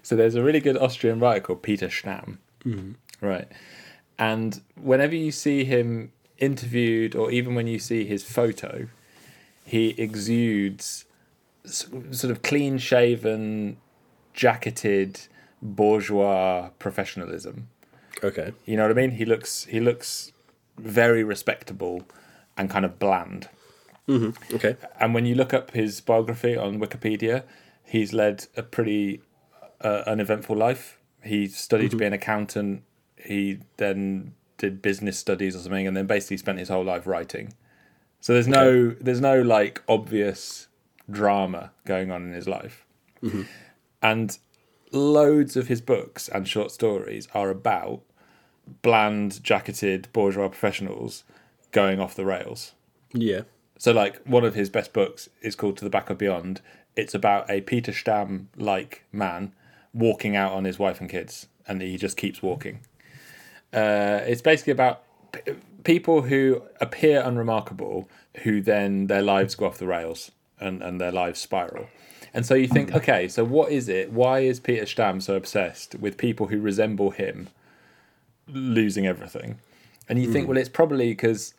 so 0.02 0.16
there's 0.16 0.34
a 0.34 0.42
really 0.42 0.60
good 0.60 0.76
Austrian 0.76 1.18
writer 1.18 1.40
called 1.40 1.62
Peter 1.62 1.88
Stamm, 1.88 2.38
mm-hmm. 2.64 2.92
right? 3.24 3.48
And 4.18 4.60
whenever 4.80 5.14
you 5.14 5.30
see 5.30 5.64
him 5.64 6.12
interviewed, 6.38 7.14
or 7.14 7.30
even 7.30 7.54
when 7.54 7.66
you 7.66 7.78
see 7.78 8.04
his 8.04 8.24
photo, 8.24 8.88
he 9.64 9.90
exudes 10.00 11.04
sort 11.64 12.30
of 12.30 12.42
clean 12.42 12.78
shaven, 12.78 13.76
jacketed, 14.32 15.20
bourgeois 15.60 16.70
professionalism. 16.78 17.68
Okay. 18.22 18.52
You 18.64 18.76
know 18.76 18.84
what 18.84 18.92
I 18.92 18.94
mean? 18.94 19.12
He 19.12 19.24
looks 19.24 19.64
he 19.64 19.80
looks 19.80 20.32
very 20.78 21.24
respectable 21.24 22.02
and 22.56 22.70
kind 22.70 22.84
of 22.84 22.98
bland. 22.98 23.48
Mm-hmm. 24.08 24.56
Okay. 24.56 24.76
And 25.00 25.14
when 25.14 25.26
you 25.26 25.34
look 25.34 25.52
up 25.52 25.72
his 25.72 26.00
biography 26.00 26.56
on 26.56 26.78
Wikipedia, 26.78 27.42
he's 27.84 28.12
led 28.12 28.46
a 28.56 28.62
pretty 28.62 29.22
uh, 29.80 30.02
uneventful 30.06 30.56
life. 30.56 30.98
He 31.22 31.48
studied 31.48 31.86
mm-hmm. 31.86 31.90
to 31.90 31.96
be 31.96 32.06
an 32.06 32.12
accountant. 32.12 32.82
He 33.16 33.58
then 33.78 34.34
did 34.58 34.80
business 34.80 35.18
studies 35.18 35.56
or 35.56 35.58
something, 35.60 35.86
and 35.86 35.96
then 35.96 36.06
basically 36.06 36.36
spent 36.36 36.58
his 36.58 36.68
whole 36.68 36.84
life 36.84 37.06
writing. 37.06 37.52
So 38.20 38.32
there's 38.32 38.48
no 38.48 38.90
there's 39.00 39.20
no 39.20 39.42
like 39.42 39.82
obvious 39.88 40.68
drama 41.10 41.72
going 41.84 42.10
on 42.10 42.22
in 42.22 42.32
his 42.32 42.48
life, 42.48 42.86
mm-hmm. 43.22 43.42
and 44.02 44.38
loads 44.92 45.56
of 45.56 45.68
his 45.68 45.80
books 45.80 46.28
and 46.28 46.48
short 46.48 46.70
stories 46.70 47.28
are 47.34 47.50
about 47.50 48.02
bland, 48.82 49.42
jacketed 49.42 50.08
bourgeois 50.12 50.48
professionals 50.48 51.24
going 51.76 52.00
off 52.00 52.14
the 52.14 52.24
rails. 52.24 52.72
Yeah. 53.12 53.42
So, 53.76 53.92
like, 53.92 54.22
one 54.24 54.44
of 54.44 54.54
his 54.54 54.70
best 54.70 54.94
books 54.94 55.28
is 55.42 55.54
called 55.54 55.76
To 55.76 55.84
the 55.84 55.90
Back 55.90 56.08
of 56.08 56.16
Beyond. 56.16 56.62
It's 56.96 57.14
about 57.14 57.50
a 57.50 57.60
Peter 57.60 57.92
Stamm 57.92 58.46
like 58.56 59.04
man 59.12 59.52
walking 59.92 60.34
out 60.34 60.52
on 60.52 60.64
his 60.64 60.78
wife 60.78 61.02
and 61.02 61.10
kids, 61.10 61.48
and 61.68 61.82
he 61.82 61.98
just 61.98 62.16
keeps 62.16 62.42
walking. 62.42 62.80
Uh, 63.74 64.20
it's 64.24 64.40
basically 64.40 64.72
about 64.72 65.02
p- 65.32 65.52
people 65.84 66.22
who 66.22 66.62
appear 66.80 67.20
unremarkable, 67.20 68.08
who 68.42 68.62
then 68.62 69.08
their 69.08 69.20
lives 69.20 69.54
go 69.54 69.66
off 69.66 69.76
the 69.76 69.86
rails 69.86 70.30
and, 70.58 70.82
and 70.82 70.98
their 70.98 71.12
lives 71.12 71.38
spiral. 71.38 71.88
And 72.32 72.46
so 72.46 72.54
you 72.54 72.68
think, 72.68 72.94
okay, 72.94 73.28
so 73.28 73.44
what 73.44 73.70
is 73.70 73.90
it? 73.90 74.10
Why 74.12 74.38
is 74.40 74.60
Peter 74.60 74.86
Stamm 74.86 75.20
so 75.20 75.36
obsessed 75.36 75.94
with 75.96 76.16
people 76.16 76.46
who 76.46 76.58
resemble 76.58 77.10
him 77.10 77.48
losing 78.48 79.06
everything? 79.06 79.58
And 80.08 80.18
you 80.22 80.32
think, 80.32 80.48
well, 80.48 80.56
it's 80.56 80.68
probably 80.68 81.10
because 81.10 81.52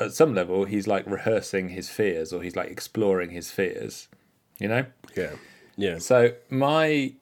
at 0.00 0.12
some 0.12 0.34
level 0.34 0.64
he's 0.64 0.86
like 0.86 1.06
rehearsing 1.06 1.68
his 1.68 1.88
fears 1.90 2.32
or 2.32 2.42
he's 2.42 2.56
like 2.56 2.70
exploring 2.70 3.30
his 3.30 3.50
fears 3.50 4.08
you 4.58 4.66
know 4.68 4.84
Yeah. 5.16 5.32
Yeah. 5.76 5.98
so 5.98 6.32
my 6.48 7.12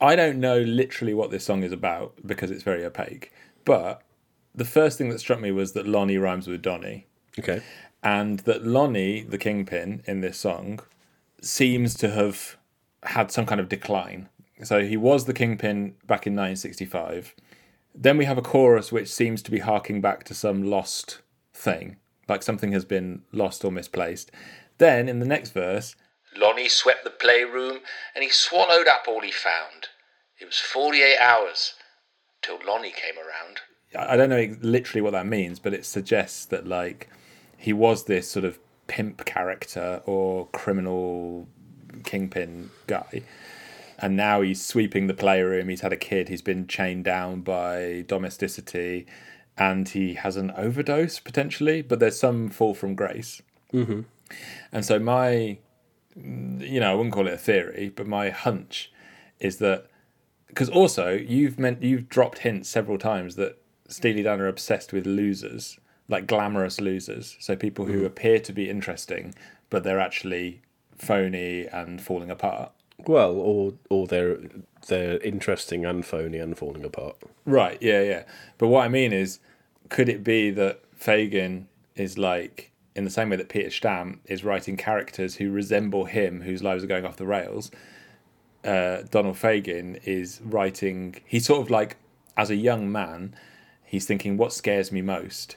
i 0.00 0.16
don't 0.16 0.38
know 0.40 0.58
literally 0.60 1.14
what 1.14 1.30
this 1.30 1.44
song 1.44 1.62
is 1.62 1.72
about 1.72 2.12
because 2.26 2.50
it's 2.50 2.62
very 2.62 2.84
opaque 2.84 3.32
but 3.64 4.02
the 4.54 4.64
first 4.64 4.98
thing 4.98 5.08
that 5.10 5.18
struck 5.20 5.40
me 5.40 5.50
was 5.52 5.72
that 5.72 5.86
lonnie 5.86 6.18
rhymes 6.18 6.46
with 6.48 6.60
donnie 6.62 7.06
Okay. 7.38 7.62
and 8.02 8.40
that 8.40 8.64
lonnie 8.66 9.22
the 9.22 9.38
kingpin 9.38 10.02
in 10.06 10.20
this 10.20 10.36
song 10.38 10.80
seems 11.40 11.94
to 11.94 12.10
have 12.10 12.56
had 13.04 13.30
some 13.30 13.46
kind 13.46 13.60
of 13.60 13.68
decline 13.68 14.28
so 14.62 14.82
he 14.84 14.96
was 14.96 15.24
the 15.26 15.34
kingpin 15.34 15.94
back 16.06 16.26
in 16.26 16.34
1965 16.34 17.34
then 17.94 18.16
we 18.16 18.24
have 18.24 18.38
a 18.38 18.42
chorus 18.42 18.90
which 18.90 19.08
seems 19.12 19.42
to 19.42 19.50
be 19.50 19.60
harking 19.60 20.00
back 20.00 20.24
to 20.24 20.34
some 20.34 20.62
lost 20.64 21.20
thing, 21.52 21.96
like 22.28 22.42
something 22.42 22.72
has 22.72 22.84
been 22.84 23.22
lost 23.32 23.64
or 23.64 23.72
misplaced. 23.72 24.30
Then 24.78 25.08
in 25.08 25.20
the 25.20 25.26
next 25.26 25.50
verse, 25.50 25.94
Lonnie 26.36 26.68
swept 26.68 27.04
the 27.04 27.10
playroom 27.10 27.80
and 28.14 28.24
he 28.24 28.30
swallowed 28.30 28.88
up 28.88 29.04
all 29.06 29.20
he 29.20 29.30
found. 29.30 29.88
It 30.40 30.46
was 30.46 30.58
48 30.58 31.18
hours 31.18 31.74
till 32.42 32.58
Lonnie 32.66 32.92
came 32.92 33.16
around. 33.16 33.60
I 33.96 34.16
don't 34.16 34.28
know 34.28 34.56
literally 34.60 35.00
what 35.00 35.12
that 35.12 35.26
means, 35.26 35.60
but 35.60 35.72
it 35.72 35.86
suggests 35.86 36.44
that 36.46 36.66
like 36.66 37.08
he 37.56 37.72
was 37.72 38.04
this 38.04 38.28
sort 38.28 38.44
of 38.44 38.58
pimp 38.86 39.24
character 39.24 40.02
or 40.04 40.48
criminal 40.48 41.48
kingpin 42.04 42.70
guy. 42.86 43.22
And 43.98 44.16
now 44.16 44.40
he's 44.40 44.64
sweeping 44.64 45.06
the 45.06 45.14
playroom. 45.14 45.68
He's 45.68 45.82
had 45.82 45.92
a 45.92 45.96
kid. 45.96 46.28
He's 46.28 46.42
been 46.42 46.66
chained 46.66 47.04
down 47.04 47.42
by 47.42 48.04
domesticity, 48.08 49.06
and 49.56 49.88
he 49.88 50.14
has 50.14 50.36
an 50.36 50.50
overdose 50.52 51.20
potentially. 51.20 51.82
But 51.82 52.00
there's 52.00 52.18
some 52.18 52.48
fall 52.48 52.74
from 52.74 52.94
grace. 52.94 53.42
Mm-hmm. 53.72 54.00
And 54.72 54.84
so 54.84 54.98
my, 54.98 55.58
you 56.16 56.80
know, 56.80 56.90
I 56.90 56.94
wouldn't 56.94 57.14
call 57.14 57.26
it 57.26 57.34
a 57.34 57.38
theory, 57.38 57.92
but 57.94 58.06
my 58.06 58.30
hunch 58.30 58.92
is 59.40 59.58
that 59.58 59.86
because 60.46 60.70
also 60.70 61.12
you've 61.12 61.58
meant 61.58 61.82
you've 61.82 62.08
dropped 62.08 62.38
hints 62.38 62.68
several 62.68 62.98
times 62.98 63.36
that 63.36 63.58
Steely 63.88 64.22
Dan 64.22 64.40
are 64.40 64.48
obsessed 64.48 64.92
with 64.92 65.06
losers, 65.06 65.78
like 66.08 66.26
glamorous 66.26 66.80
losers. 66.80 67.36
So 67.40 67.56
people 67.56 67.86
who 67.86 68.04
appear 68.04 68.38
to 68.40 68.52
be 68.52 68.70
interesting, 68.70 69.34
but 69.68 69.84
they're 69.84 70.00
actually 70.00 70.62
phony 70.96 71.66
and 71.66 72.00
falling 72.00 72.30
apart. 72.30 72.72
Well, 73.06 73.32
or 73.32 73.74
or 73.90 74.06
they're 74.06 74.38
they're 74.88 75.18
interesting 75.18 75.84
and 75.84 76.04
phony 76.04 76.38
and 76.38 76.56
falling 76.56 76.84
apart. 76.84 77.16
Right, 77.44 77.78
yeah, 77.80 78.02
yeah. 78.02 78.24
But 78.58 78.68
what 78.68 78.84
I 78.84 78.88
mean 78.88 79.12
is, 79.12 79.40
could 79.88 80.08
it 80.08 80.22
be 80.22 80.50
that 80.50 80.80
Fagen 80.98 81.66
is 81.96 82.18
like, 82.18 82.70
in 82.94 83.04
the 83.04 83.10
same 83.10 83.30
way 83.30 83.36
that 83.36 83.48
Peter 83.48 83.70
Stamm 83.70 84.18
is 84.26 84.44
writing 84.44 84.76
characters 84.76 85.36
who 85.36 85.50
resemble 85.50 86.04
him, 86.04 86.42
whose 86.42 86.62
lives 86.62 86.84
are 86.84 86.88
going 86.88 87.06
off 87.06 87.16
the 87.16 87.26
rails? 87.26 87.70
Uh, 88.64 89.02
Donald 89.10 89.36
Fagen 89.36 90.00
is 90.04 90.40
writing, 90.42 91.16
he's 91.26 91.46
sort 91.46 91.60
of 91.60 91.70
like, 91.70 91.96
as 92.36 92.50
a 92.50 92.56
young 92.56 92.90
man, 92.90 93.34
he's 93.84 94.06
thinking, 94.06 94.36
what 94.36 94.52
scares 94.52 94.90
me 94.90 95.02
most 95.02 95.56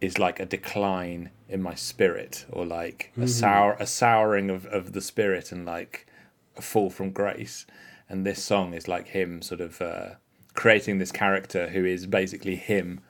is 0.00 0.18
like 0.18 0.38
a 0.38 0.46
decline 0.46 1.30
in 1.48 1.62
my 1.62 1.74
spirit 1.74 2.44
or 2.50 2.64
like 2.64 3.12
a 3.20 3.26
sour 3.26 3.76
a 3.80 3.86
souring 3.86 4.50
of, 4.50 4.66
of 4.66 4.92
the 4.92 5.00
spirit 5.00 5.50
and 5.50 5.64
like 5.64 6.06
a 6.56 6.62
fall 6.62 6.90
from 6.90 7.10
grace 7.10 7.66
and 8.08 8.24
this 8.26 8.42
song 8.42 8.74
is 8.74 8.86
like 8.88 9.08
him 9.08 9.40
sort 9.42 9.60
of 9.60 9.80
uh, 9.82 10.10
creating 10.54 10.98
this 10.98 11.10
character 11.12 11.68
who 11.70 11.84
is 11.84 12.06
basically 12.06 12.56
him 12.56 13.00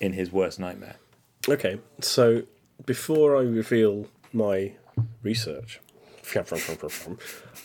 in 0.00 0.12
his 0.12 0.30
worst 0.32 0.58
nightmare 0.58 0.96
Okay, 1.48 1.78
so 2.00 2.44
before 2.86 3.36
I 3.36 3.42
reveal 3.42 4.06
my 4.32 4.72
research, 5.22 5.78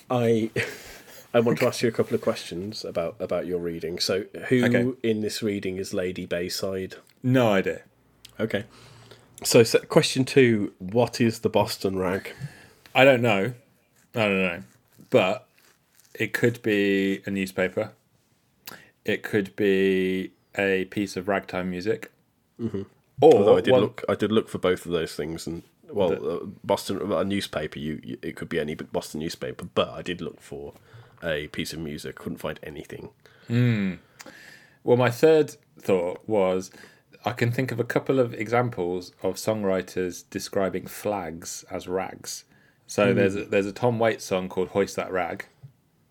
I 0.10 0.50
I 1.34 1.40
want 1.40 1.60
to 1.60 1.68
ask 1.68 1.82
you 1.82 1.88
a 1.88 1.92
couple 1.92 2.16
of 2.16 2.22
questions 2.22 2.84
about 2.84 3.16
about 3.20 3.46
your 3.46 3.60
reading. 3.60 4.00
So, 4.00 4.26
who 4.50 4.66
Okay. 4.66 4.94
in 5.04 5.22
this 5.22 5.42
reading 5.44 5.78
is 5.78 5.94
Lady 5.94 6.26
Bayside? 6.26 6.96
no 7.24 7.54
idea 7.54 7.84
Okay. 8.40 8.66
So, 9.44 9.64
so, 9.64 9.80
question 9.80 10.26
two: 10.26 10.74
What 10.80 11.22
is 11.22 11.40
the 11.40 11.50
Boston 11.50 11.98
rag? 11.98 12.34
i 12.96 13.06
don't 13.06 13.22
know 13.22 13.54
i 14.16 14.20
don't 14.20 14.42
know 14.42 14.64
but 15.10 15.48
it 16.14 16.34
could 16.34 16.62
be 16.62 17.22
a 17.26 17.32
newspaper 17.32 17.92
it 19.06 19.24
could 19.24 19.56
be 19.56 20.32
a 20.58 20.86
piece 20.86 21.16
of 21.16 21.28
ragtime 21.28 21.70
music 21.70 22.12
mm-hmm. 22.60 22.84
or 23.22 23.34
Although 23.34 23.58
I 23.58 23.62
did 23.62 23.72
one- 23.72 23.82
look, 23.82 24.04
I 24.08 24.16
did 24.16 24.32
look 24.32 24.50
for 24.50 24.58
both 24.58 24.86
of 24.86 24.92
those 24.92 25.16
things, 25.16 25.48
and 25.48 25.64
well, 25.92 26.14
uh, 26.14 26.46
Boston 26.64 27.12
a 27.12 27.24
newspaper. 27.24 27.80
You, 27.80 28.00
you, 28.04 28.18
it 28.22 28.36
could 28.36 28.50
be 28.50 28.60
any 28.60 28.76
Boston 28.76 29.20
newspaper, 29.20 29.66
but 29.74 29.90
I 29.90 30.02
did 30.02 30.22
look 30.22 30.40
for 30.42 30.74
a 31.24 31.48
piece 31.48 31.74
of 31.74 31.80
music. 31.80 32.16
Couldn't 32.16 32.38
find 32.38 32.60
anything. 32.64 33.10
Well, 34.84 34.98
my 34.98 35.10
third 35.10 35.56
thought 35.80 36.22
was 36.28 36.72
I 37.26 37.32
can 37.32 37.52
think 37.52 37.72
of 37.72 37.80
a 37.80 37.84
couple 37.84 38.20
of 38.20 38.34
examples 38.34 39.12
of 39.22 39.36
songwriters 39.36 40.24
describing 40.30 40.88
flags 40.88 41.66
as 41.70 41.88
rags. 41.88 42.46
So 42.90 43.12
hmm. 43.12 43.18
there's 43.18 43.36
a, 43.36 43.46
there's 43.46 43.68
a 43.68 43.72
Tom 43.72 44.00
Waits 44.00 44.26
song 44.26 44.50
called 44.50 44.70
"Hoist 44.70 44.96
That 44.96 45.12
Rag," 45.12 45.46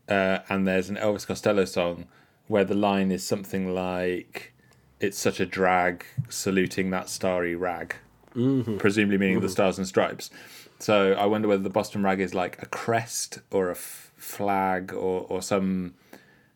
uh, 0.09 0.39
and 0.49 0.66
there's 0.66 0.89
an 0.89 0.97
Elvis 0.97 1.26
Costello 1.26 1.64
song 1.64 2.07
where 2.47 2.64
the 2.64 2.76
line 2.76 3.11
is 3.11 3.26
something 3.26 3.74
like 3.74 4.55
"It's 5.01 5.18
such 5.18 5.41
a 5.41 5.45
drag 5.45 6.07
saluting 6.29 6.91
that 6.91 7.09
starry 7.09 7.57
rag," 7.57 7.97
mm-hmm. 8.35 8.76
presumably 8.76 9.18
meaning 9.18 9.41
the 9.41 9.47
mm-hmm. 9.47 9.53
stars 9.53 9.76
and 9.76 9.89
stripes. 9.89 10.31
So 10.79 11.14
I 11.14 11.26
wonder 11.26 11.49
whether 11.49 11.64
the 11.64 11.68
Boston 11.68 12.05
rag 12.05 12.20
is 12.20 12.33
like 12.33 12.62
a 12.62 12.66
crest 12.66 13.41
or 13.51 13.70
a 13.70 13.72
f- 13.72 14.12
flag 14.16 14.93
or 14.95 15.26
or 15.29 15.43
some 15.43 15.95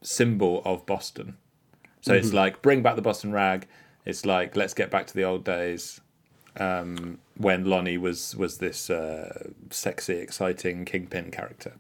symbol 0.03 0.62
of 0.64 0.87
Boston. 0.87 1.37
So 2.01 2.14
it's 2.14 2.29
mm-hmm. 2.29 2.37
like 2.37 2.62
bring 2.62 2.81
back 2.81 2.95
the 2.95 3.03
Boston 3.03 3.33
rag. 3.33 3.66
It's 4.05 4.25
like 4.25 4.55
let's 4.55 4.73
get 4.73 4.89
back 4.89 5.09
to 5.09 5.14
the 5.14 5.25
old 5.25 5.43
days 5.45 6.01
um, 6.57 7.18
when 7.36 7.64
Lonnie 7.64 7.98
was 7.98 8.36
was 8.36 8.59
this 8.59 8.90
uh, 8.90 9.50
sexy, 9.70 10.14
exciting 10.14 10.84
kingpin 10.84 11.30
character. 11.30 11.74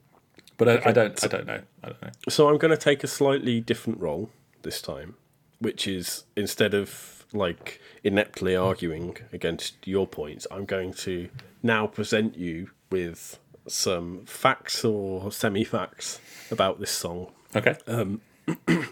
But 0.56 0.68
I, 0.68 0.90
I 0.90 0.92
don't, 0.92 1.24
I 1.24 1.26
don't 1.26 1.46
know. 1.46 1.60
I 1.82 1.86
don't 1.88 2.02
know. 2.02 2.10
So 2.28 2.48
I'm 2.48 2.58
going 2.58 2.70
to 2.70 2.76
take 2.76 3.02
a 3.02 3.08
slightly 3.08 3.60
different 3.60 4.00
role 4.00 4.30
this 4.62 4.80
time, 4.80 5.16
which 5.58 5.88
is 5.88 6.24
instead 6.36 6.74
of 6.74 7.24
like 7.32 7.80
ineptly 8.04 8.54
arguing 8.54 9.16
against 9.32 9.86
your 9.86 10.06
points, 10.06 10.46
I'm 10.50 10.64
going 10.64 10.92
to 10.94 11.28
now 11.62 11.86
present 11.86 12.36
you 12.36 12.70
with 12.90 13.38
some 13.66 14.24
facts 14.26 14.84
or 14.84 15.32
semi-facts 15.32 16.20
about 16.50 16.80
this 16.80 16.90
song. 16.90 17.32
Okay. 17.54 17.76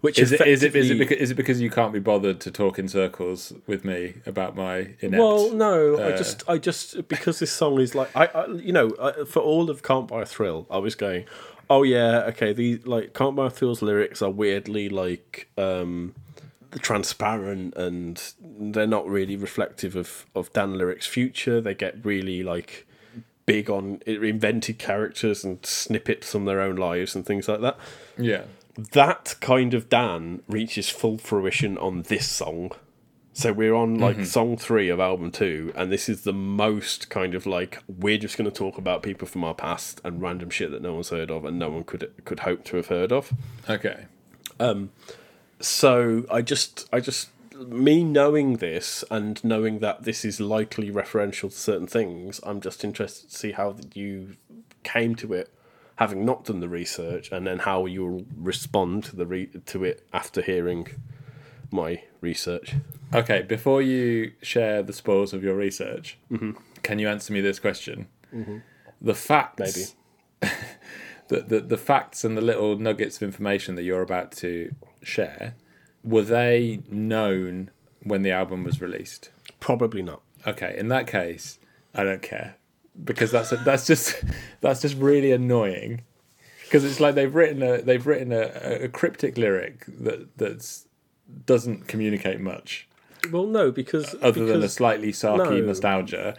Which 0.00 0.18
is 0.18 0.32
it 0.32 0.40
is 0.42 0.62
it 0.62 0.76
is 0.76 0.90
it 0.90 0.98
because 0.98 1.16
is 1.16 1.30
it 1.30 1.34
because 1.34 1.60
you 1.60 1.70
can't 1.70 1.92
be 1.92 1.98
bothered 1.98 2.40
to 2.40 2.50
talk 2.50 2.78
in 2.78 2.88
circles 2.88 3.52
with 3.66 3.84
me 3.84 4.14
about 4.26 4.54
my 4.54 4.94
inept? 5.00 5.22
Well, 5.22 5.52
no, 5.52 5.96
I 5.96 6.12
uh, 6.12 6.16
just, 6.16 6.42
I 6.48 6.58
just 6.58 7.08
because 7.08 7.38
this 7.38 7.50
song 7.50 7.80
is 7.80 7.94
like, 7.94 8.14
I, 8.14 8.26
I 8.26 8.46
you 8.46 8.72
know, 8.72 8.94
I, 9.00 9.24
for 9.24 9.40
all 9.40 9.70
of 9.70 9.82
"Can't 9.82 10.06
Buy 10.06 10.22
a 10.22 10.26
Thrill," 10.26 10.66
I 10.70 10.78
was 10.78 10.94
going, 10.94 11.24
oh 11.70 11.82
yeah, 11.82 12.24
okay, 12.28 12.52
these 12.52 12.86
like 12.86 13.14
"Can't 13.14 13.34
Buy 13.34 13.46
a 13.46 13.50
Thrill's 13.50 13.80
lyrics 13.80 14.20
are 14.20 14.30
weirdly 14.30 14.88
like 14.88 15.48
um 15.56 16.14
transparent 16.80 17.74
and 17.74 18.34
they're 18.40 18.86
not 18.86 19.08
really 19.08 19.36
reflective 19.36 19.96
of 19.96 20.26
of 20.34 20.52
Dan 20.52 20.76
Lyric's 20.76 21.06
future. 21.06 21.60
They 21.60 21.74
get 21.74 22.04
really 22.04 22.42
like 22.42 22.86
big 23.46 23.70
on 23.70 24.02
invented 24.06 24.78
characters 24.78 25.44
and 25.44 25.64
snippets 25.64 26.32
from 26.32 26.44
their 26.44 26.60
own 26.60 26.74
lives 26.74 27.14
and 27.14 27.24
things 27.24 27.48
like 27.48 27.60
that 27.60 27.78
yeah. 28.18 28.42
That 28.76 29.36
kind 29.40 29.74
of 29.74 29.88
Dan 29.88 30.42
reaches 30.48 30.88
full 30.88 31.18
fruition 31.18 31.78
on 31.78 32.02
this 32.02 32.28
song. 32.28 32.72
So 33.32 33.52
we're 33.52 33.74
on 33.74 33.98
like 33.98 34.24
song 34.24 34.56
three 34.56 34.88
of 34.88 34.98
album 34.98 35.30
two, 35.30 35.70
and 35.74 35.92
this 35.92 36.08
is 36.08 36.22
the 36.22 36.32
most 36.32 37.10
kind 37.10 37.34
of 37.34 37.44
like 37.44 37.82
we're 37.86 38.16
just 38.16 38.38
going 38.38 38.50
to 38.50 38.56
talk 38.56 38.78
about 38.78 39.02
people 39.02 39.28
from 39.28 39.44
our 39.44 39.54
past 39.54 40.00
and 40.04 40.22
random 40.22 40.48
shit 40.48 40.70
that 40.70 40.80
no 40.80 40.94
one's 40.94 41.10
heard 41.10 41.30
of 41.30 41.44
and 41.44 41.58
no 41.58 41.68
one 41.68 41.84
could 41.84 42.10
could 42.24 42.40
hope 42.40 42.64
to 42.64 42.76
have 42.76 42.86
heard 42.86 43.12
of. 43.12 43.34
Okay. 43.68 44.06
Um. 44.58 44.90
So 45.60 46.24
I 46.30 46.40
just 46.40 46.88
I 46.92 47.00
just 47.00 47.28
me 47.54 48.04
knowing 48.04 48.56
this 48.56 49.04
and 49.10 49.42
knowing 49.44 49.80
that 49.80 50.04
this 50.04 50.24
is 50.24 50.40
likely 50.40 50.90
referential 50.90 51.50
to 51.50 51.56
certain 51.56 51.86
things, 51.86 52.40
I'm 52.42 52.60
just 52.60 52.84
interested 52.84 53.30
to 53.30 53.36
see 53.36 53.52
how 53.52 53.76
you 53.94 54.36
came 54.82 55.14
to 55.16 55.32
it, 55.32 55.52
having 55.96 56.24
not 56.24 56.44
done 56.44 56.60
the 56.60 56.68
research, 56.68 57.30
and 57.32 57.46
then 57.46 57.58
how 57.58 57.86
you'll 57.86 58.24
respond 58.36 59.04
to 59.04 59.16
the 59.16 59.26
re- 59.26 59.50
to 59.66 59.84
it 59.84 60.06
after 60.12 60.42
hearing 60.42 60.86
my 61.70 62.02
research. 62.20 62.74
Okay. 63.14 63.42
Before 63.42 63.82
you 63.82 64.32
share 64.42 64.82
the 64.82 64.92
spoils 64.92 65.32
of 65.32 65.42
your 65.42 65.56
research, 65.56 66.18
mm-hmm. 66.30 66.52
can 66.82 66.98
you 66.98 67.08
answer 67.08 67.32
me 67.32 67.40
this 67.40 67.58
question? 67.58 68.08
Mm-hmm. 68.34 68.58
The 69.00 69.14
facts, 69.14 69.94
Maybe. 70.42 70.54
the, 71.28 71.40
the 71.40 71.60
the 71.60 71.78
facts 71.78 72.24
and 72.24 72.36
the 72.36 72.42
little 72.42 72.78
nuggets 72.78 73.16
of 73.16 73.22
information 73.22 73.74
that 73.76 73.82
you're 73.82 74.02
about 74.02 74.32
to 74.32 74.74
share, 75.02 75.54
were 76.04 76.22
they 76.22 76.80
known 76.90 77.70
when 78.02 78.22
the 78.22 78.30
album 78.30 78.64
was 78.64 78.80
released? 78.80 79.30
Probably 79.60 80.02
not. 80.02 80.22
Okay, 80.46 80.76
in 80.78 80.88
that 80.88 81.06
case, 81.06 81.58
I 81.94 82.04
don't 82.04 82.22
care 82.22 82.56
because 83.04 83.30
that's 83.30 83.50
that's 83.64 83.86
just 83.86 84.22
that's 84.60 84.80
just 84.80 84.96
really 84.96 85.32
annoying 85.32 86.02
because 86.64 86.84
it's 86.84 87.00
like 87.00 87.14
they've 87.14 87.34
written 87.34 87.62
a 87.62 87.82
they've 87.82 88.06
written 88.06 88.32
a, 88.32 88.84
a 88.84 88.88
cryptic 88.88 89.36
lyric 89.38 89.84
that 89.86 90.36
that's 90.36 90.86
doesn't 91.44 91.88
communicate 91.88 92.40
much 92.40 92.88
Well, 93.32 93.46
no, 93.46 93.70
because 93.72 94.14
other 94.22 94.46
than 94.46 94.62
a 94.62 94.68
slightly 94.68 95.12
sarky 95.12 95.60
no. 95.60 95.66
nostalgia, 95.66 96.36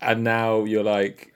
and 0.00 0.24
now 0.24 0.64
you're 0.64 0.82
like, 0.84 1.32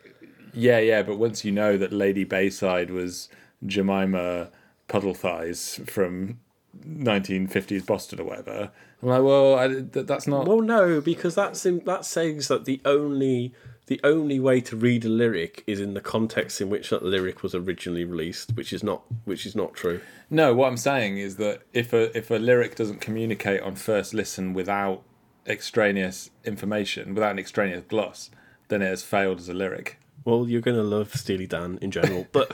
yeah, 0.53 0.79
yeah, 0.79 1.03
but 1.03 1.19
once 1.19 1.45
you 1.45 1.53
know 1.53 1.77
that 1.77 1.93
Lady 1.93 2.25
Bayside 2.25 2.91
was 2.91 3.29
Jemima 3.65 4.51
Puddle 4.89 5.15
Thighs 5.15 5.81
from 5.87 6.41
1950s 6.85 7.87
Boston 7.87 8.21
or 8.21 8.25
whatever, 8.25 8.71
I'm 9.03 9.09
like, 9.09 9.23
well, 9.23 9.59
I, 9.59 9.69
th- 9.69 10.07
that's 10.07 10.27
not. 10.27 10.47
Well, 10.49 10.61
no, 10.61 11.01
because 11.01 11.37
that's 11.37 11.65
in, 11.65 11.81
that 11.85 12.05
says 12.05 12.49
that 12.49 12.65
the 12.65 12.81
only 12.85 13.55
the 13.89 14.01
only 14.05 14.39
way 14.39 14.61
to 14.63 14.77
read 14.77 15.05
a 15.05 15.09
lyric 15.09 15.65
is 15.67 15.81
in 15.81 15.95
the 15.95 16.01
context 16.01 16.61
in 16.61 16.71
which 16.71 16.91
that 16.91 17.03
lyric 17.03 17.43
was 17.43 17.55
originally 17.55 18.05
released, 18.05 18.53
which 18.57 18.73
is 18.73 18.83
not 18.83 19.03
which 19.25 19.45
is 19.45 19.55
not 19.57 19.75
true. 19.75 20.01
No, 20.31 20.55
what 20.55 20.69
I'm 20.69 20.77
saying 20.77 21.19
is 21.19 21.37
that 21.37 21.63
if 21.73 21.93
a 21.93 22.17
if 22.17 22.31
a 22.31 22.37
lyric 22.37 22.77
doesn't 22.77 23.01
communicate 23.01 23.61
on 23.63 23.75
first 23.75 24.15
listen 24.15 24.55
without 24.55 25.03
extraneous 25.47 26.31
information, 26.45 27.15
without 27.15 27.33
an 27.33 27.39
extraneous 27.39 27.83
gloss, 27.89 28.31
then 28.69 28.83
it 28.83 28.87
has 28.87 29.03
failed 29.03 29.39
as 29.41 29.49
a 29.49 29.55
lyric. 29.55 29.99
Well, 30.25 30.49
you're 30.49 30.61
going 30.61 30.77
to 30.77 30.83
love 30.83 31.15
Steely 31.15 31.47
Dan 31.47 31.79
in 31.81 31.91
general, 31.91 32.27
but 32.33 32.53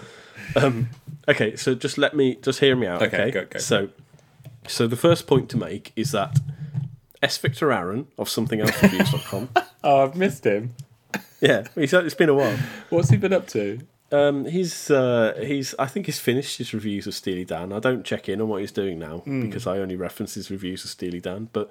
um, 0.54 0.90
okay. 1.28 1.56
So 1.56 1.74
just 1.74 1.98
let 1.98 2.14
me 2.14 2.36
just 2.36 2.60
hear 2.60 2.76
me 2.76 2.86
out. 2.86 3.02
Okay, 3.02 3.22
Okay, 3.22 3.30
go- 3.32 3.46
go. 3.46 3.58
So, 3.58 3.88
so 4.68 4.86
the 4.86 4.96
first 4.96 5.26
point 5.26 5.48
to 5.50 5.56
make 5.56 5.92
is 5.96 6.12
that 6.12 6.38
S. 7.20 7.36
Victor 7.38 7.72
Aaron 7.72 8.06
of 8.16 8.28
SomethingElseReviews.com. 8.28 9.48
Oh, 9.86 10.02
I've 10.02 10.16
missed 10.16 10.46
him. 10.46 10.74
yeah, 11.40 11.66
it's 11.76 12.14
been 12.14 12.28
a 12.28 12.34
while. 12.34 12.56
What's 12.90 13.10
he 13.10 13.16
been 13.16 13.32
up 13.32 13.46
to? 13.48 13.80
Um, 14.12 14.44
he's 14.44 14.90
uh, 14.90 15.34
he's 15.44 15.74
I 15.78 15.86
think 15.86 16.06
he's 16.06 16.20
finished 16.20 16.58
his 16.58 16.72
reviews 16.72 17.06
of 17.06 17.14
Steely 17.14 17.44
Dan. 17.44 17.72
I 17.72 17.80
don't 17.80 18.04
check 18.04 18.28
in 18.28 18.40
on 18.40 18.48
what 18.48 18.60
he's 18.60 18.72
doing 18.72 18.98
now 18.98 19.22
because 19.24 19.66
I 19.66 19.78
only 19.78 19.96
reference 19.96 20.34
his 20.34 20.50
reviews 20.50 20.84
of 20.84 20.90
Steely 20.90 21.20
Dan. 21.20 21.48
But 21.52 21.70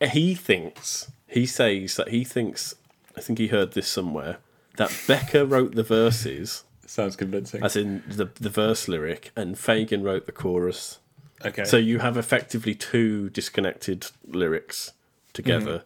he 0.00 0.34
thinks 0.34 1.10
he 1.26 1.46
says 1.46 1.96
that 1.96 2.08
he 2.08 2.24
thinks 2.24 2.74
I 3.16 3.20
think 3.20 3.38
he 3.38 3.48
heard 3.48 3.72
this 3.72 3.88
somewhere 3.88 4.38
that 4.76 4.96
Becker 5.06 5.44
wrote 5.44 5.74
the 5.74 5.82
verses, 5.82 6.64
Sounds 6.86 7.16
convincing. 7.16 7.62
as 7.64 7.74
in 7.74 8.02
the 8.06 8.26
the 8.40 8.50
verse 8.50 8.86
lyric, 8.86 9.32
and 9.34 9.56
Fagen 9.56 10.04
wrote 10.04 10.26
the 10.26 10.32
chorus. 10.32 10.98
Okay. 11.44 11.64
So 11.64 11.76
you 11.76 11.98
have 11.98 12.16
effectively 12.16 12.74
two 12.74 13.28
disconnected 13.30 14.06
lyrics 14.26 14.92
together. 15.32 15.82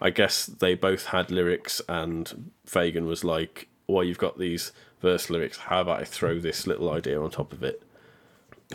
I 0.00 0.10
guess 0.10 0.46
they 0.46 0.74
both 0.74 1.06
had 1.06 1.30
lyrics, 1.30 1.82
and 1.88 2.52
Fagen 2.66 3.06
was 3.06 3.24
like, 3.24 3.68
"Well, 3.86 4.04
you've 4.04 4.18
got 4.18 4.38
these 4.38 4.72
verse 5.00 5.28
lyrics. 5.30 5.58
How 5.58 5.82
about 5.82 6.00
I 6.00 6.04
throw 6.04 6.38
this 6.38 6.66
little 6.66 6.90
idea 6.90 7.20
on 7.20 7.30
top 7.30 7.52
of 7.52 7.62
it?" 7.62 7.82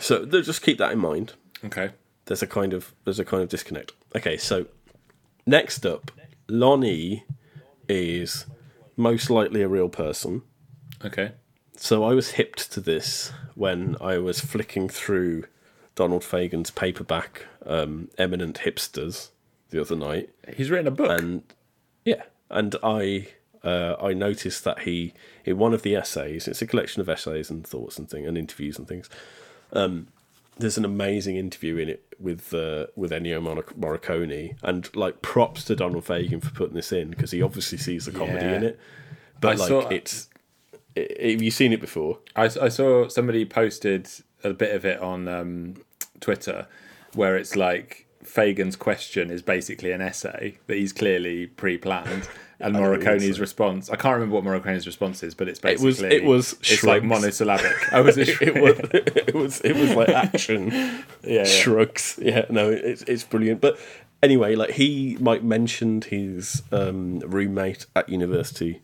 So 0.00 0.24
just 0.26 0.62
keep 0.62 0.78
that 0.78 0.92
in 0.92 0.98
mind. 0.98 1.32
okay. 1.64 1.90
There's 2.26 2.42
a 2.42 2.46
kind 2.46 2.72
of 2.72 2.92
there's 3.04 3.20
a 3.20 3.24
kind 3.24 3.42
of 3.42 3.48
disconnect. 3.48 3.92
Okay, 4.14 4.36
so 4.36 4.66
next 5.46 5.86
up, 5.86 6.10
Lonnie 6.48 7.24
is 7.88 8.46
most 8.96 9.30
likely 9.30 9.62
a 9.62 9.68
real 9.68 9.88
person. 9.88 10.42
Okay. 11.04 11.32
So 11.76 12.02
I 12.04 12.14
was 12.14 12.32
hipped 12.32 12.72
to 12.72 12.80
this 12.80 13.32
when 13.54 13.96
I 14.00 14.18
was 14.18 14.40
flicking 14.40 14.88
through 14.88 15.44
Donald 15.94 16.22
Fagen's 16.22 16.70
paperback 16.70 17.46
um, 17.64 18.08
"Eminent 18.18 18.60
Hipsters" 18.64 19.30
the 19.76 19.82
other 19.82 19.96
night, 19.96 20.30
He's 20.56 20.70
written 20.70 20.86
a 20.86 20.90
book. 20.90 21.10
and 21.20 21.42
yeah, 22.04 22.22
and 22.50 22.74
I 22.82 23.28
uh, 23.64 23.96
I 24.00 24.12
noticed 24.12 24.64
that 24.64 24.80
he 24.80 25.12
in 25.44 25.58
one 25.58 25.74
of 25.74 25.82
the 25.82 25.94
essays, 25.96 26.48
it's 26.48 26.62
a 26.62 26.66
collection 26.66 27.00
of 27.00 27.08
essays 27.08 27.50
and 27.50 27.66
thoughts 27.66 27.98
and 27.98 28.08
thing 28.08 28.26
and 28.26 28.38
interviews 28.38 28.78
and 28.78 28.86
things. 28.88 29.08
Um, 29.72 30.08
there's 30.58 30.78
an 30.78 30.84
amazing 30.84 31.36
interview 31.36 31.76
in 31.76 31.88
it 31.88 32.02
with 32.18 32.54
uh, 32.54 32.86
with 32.96 33.10
Ennio 33.10 33.40
Morricone, 33.78 34.56
and 34.62 34.94
like 34.96 35.20
props 35.22 35.64
to 35.64 35.76
Donald 35.76 36.04
Fagen 36.04 36.42
for 36.42 36.50
putting 36.50 36.74
this 36.76 36.92
in 36.92 37.10
because 37.10 37.30
he 37.32 37.42
obviously 37.42 37.78
sees 37.78 38.06
the 38.06 38.12
comedy 38.12 38.46
Yeah. 38.46 38.56
in 38.56 38.62
it. 38.64 38.80
But 39.40 39.48
I 39.48 39.54
like 39.56 39.68
saw- 39.68 39.88
it's, 39.88 40.28
have 40.96 41.42
you 41.42 41.50
seen 41.50 41.72
it 41.74 41.80
before? 41.80 42.20
I, 42.34 42.44
I 42.44 42.68
saw 42.70 43.06
somebody 43.08 43.44
posted 43.44 44.08
a 44.42 44.54
bit 44.54 44.74
of 44.74 44.86
it 44.86 44.98
on 45.00 45.28
um, 45.28 45.74
Twitter 46.20 46.66
where 47.14 47.36
it's 47.36 47.54
like 47.54 48.05
Fagen's 48.26 48.76
question 48.76 49.30
is 49.30 49.42
basically 49.42 49.92
an 49.92 50.00
essay 50.00 50.58
that 50.66 50.76
he's 50.76 50.92
clearly 50.92 51.46
pre-planned, 51.46 52.28
and 52.60 52.72
know 52.74 52.80
what 52.80 52.86
you 52.86 52.98
mean, 52.98 53.04
Morricone's 53.06 53.40
response. 53.40 53.90
I 53.90 53.96
can't 53.96 54.14
remember 54.14 54.34
what 54.34 54.44
Morricone's 54.44 54.86
response 54.86 55.22
is, 55.22 55.34
but 55.34 55.48
it's 55.48 55.58
basically 55.60 56.08
It 56.16 56.24
was- 56.24 56.52
it 56.52 56.60
was 56.60 56.72
it's 56.72 56.84
like 56.84 57.02
monosyllabic. 57.04 57.72
Oh, 57.92 58.02
was 58.02 58.16
it? 58.18 58.28
it 58.42 58.54
was 58.62 58.78
it 58.92 59.34
was 59.34 59.60
it 59.62 59.76
was 59.76 59.94
like 59.94 60.08
action 60.08 60.70
yeah, 60.70 61.02
yeah. 61.22 61.44
shrugs 61.44 62.18
yeah 62.22 62.46
no 62.50 62.70
it's 62.70 63.02
it's 63.02 63.24
brilliant 63.24 63.60
but 63.60 63.78
anyway 64.22 64.54
like 64.54 64.70
he 64.70 65.16
might 65.20 65.44
mentioned 65.44 66.04
his 66.04 66.62
um 66.72 67.18
roommate 67.20 67.86
at 67.94 68.08
university 68.08 68.80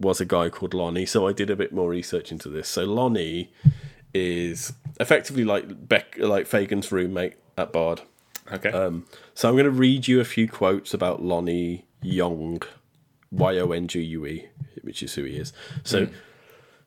was 0.00 0.20
a 0.20 0.24
guy 0.24 0.48
called 0.48 0.72
lonnie 0.72 1.04
so 1.04 1.26
i 1.26 1.32
did 1.32 1.50
a 1.50 1.56
bit 1.56 1.72
more 1.72 1.90
research 1.90 2.30
into 2.32 2.48
this 2.48 2.68
so 2.68 2.84
lonnie 2.84 3.50
is 4.14 4.72
effectively 5.00 5.44
like 5.44 5.88
beck 5.88 6.16
like 6.18 6.46
fagen's 6.46 6.90
roommate 6.92 7.34
at 7.58 7.72
bard 7.72 8.00
Okay. 8.52 8.70
um, 8.70 9.06
so 9.34 9.48
i'm 9.48 9.54
going 9.54 9.64
to 9.64 9.70
read 9.70 10.06
you 10.06 10.20
a 10.20 10.24
few 10.24 10.48
quotes 10.48 10.94
about 10.94 11.22
lonnie 11.22 11.84
Yongue 12.04 12.64
y-o-n-g-u-e 13.32 14.46
which 14.82 15.02
is 15.02 15.14
who 15.14 15.24
he 15.24 15.36
is 15.36 15.52
so 15.82 16.08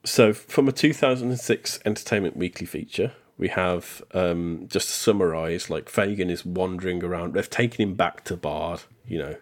so, 0.04 0.32
from 0.32 0.68
a 0.68 0.72
2006 0.72 1.80
Entertainment 1.84 2.36
Weekly 2.36 2.66
feature, 2.66 3.12
we 3.36 3.48
have 3.48 4.02
um, 4.14 4.66
just 4.68 4.88
to 4.88 4.94
summarise, 4.94 5.68
like 5.68 5.90
Fagen 5.90 6.30
is 6.30 6.44
wandering 6.44 7.04
around. 7.04 7.34
They've 7.34 7.48
taken 7.48 7.82
him 7.82 7.94
back 7.94 8.24
to 8.24 8.36
Bard, 8.36 8.80
you 9.06 9.18
know. 9.18 9.36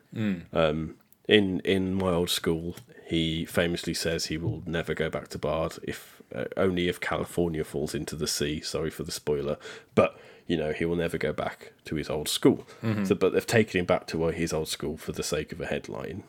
Um, 0.53 0.97
in 1.29 1.61
in 1.61 1.95
my 1.95 2.11
old 2.11 2.31
school, 2.31 2.77
he 3.07 3.45
famously 3.45 3.95
says 3.95 4.27
he 4.27 4.39
will 4.39 4.63
never 4.67 4.95
go 4.95 5.09
back 5.09 5.29
to 5.29 5.39
Bard 5.39 5.79
if 5.85 6.23
uh, 6.35 6.45
only 6.57 6.89
if 6.89 7.01
California 7.01 7.63
falls 7.63 7.95
into 7.95 8.17
the 8.17 8.27
sea. 8.27 8.61
Sorry 8.61 8.91
for 8.91 9.05
the 9.05 9.13
spoiler, 9.13 9.59
but 9.95 10.19
you 10.49 10.57
know 10.57 10.73
he 10.73 10.85
will 10.85 10.97
never 10.97 11.17
go 11.19 11.33
back 11.33 11.73
to 11.85 11.95
his 11.95 12.11
old 12.11 12.29
school. 12.29 12.67
So, 13.05 13.15
but 13.15 13.33
they've 13.33 13.47
taken 13.47 13.79
him 13.79 13.87
back 13.87 14.07
to 14.09 14.25
uh, 14.25 14.33
his 14.33 14.53
old 14.53 14.67
school 14.69 14.97
for 14.97 15.13
the 15.13 15.23
sake 15.23 15.53
of 15.53 15.61
a 15.61 15.67
headline. 15.67 16.25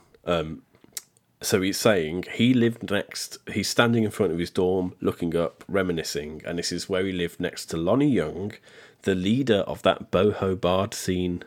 So 1.41 1.61
he's 1.61 1.77
saying 1.77 2.25
he 2.33 2.53
lived 2.53 2.91
next. 2.91 3.37
He's 3.51 3.69
standing 3.69 4.03
in 4.03 4.11
front 4.11 4.33
of 4.33 4.39
his 4.39 4.49
dorm, 4.49 4.93
looking 4.99 5.35
up, 5.37 5.63
reminiscing, 5.69 6.41
and 6.45 6.59
this 6.59 6.71
is 6.73 6.89
where 6.89 7.05
he 7.05 7.13
lived 7.13 7.39
next 7.39 7.67
to 7.67 7.77
Lonnie 7.77 8.13
Yongue, 8.13 8.57
the 9.03 9.15
leader 9.15 9.59
of 9.59 9.81
that 9.83 10.11
boho 10.11 10.59
bard 10.59 10.93
scene. 10.93 11.43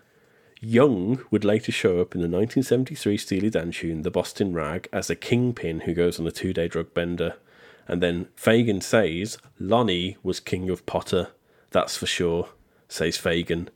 Yongue 0.62 1.22
would 1.30 1.44
later 1.44 1.72
show 1.72 2.00
up 2.00 2.14
in 2.14 2.22
the 2.22 2.28
1973 2.28 3.18
Steely 3.18 3.50
Dan 3.50 3.70
tune 3.70 4.00
"The 4.00 4.10
Boston 4.10 4.54
Rag" 4.54 4.88
as 4.94 5.10
a 5.10 5.16
kingpin 5.16 5.80
who 5.80 5.92
goes 5.92 6.18
on 6.18 6.26
a 6.26 6.30
two-day 6.30 6.68
drug 6.68 6.94
bender, 6.94 7.34
and 7.86 8.02
then 8.02 8.28
Fagen 8.34 8.82
says 8.82 9.36
Lonnie 9.58 10.16
was 10.22 10.40
king 10.40 10.70
of 10.70 10.86
Potter. 10.86 11.32
That's 11.70 11.98
for 11.98 12.06
sure, 12.06 12.48
says 12.93 13.16
Fagen, 13.18 13.68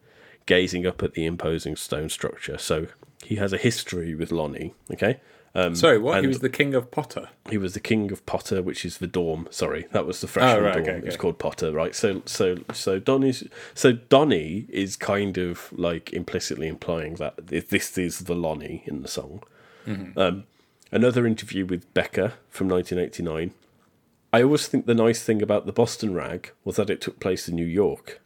gazing 0.47 0.87
up 0.87 1.03
at 1.03 1.15
the 1.15 1.25
imposing 1.27 1.77
stone 1.77 2.09
structure. 2.09 2.59
So 2.59 2.87
he 3.25 3.37
has 3.37 3.53
a 3.53 3.57
history 3.59 4.15
with 4.15 4.31
Lonnie. 4.31 4.75
Okay. 4.93 5.21
Um, 5.55 5.75
Sorry, 5.75 5.97
what? 5.97 6.21
He 6.21 6.27
was 6.27 6.41
the 6.41 6.51
king 6.51 6.75
of 6.75 6.91
Potter. 6.91 7.31
he 7.49 7.57
was 7.57 7.73
the 7.73 7.81
king 7.81 8.13
of 8.13 8.27
Potter, 8.27 8.61
which 8.61 8.85
is 8.85 8.99
the 8.99 9.07
dorm. 9.07 9.49
Sorry, 9.51 9.87
that 9.93 10.05
was 10.05 10.21
the 10.21 10.27
freshman 10.29 10.57
Oh, 10.63 10.67
right, 10.67 10.75
dorm. 10.75 10.87
okay, 10.87 10.99
It's 11.07 11.15
okay. 11.15 11.17
called 11.17 11.39
Potter, 11.39 11.73
right? 11.73 11.95
So, 11.95 12.21
so, 12.27 12.59
so 12.75 12.99
Donny's, 12.99 13.43
so 13.75 13.93
Donny 13.93 14.67
is 14.69 14.97
kind 14.97 15.39
of 15.39 15.73
like 15.73 16.13
implicitly 16.13 16.69
implying 16.69 17.15
that 17.15 17.47
this 17.47 17.97
is 17.97 18.19
the 18.21 18.35
Lonnie 18.35 18.83
in 18.85 19.01
the 19.01 19.09
song. 19.09 19.43
Mm-hmm. 19.87 20.19
Um, 20.19 20.45
another 20.93 21.27
interview 21.27 21.65
with 21.65 21.93
Becker 21.95 22.35
from 22.51 22.69
1989. 22.69 23.53
I 24.35 24.43
always 24.43 24.69
think 24.69 24.85
the 24.85 24.95
nice 24.95 25.23
thing 25.23 25.41
about 25.41 25.65
the 25.65 25.73
Boston 25.73 26.13
Rag 26.13 26.51
was 26.65 26.77
that 26.77 26.91
it 26.91 27.01
took 27.01 27.19
place 27.19 27.49
in 27.49 27.57
New 27.57 27.65
York. 27.65 28.21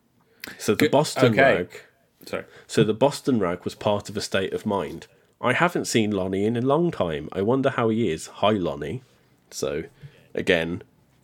So 0.59 0.74
the 0.74 0.88
Boston 0.88 1.32
okay. 1.32 1.55
Rag. 1.55 1.82
Sorry. 2.26 2.45
So 2.66 2.84
the 2.84 2.95
Boston 2.95 3.38
Rag 3.38 3.64
was 3.64 3.74
part 3.74 4.09
of 4.09 4.16
a 4.16 4.20
state 4.20 4.53
of 4.53 4.66
mind. 4.66 5.07
I 5.41 5.55
haven't 5.55 5.86
seen 5.86 6.11
Lonnie 6.11 6.45
in 6.45 6.57
a 6.57 6.61
long 6.61 6.91
time. 6.91 7.28
I 7.32 7.43
wonder 7.43 7.70
how 7.70 7.88
he 7.88 8.11
is. 8.11 8.26
Hi, 8.26 8.51
Lonnie. 8.51 9.03
So, 9.51 9.84
again, 10.34 10.82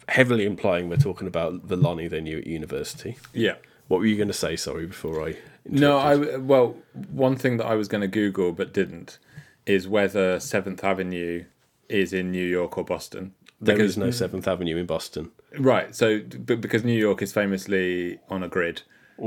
heavily 0.08 0.46
implying 0.46 0.88
we're 0.88 0.96
talking 0.96 1.26
about 1.26 1.68
the 1.68 1.76
Lonnie 1.76 2.08
they 2.08 2.22
knew 2.22 2.38
at 2.38 2.46
university. 2.46 3.18
Yeah. 3.34 3.56
What 3.88 4.00
were 4.00 4.06
you 4.06 4.16
going 4.16 4.28
to 4.28 4.34
say? 4.34 4.56
Sorry, 4.56 4.86
before 4.86 5.26
I. 5.26 5.36
No. 5.66 5.98
I 5.98 6.36
well, 6.36 6.76
one 7.10 7.36
thing 7.36 7.58
that 7.58 7.66
I 7.66 7.74
was 7.74 7.88
going 7.88 8.00
to 8.00 8.08
Google 8.08 8.52
but 8.52 8.72
didn't 8.72 9.18
is 9.66 9.86
whether 9.86 10.40
Seventh 10.40 10.82
Avenue 10.82 11.44
is 11.88 12.12
in 12.12 12.32
New 12.32 12.44
York 12.44 12.78
or 12.78 12.84
Boston. 12.84 13.34
There 13.60 13.80
is 13.80 13.96
no 13.96 14.10
Seventh 14.10 14.48
Avenue 14.48 14.76
in 14.76 14.86
Boston. 14.86 15.30
Right. 15.58 15.94
So, 15.94 16.20
but 16.20 16.60
because 16.60 16.84
New 16.84 16.98
York 16.98 17.22
is 17.22 17.32
famously 17.32 18.18
on 18.28 18.42
a 18.42 18.48
grid, 18.48 18.82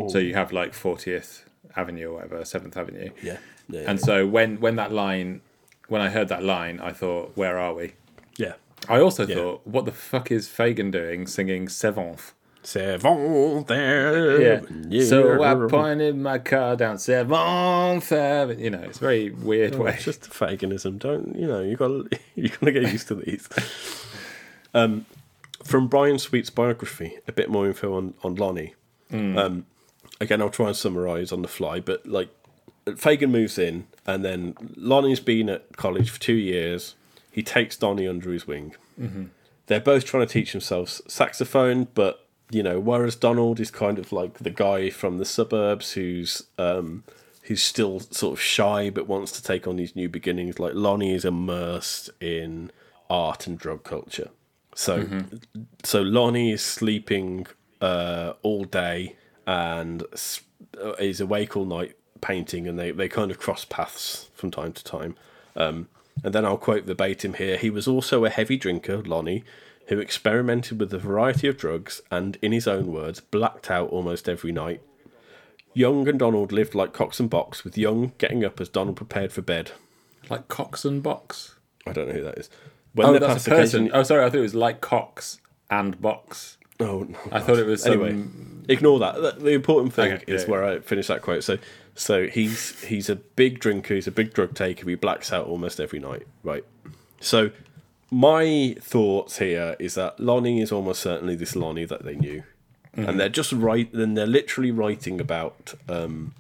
so 0.10 0.18
you 0.18 0.34
have 0.34 0.52
like 0.52 0.74
40th 0.74 1.44
Avenue 1.76 2.10
or 2.10 2.14
whatever, 2.16 2.46
Seventh 2.46 2.78
Avenue. 2.78 3.12
Yeah. 3.22 3.38
yeah 3.70 3.84
And 3.88 4.00
so 4.00 4.28
when 4.28 4.60
when 4.60 4.76
that 4.76 4.92
line, 4.92 5.42
when 5.88 6.02
I 6.02 6.10
heard 6.10 6.28
that 6.30 6.44
line, 6.44 6.80
I 6.80 6.92
thought, 6.92 7.36
where 7.36 7.58
are 7.58 7.74
we? 7.74 7.94
yeah. 8.38 8.54
I 8.88 9.00
also 9.02 9.26
thought, 9.26 9.68
what 9.68 9.84
the 9.86 9.92
fuck 9.92 10.32
is 10.32 10.48
Fagen 10.48 10.90
doing 10.90 11.28
singing 11.28 11.68
Seventh? 11.68 12.34
Seven 12.64 13.64
there. 13.66 14.62
Yeah. 14.90 15.04
So 15.04 15.42
I 15.44 15.70
pointed 15.70 16.16
my 16.18 16.40
car 16.40 16.76
down 16.76 16.98
Seventh 16.98 18.12
Avenue. 18.12 18.64
You 18.64 18.70
know, 18.70 18.82
it's 18.82 18.98
a 18.98 19.02
very 19.02 19.32
weird 19.32 19.76
way. 19.76 19.94
It's 19.94 20.06
just 20.06 20.22
Fagenism. 20.30 20.98
Don't 21.00 21.36
you 21.36 21.48
know? 21.48 21.62
You 21.62 21.76
got 21.76 21.90
you 22.36 22.50
got 22.50 22.60
to 22.62 22.72
get 22.72 22.92
used 22.92 23.08
to 23.10 23.16
these. 23.16 23.48
Um, 24.74 25.06
from 25.64 25.88
Brian 25.88 26.20
Sweet's 26.20 26.50
biography, 26.50 27.18
a 27.28 27.32
bit 27.32 27.50
more 27.50 27.68
info 27.68 27.96
on 27.96 28.14
on 28.24 28.36
Lonnie. 28.36 28.76
Um, 29.12 29.66
again, 30.20 30.42
I'll 30.42 30.50
try 30.50 30.68
and 30.68 30.76
summarise 30.76 31.32
on 31.32 31.42
the 31.42 31.48
fly, 31.48 31.80
but 31.80 32.06
like 32.06 32.30
Fagen 32.86 33.30
moves 33.32 33.58
in, 33.58 33.88
and 34.06 34.24
then 34.26 34.56
Lonnie's 34.76 35.20
been 35.20 35.50
at 35.50 35.78
college 35.78 36.10
for 36.10 36.20
two 36.20 36.34
years. 36.34 36.96
he 37.32 37.44
takes 37.44 37.78
Donnie 37.78 38.08
under 38.08 38.32
his 38.32 38.48
wing. 38.48 38.76
They're 39.68 39.80
both 39.80 40.04
trying 40.04 40.26
to 40.26 40.34
teach 40.34 40.52
themselves 40.52 41.02
saxophone, 41.08 41.88
but 41.94 42.26
you 42.50 42.64
know, 42.64 42.80
whereas 42.80 43.16
Donald 43.16 43.60
is 43.60 43.70
kind 43.70 44.00
of 44.00 44.12
like 44.12 44.40
the 44.40 44.50
guy 44.50 44.90
from 44.90 45.20
the 45.20 45.26
suburbs 45.26 45.92
who's 45.94 46.44
um, 46.58 47.04
who's 47.44 47.62
still 47.62 48.00
sort 48.00 48.34
of 48.34 48.42
shy 48.42 48.90
but 48.90 49.08
wants 49.08 49.32
to 49.34 49.44
take 49.44 49.68
on 49.68 49.76
these 49.76 49.96
new 49.96 50.10
beginnings. 50.10 50.60
Like 50.60 50.74
Lonnie 50.74 51.14
is 51.14 51.24
immersed 51.24 52.10
in 52.20 52.72
art 53.10 53.46
and 53.48 53.58
drug 53.58 53.84
culture. 53.84 54.30
So, 54.76 55.08
so 55.84 56.02
Lonnie 56.02 56.52
is 56.52 56.62
sleeping 56.64 57.46
uh, 57.82 58.34
all 58.44 58.64
day 58.64 59.16
and 59.50 60.04
uh, 60.84 60.92
is 61.00 61.20
awake 61.20 61.58
all 61.58 61.66
night 61.66 61.96
painting, 62.22 62.68
and 62.68 62.78
they, 62.78 62.92
they 62.92 63.08
kind 63.10 63.32
of 63.32 63.40
cross 63.40 63.66
paths 63.66 64.30
from 64.36 64.52
time 64.52 64.74
to 64.74 64.84
time. 64.84 65.16
Um, 65.56 65.88
and 66.24 66.34
then 66.36 66.46
I'll 66.46 66.58
quote 66.58 66.84
verbatim 66.84 67.34
here 67.36 67.58
He 67.58 67.70
was 67.70 67.88
also 67.88 68.26
a 68.26 68.30
heavy 68.30 68.58
drinker, 68.58 69.02
Lonnie, 69.02 69.44
who 69.88 70.00
experimented 70.00 70.80
with 70.80 70.94
a 70.94 71.00
variety 71.00 71.48
of 71.48 71.58
drugs 71.58 72.02
and, 72.12 72.38
in 72.42 72.52
his 72.52 72.68
own 72.68 72.92
words, 72.92 73.20
blacked 73.22 73.72
out 73.72 73.90
almost 73.90 74.30
every 74.30 74.52
night. 74.52 74.82
Yongue 75.76 76.10
and 76.10 76.20
Donald 76.20 76.52
lived 76.52 76.76
like 76.76 76.94
Cox 76.94 77.20
and 77.20 77.30
Box, 77.30 77.64
with 77.64 77.76
Yongue 77.76 78.18
getting 78.18 78.44
up 78.44 78.60
as 78.62 78.70
Donald 78.70 78.98
prepared 78.98 79.32
for 79.32 79.42
bed. 79.42 79.72
Like 80.30 80.48
Cox 80.48 80.84
and 80.86 81.02
Box. 81.02 81.56
I 81.88 81.94
don't 81.94 82.08
know 82.10 82.16
who 82.16 82.24
that 82.24 82.38
is. 82.38 82.50
When 82.94 83.08
Oh, 83.08 83.18
that's 83.18 83.48
a 83.48 83.50
person. 83.50 83.84
occasion- 83.86 83.92
Oh, 83.98 84.04
sorry, 84.04 84.24
I 84.26 84.30
thought 84.30 84.40
it 84.40 84.42
was 84.42 84.56
like 84.56 84.82
Cox 84.82 85.40
and 85.72 86.00
Box. 86.02 86.58
Oh, 86.80 87.06
no. 87.10 87.18
I 87.32 87.40
thought 87.40 87.58
it 87.60 87.66
was 87.66 87.84
some, 87.84 87.94
Anyway, 87.94 88.24
ignore 88.70 89.00
that. 89.00 89.40
The- 89.40 89.50
important 89.50 89.94
thing 89.94 90.14
Okay, 90.14 90.24
is 90.28 90.44
yeah, 90.44 90.50
where 90.50 90.64
I 90.64 90.80
finish 90.80 91.08
that 91.08 91.22
quote. 91.22 91.44
So, 91.44 91.58
so 91.96 92.28
he's 92.28 92.82
he's 92.84 93.10
a 93.10 93.16
big 93.16 93.60
drinker. 93.60 93.96
He's 93.96 94.08
a 94.08 94.12
big 94.12 94.34
drug 94.34 94.56
taker. 94.56 94.88
He 94.90 94.96
blacks 94.96 95.34
out 95.34 95.48
almost 95.48 95.80
every 95.80 96.00
night. 96.00 96.28
Right. 96.44 96.64
So, 97.20 97.52
my 98.12 98.76
thoughts 98.82 99.38
here 99.40 99.76
is 99.80 99.96
that 99.96 100.20
Lonnie 100.20 100.62
is 100.62 100.72
almost 100.72 101.02
certainly 101.02 101.36
this 101.36 101.56
Lonnie 101.56 101.86
that 101.86 102.04
they 102.04 102.16
knew, 102.16 102.44
and 102.94 103.20
they're 103.20 103.30
just 103.30 103.52
right. 103.52 103.92
Then 103.92 104.14
they're 104.14 104.28
literally 104.28 104.72
writing 104.72 105.20
about. 105.20 105.74
Um, 105.88 106.34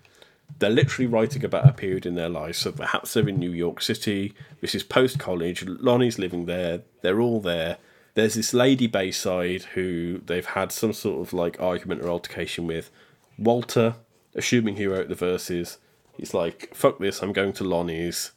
they're 0.57 0.69
literally 0.69 1.07
writing 1.07 1.45
about 1.45 1.69
a 1.69 1.71
period 1.71 2.05
in 2.05 2.15
their 2.15 2.27
lives. 2.27 2.57
So 2.57 2.71
perhaps 2.73 3.13
they're 3.13 3.29
in 3.29 3.37
New 3.39 3.51
York 3.51 3.81
City. 3.81 4.33
This 4.59 4.75
is 4.75 4.83
post 4.83 5.17
college. 5.17 5.65
Lonnie's 5.65 6.19
living 6.19 6.47
there. 6.47 6.81
They're 7.01 7.21
all 7.21 7.39
there. 7.39 7.77
There's 8.19 8.33
this 8.33 8.53
lady 8.53 8.85
Bayside 8.85 9.63
who 9.75 10.17
they've 10.25 10.45
had 10.45 10.73
some 10.73 10.91
sort 10.91 11.25
of 11.25 11.31
like 11.31 11.57
argument 11.61 12.01
or 12.01 12.09
altercation 12.09 12.67
with. 12.67 12.91
Walter, 13.37 13.95
assuming 14.35 14.75
he 14.75 14.87
wrote 14.87 15.07
the 15.07 15.15
verses, 15.15 15.77
he's 16.17 16.33
like, 16.33 16.75
fuck 16.75 16.99
this, 16.99 17.23
I'm 17.23 17.31
going 17.31 17.53
to 17.53 17.63
Lonnie's. 17.63 18.31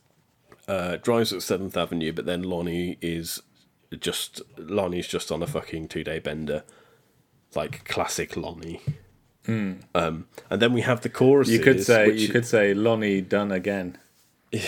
Uh, 0.69 0.99
drives 0.99 1.33
at 1.33 1.43
Seventh 1.43 1.77
Avenue, 1.77 2.13
but 2.13 2.27
then 2.27 2.45
Lonnie 2.45 2.97
is 3.03 3.43
just 3.99 4.41
Lonnie's 4.57 5.09
just 5.09 5.33
on 5.33 5.43
a 5.43 5.49
fucking 5.49 5.89
two 5.89 6.05
day 6.05 6.21
bender. 6.21 6.63
Like 7.57 7.85
classic 7.85 8.37
Lonnie. 8.37 8.83
Um, 9.97 10.29
and 10.49 10.63
then 10.63 10.73
we 10.73 10.83
have 10.83 11.01
the 11.01 11.09
chorus. 11.09 11.49
you 11.49 11.59
could 11.59 11.83
say 11.83 12.13
you 12.13 12.29
could 12.29 12.47
say 12.47 12.73
Lonnie 12.73 13.21
done 13.21 13.51
again. 13.51 13.99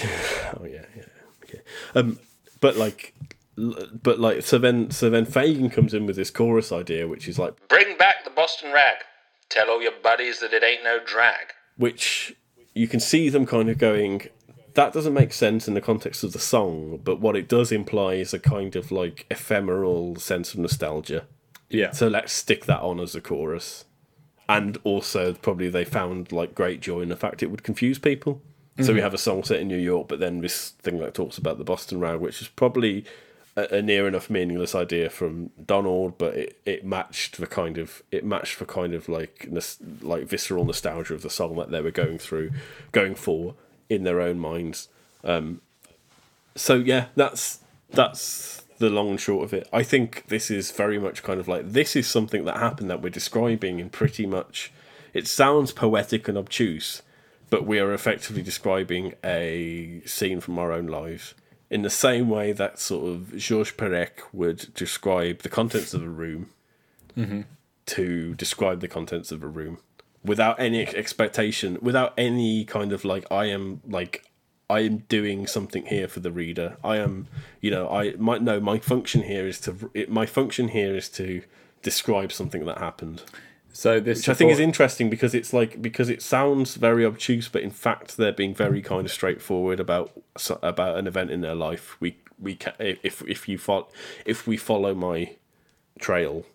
Oh 0.56 0.64
yeah, 0.64 0.86
yeah. 0.96 1.04
Okay. 1.44 1.60
Um, 1.94 2.18
but 2.60 2.76
like, 2.76 3.14
but 3.56 4.18
like, 4.18 4.42
so 4.42 4.58
then, 4.58 4.90
so 4.90 5.10
then 5.10 5.26
Fagen 5.26 5.70
comes 5.70 5.94
in 5.94 6.06
with 6.06 6.16
this 6.16 6.30
chorus 6.30 6.72
idea, 6.72 7.06
which 7.06 7.28
is 7.28 7.38
like, 7.38 7.68
Bring 7.68 7.96
back 7.96 8.24
the 8.24 8.30
Boston 8.30 8.72
rag. 8.72 8.96
Tell 9.48 9.70
all 9.70 9.82
your 9.82 9.92
buddies 10.02 10.40
that 10.40 10.52
it 10.52 10.64
ain't 10.64 10.82
no 10.82 10.98
drag. 11.04 11.52
which 11.76 12.34
you 12.74 12.88
can 12.88 13.00
see 13.00 13.28
them 13.28 13.46
kind 13.46 13.68
of 13.68 13.78
going. 13.78 14.28
That 14.74 14.92
doesn't 14.92 15.14
make 15.14 15.32
sense 15.32 15.68
in 15.68 15.74
the 15.74 15.80
context 15.80 16.24
of 16.24 16.32
the 16.32 16.40
song, 16.40 17.00
but 17.04 17.20
what 17.20 17.36
it 17.36 17.48
does 17.48 17.70
imply 17.70 18.14
is 18.14 18.34
a 18.34 18.40
kind 18.40 18.74
of 18.74 18.90
like 18.90 19.24
ephemeral 19.30 20.16
sense 20.16 20.52
of 20.52 20.58
nostalgia. 20.58 21.26
Yeah. 21.70 21.92
So 21.92 22.08
let's 22.08 22.32
stick 22.32 22.64
that 22.64 22.80
on 22.80 22.98
as 22.98 23.14
a 23.14 23.20
chorus. 23.20 23.84
And 24.48 24.76
also, 24.84 25.32
probably 25.34 25.70
they 25.70 25.84
found 25.84 26.32
like 26.32 26.54
great 26.54 26.80
joy 26.80 27.00
in 27.00 27.08
the 27.08 27.16
fact 27.16 27.42
it 27.42 27.50
would 27.50 27.62
confuse 27.62 27.98
people. 27.98 28.42
So 28.80 28.88
we 28.88 28.94
mm-hmm. 28.94 29.04
have 29.04 29.14
a 29.14 29.18
song 29.18 29.44
set 29.44 29.60
in 29.60 29.68
New 29.68 29.78
York, 29.78 30.08
but 30.08 30.18
then 30.18 30.40
this 30.40 30.70
thing 30.70 30.98
that 30.98 31.14
talks 31.14 31.38
about 31.38 31.58
the 31.58 31.64
Boston 31.64 32.00
rag, 32.00 32.18
which 32.18 32.42
is 32.42 32.48
probably 32.48 33.04
a, 33.56 33.82
near 33.82 34.08
enough 34.08 34.28
meaningless 34.28 34.74
idea 34.74 35.08
from 35.08 35.50
Donald, 35.64 36.18
but 36.18 36.34
it, 36.34 36.60
it 36.64 36.84
matched 36.84 37.38
the 37.38 37.46
kind 37.46 37.78
of 37.78 38.02
it 38.10 38.24
matched 38.24 38.58
the 38.58 38.66
kind 38.66 38.94
of 38.94 39.08
like 39.08 39.48
like 40.02 40.24
visceral 40.24 40.64
nostalgia 40.64 41.14
of 41.14 41.22
the 41.22 41.30
song 41.30 41.56
that 41.56 41.70
they 41.70 41.80
were 41.80 41.90
going 41.90 42.18
through, 42.18 42.50
going 42.92 43.14
for 43.14 43.54
in 43.88 44.04
their 44.04 44.20
own 44.20 44.38
minds. 44.38 44.88
Um, 45.22 45.60
so 46.54 46.74
yeah, 46.74 47.06
that's 47.14 47.60
that's 47.90 48.62
the 48.78 48.90
long 48.90 49.10
and 49.10 49.20
short 49.20 49.44
of 49.44 49.54
it. 49.54 49.68
I 49.72 49.82
think 49.82 50.24
this 50.28 50.50
is 50.50 50.72
very 50.72 50.98
much 50.98 51.22
kind 51.22 51.38
of 51.38 51.46
like 51.46 51.70
this 51.70 51.94
is 51.94 52.06
something 52.06 52.44
that 52.44 52.56
happened 52.56 52.90
that 52.90 53.02
we're 53.02 53.10
describing 53.10 53.78
in 53.78 53.90
pretty 53.90 54.26
much. 54.26 54.72
It 55.12 55.28
sounds 55.28 55.70
poetic 55.70 56.26
and 56.26 56.36
obtuse, 56.36 57.02
but 57.48 57.64
we 57.64 57.78
are 57.78 57.94
effectively 57.94 58.42
describing 58.42 59.14
a 59.22 60.02
scene 60.06 60.40
from 60.40 60.58
our 60.58 60.72
own 60.72 60.88
lives 60.88 61.34
in 61.74 61.82
the 61.82 61.90
same 61.90 62.28
way 62.28 62.52
that 62.52 62.78
sort 62.78 63.04
of 63.10 63.36
Georges 63.36 63.72
Perec 63.72 64.22
would 64.32 64.72
describe 64.74 65.40
the 65.40 65.48
contents 65.48 65.92
of 65.92 66.04
a 66.04 66.08
room 66.08 66.50
mm-hmm. 67.18 67.40
to 67.86 68.34
describe 68.36 68.78
the 68.78 68.86
contents 68.86 69.32
of 69.32 69.42
a 69.42 69.48
room 69.48 69.78
without 70.24 70.60
any 70.60 70.86
expectation, 70.86 71.76
without 71.82 72.14
any 72.16 72.64
kind 72.64 72.92
of 72.92 73.04
like 73.04 73.26
I 73.28 73.46
am 73.46 73.80
like 73.88 74.24
I 74.70 74.80
am 74.80 74.98
doing 75.08 75.48
something 75.48 75.86
here 75.86 76.06
for 76.06 76.20
the 76.20 76.30
reader. 76.30 76.76
I 76.84 76.98
am, 76.98 77.26
you 77.60 77.72
know, 77.72 77.88
I 77.88 78.12
might 78.18 78.40
no. 78.40 78.60
My 78.60 78.78
function 78.78 79.24
here 79.24 79.44
is 79.44 79.58
to 79.62 79.90
it, 79.94 80.08
my 80.08 80.26
function 80.26 80.68
here 80.68 80.94
is 80.94 81.08
to 81.10 81.42
describe 81.82 82.30
something 82.30 82.64
that 82.66 82.78
happened, 82.78 83.24
So 83.76 83.98
this 83.98 84.18
which 84.18 84.28
I 84.28 84.34
think 84.34 84.52
is 84.52 84.60
interesting 84.60 85.10
because 85.10 85.34
it's 85.34 85.52
like 85.52 85.82
because 85.82 86.08
it 86.08 86.22
sounds 86.22 86.76
very 86.76 87.04
obtuse, 87.04 87.48
but 87.48 87.62
in 87.62 87.72
fact 87.72 88.16
they're 88.16 88.32
being 88.32 88.54
very 88.54 88.80
kind 88.80 89.04
of 89.04 89.10
straightforward 89.10 89.80
about 89.80 90.12
about 90.62 90.96
an 90.96 91.08
event 91.08 91.32
in 91.32 91.40
their 91.40 91.56
life. 91.56 92.00
We 92.00 92.16
we 92.38 92.54
ca 92.54 92.72
if 92.78 93.22
if 93.22 93.48
you 93.48 93.58
follow 93.58 93.88
if 94.24 94.46
we 94.46 94.56
follow 94.56 94.94
my 94.94 95.34
trail, 95.98 96.46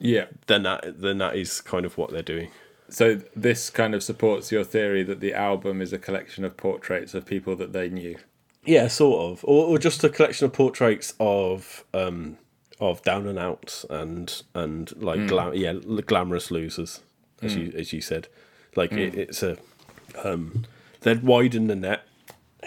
yeah. 0.00 0.26
then 0.46 0.62
that 0.62 1.02
then 1.02 1.18
that 1.18 1.36
is 1.36 1.60
kind 1.60 1.84
of 1.84 1.98
what 1.98 2.10
they're 2.10 2.22
doing. 2.22 2.48
So 2.88 3.20
this 3.36 3.68
kind 3.68 3.94
of 3.94 4.02
supports 4.02 4.50
your 4.50 4.64
theory 4.64 5.02
that 5.02 5.20
the 5.20 5.34
album 5.34 5.82
is 5.82 5.92
a 5.92 5.98
collection 5.98 6.42
of 6.42 6.56
portraits 6.56 7.12
of 7.12 7.26
people 7.26 7.54
that 7.56 7.74
they 7.74 7.90
knew. 7.90 8.16
Yeah, 8.64 8.88
sort 8.88 9.32
of, 9.32 9.44
or, 9.44 9.66
or 9.66 9.78
just 9.78 10.04
a 10.04 10.08
collection 10.08 10.46
of 10.46 10.54
portraits 10.54 11.12
of 11.20 11.84
um 11.92 12.38
of 12.80 13.02
down 13.02 13.26
and 13.26 13.38
outs 13.38 13.84
and 13.90 14.42
and 14.54 14.92
like 15.02 15.20
hmm. 15.20 15.26
glam- 15.26 15.54
yeah 15.54 15.72
glamorous 15.72 16.50
losers, 16.50 17.00
as 17.42 17.54
hmm. 17.54 17.60
you 17.60 17.72
as 17.76 17.92
you 17.92 18.00
said. 18.00 18.28
Like 18.76 18.92
it, 18.92 19.14
hmm. 19.14 19.20
it's 19.20 19.42
a 19.42 19.58
um 20.24 20.64
they'd 21.00 21.22
widen 21.22 21.66
the 21.66 21.76
net 21.76 22.06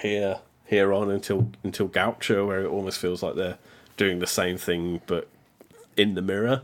here 0.02 0.40
here 0.66 0.94
on 0.94 1.10
until 1.10 1.52
until 1.64 1.88
Gaucho, 1.88 2.46
where 2.46 2.62
it 2.62 2.68
almost 2.68 3.00
feels 3.00 3.22
like 3.22 3.36
they're 3.36 3.58
doing 3.98 4.20
the 4.20 4.28
same 4.28 4.58
thing 4.58 5.02
but 5.08 5.28
in 5.98 6.16
the 6.16 6.22
mirror. 6.22 6.64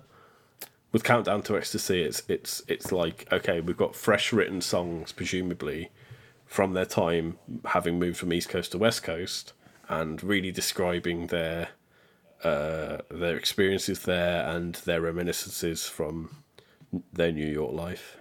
With 0.92 1.06
Countdown 1.06 1.42
to 1.44 1.58
Ecstasy, 1.58 2.02
it's 2.02 2.24
it's 2.28 2.62
it's 2.68 2.92
like 2.92 3.28
okay, 3.32 3.62
we've 3.62 3.78
got 3.78 3.96
fresh 3.96 4.34
written 4.34 4.60
songs, 4.62 5.12
presumably 5.12 5.90
from 6.46 6.74
their 6.74 6.86
time 6.86 7.38
having 7.64 7.98
moved 7.98 8.18
from 8.18 8.34
East 8.34 8.50
Coast 8.50 8.74
to 8.74 8.78
West 8.78 9.04
Coast, 9.04 9.54
and 9.88 10.22
really 10.22 10.52
describing 10.52 11.28
their 11.28 11.70
uh, 12.44 12.98
their 13.10 13.36
experiences 13.38 14.00
there 14.00 14.48
and 14.48 14.76
their 14.86 15.02
reminiscences 15.02 15.86
from 15.88 16.36
their 17.14 17.32
New 17.32 17.48
York 17.48 17.74
life. 17.74 18.18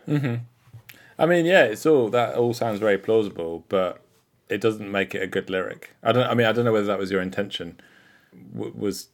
I 1.18 1.26
mean, 1.26 1.44
yeah, 1.44 1.64
it's 1.64 1.84
all 1.86 2.08
that 2.10 2.34
all 2.36 2.54
sounds 2.54 2.80
very 2.80 2.98
plausible, 2.98 3.64
but 3.68 4.00
it 4.48 4.60
doesn't 4.60 4.90
make 4.90 5.14
it 5.14 5.22
a 5.22 5.26
good 5.26 5.50
lyric. 5.50 5.90
I 6.02 6.12
don't. 6.12 6.26
I 6.26 6.34
mean, 6.34 6.46
I 6.46 6.52
don't 6.52 6.64
know 6.64 6.72
whether 6.72 6.86
that 6.86 6.98
was 6.98 7.10
your 7.10 7.20
intention. 7.22 7.80
W- 8.54 8.72
was 8.76 9.08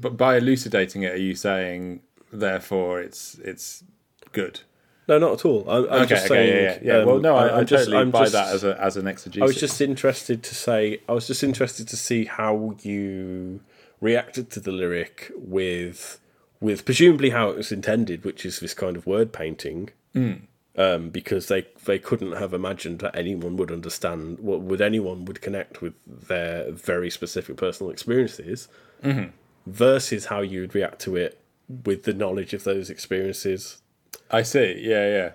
but 0.00 0.16
by 0.16 0.36
elucidating 0.36 1.02
it, 1.02 1.12
are 1.12 1.16
you 1.16 1.34
saying 1.34 2.00
therefore 2.32 3.00
it's 3.00 3.38
it's 3.44 3.84
good? 4.32 4.60
No, 5.08 5.18
not 5.18 5.32
at 5.34 5.44
all. 5.44 5.64
I, 5.68 5.76
I'm 5.78 5.84
Okay, 5.84 6.06
just 6.06 6.24
okay, 6.26 6.28
saying. 6.34 6.64
yeah, 6.64 6.78
yeah. 6.82 6.96
yeah. 6.96 7.00
um, 7.02 7.06
well, 7.06 7.18
no, 7.18 7.36
I, 7.36 7.48
I'm 7.54 7.60
I 7.60 7.64
just- 7.64 7.84
totally 7.84 7.96
I'm 8.02 8.10
buy 8.10 8.20
just- 8.20 8.32
that 8.32 8.54
as 8.54 8.64
a 8.64 8.80
as 8.80 8.96
an 8.96 9.06
exegesis. 9.06 9.42
I 9.42 9.46
was 9.46 9.56
just 9.60 9.80
interested 9.80 10.42
to 10.42 10.54
say. 10.54 11.00
I 11.08 11.12
was 11.12 11.26
just 11.26 11.42
interested 11.44 11.86
to 11.88 11.96
see 11.96 12.24
how 12.24 12.74
you 12.82 13.60
reacted 14.02 14.50
to 14.50 14.60
the 14.60 14.72
lyric 14.72 15.32
with, 15.34 16.20
with 16.60 16.84
presumably 16.84 17.30
how 17.30 17.48
it 17.48 17.56
was 17.56 17.72
intended, 17.72 18.22
which 18.24 18.44
is 18.44 18.60
this 18.60 18.74
kind 18.74 18.98
of 18.98 19.06
word 19.06 19.32
painting. 19.32 19.88
Mm. 20.14 20.42
Um, 20.74 21.10
because 21.10 21.48
they 21.48 21.66
they 21.84 21.98
couldn't 21.98 22.32
have 22.32 22.54
imagined 22.54 23.00
that 23.00 23.14
anyone 23.14 23.58
would 23.58 23.70
understand 23.70 24.38
what 24.38 24.62
would 24.62 24.80
anyone 24.80 25.26
would 25.26 25.42
connect 25.42 25.82
with 25.82 25.92
their 26.06 26.72
very 26.72 27.10
specific 27.10 27.58
personal 27.58 27.90
experiences, 27.90 28.68
mm-hmm. 29.04 29.32
versus 29.66 30.24
how 30.24 30.40
you 30.40 30.62
would 30.62 30.74
react 30.74 30.98
to 31.00 31.14
it 31.14 31.38
with 31.84 32.04
the 32.04 32.14
knowledge 32.14 32.54
of 32.54 32.64
those 32.64 32.88
experiences. 32.88 33.82
I 34.30 34.40
see. 34.40 34.80
Yeah, 34.80 35.08
yeah. 35.08 35.30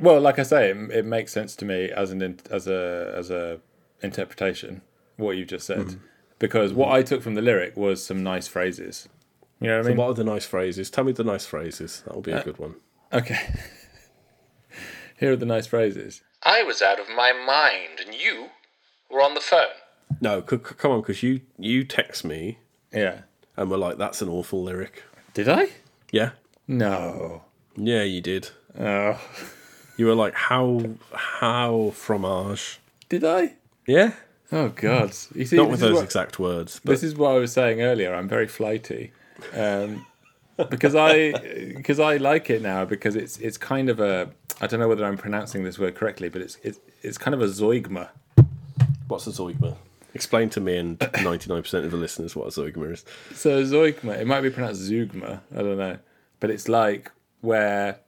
Well, 0.00 0.20
like 0.20 0.40
I 0.40 0.42
say, 0.42 0.70
it, 0.70 0.90
it 0.90 1.04
makes 1.04 1.32
sense 1.32 1.54
to 1.56 1.64
me 1.64 1.92
as 1.92 2.10
an 2.10 2.20
in, 2.20 2.40
as 2.50 2.66
a 2.66 3.14
as 3.16 3.30
a 3.30 3.60
interpretation 4.02 4.82
what 5.16 5.36
you've 5.36 5.46
just 5.46 5.66
said. 5.66 5.78
Mm-hmm. 5.78 6.06
Because 6.38 6.72
what 6.72 6.90
I 6.92 7.02
took 7.02 7.22
from 7.22 7.34
the 7.34 7.42
lyric 7.42 7.76
was 7.76 8.04
some 8.04 8.22
nice 8.22 8.46
phrases. 8.48 9.08
You 9.60 9.68
know 9.68 9.74
what 9.76 9.80
I 9.80 9.82
So 9.84 9.88
mean? 9.88 9.96
what 9.98 10.08
are 10.10 10.14
the 10.14 10.24
nice 10.24 10.44
phrases? 10.44 10.90
Tell 10.90 11.04
me 11.04 11.12
the 11.12 11.24
nice 11.24 11.46
phrases. 11.46 12.02
That'll 12.04 12.20
Uh, 12.20 12.22
be 12.22 12.32
a 12.32 12.42
good 12.44 12.58
one. 12.58 12.74
Okay. 13.12 13.38
Here 15.18 15.32
are 15.32 15.36
the 15.36 15.46
nice 15.46 15.66
phrases. 15.66 16.22
I 16.42 16.62
was 16.62 16.82
out 16.82 17.00
of 17.00 17.08
my 17.08 17.32
mind, 17.32 18.00
and 18.04 18.14
you 18.14 18.48
were 19.10 19.22
on 19.22 19.34
the 19.34 19.40
phone. 19.40 19.66
No, 20.20 20.40
c- 20.48 20.56
c- 20.56 20.74
come 20.76 20.90
on, 20.92 21.00
because 21.00 21.22
you 21.22 21.40
you 21.58 21.84
text 21.84 22.24
me 22.24 22.58
Yeah. 22.92 23.22
and 23.56 23.70
we're 23.70 23.78
like, 23.78 23.96
that's 23.98 24.20
an 24.22 24.28
awful 24.28 24.62
lyric. 24.62 25.02
Did 25.34 25.48
I? 25.48 25.68
Yeah, 26.12 26.30
No. 26.68 27.42
yeah, 27.76 28.02
you 28.02 28.20
did. 28.20 28.50
Oh. 28.78 29.18
You 29.96 30.06
were 30.06 30.14
like, 30.14 30.34
how 30.34 30.82
how 31.14 31.90
fromage? 31.94 32.78
Did 33.08 33.24
I? 33.24 33.54
Yeah, 33.86 34.12
Oh 34.52 34.68
God! 34.68 35.12
You 35.34 35.44
see, 35.44 35.56
not 35.56 35.70
with 35.70 35.80
those 35.80 35.94
what- 35.94 36.04
exact 36.04 36.38
words, 36.38 36.80
but 36.84 36.92
This 36.92 37.02
is 37.02 37.16
what 37.16 37.32
I 37.32 37.38
was 37.38 37.52
saying 37.52 37.82
earlier. 37.82 38.14
I'm 38.14 38.28
very 38.28 38.46
flighty, 38.46 39.12
um, 39.52 40.06
because 40.70 40.94
I 40.94 41.32
because 41.76 41.98
I 41.98 42.16
like 42.18 42.48
it 42.50 42.62
now 42.62 42.84
because 42.84 43.16
it's 43.16 43.38
it's 43.38 43.58
kind 43.58 43.88
of 43.88 44.00
a 44.00 44.30
I 44.60 44.66
don't 44.66 44.80
know 44.80 44.88
whether 44.88 45.04
I'm 45.04 45.18
pronouncing 45.18 45.64
this 45.64 45.78
word 45.78 45.94
correctly, 45.96 46.28
but 46.28 46.42
it's 46.42 46.58
it's 46.62 46.78
it's 47.02 47.18
kind 47.18 47.34
of 47.34 47.42
a 47.42 47.46
zoigma. 47.46 48.08
what's 49.08 49.26
a 49.26 49.30
zoigma? 49.30 49.76
Explain 50.14 50.48
to 50.50 50.60
me 50.60 50.76
and 50.78 51.10
ninety 51.22 51.50
nine 51.52 51.62
percent 51.62 51.84
of 51.84 51.90
the 51.90 51.96
listeners 51.96 52.34
what 52.36 52.46
a 52.46 52.50
zoigma 52.50 52.92
is. 52.92 53.04
So 53.34 53.62
zoigma, 53.64 54.16
it 54.18 54.26
might 54.26 54.40
be 54.42 54.50
pronounced 54.50 54.82
zugma. 54.88 55.40
I 55.54 55.58
don't 55.58 55.76
know, 55.76 55.98
but 56.40 56.50
it's 56.50 56.68
like 56.68 57.10
where 57.40 57.98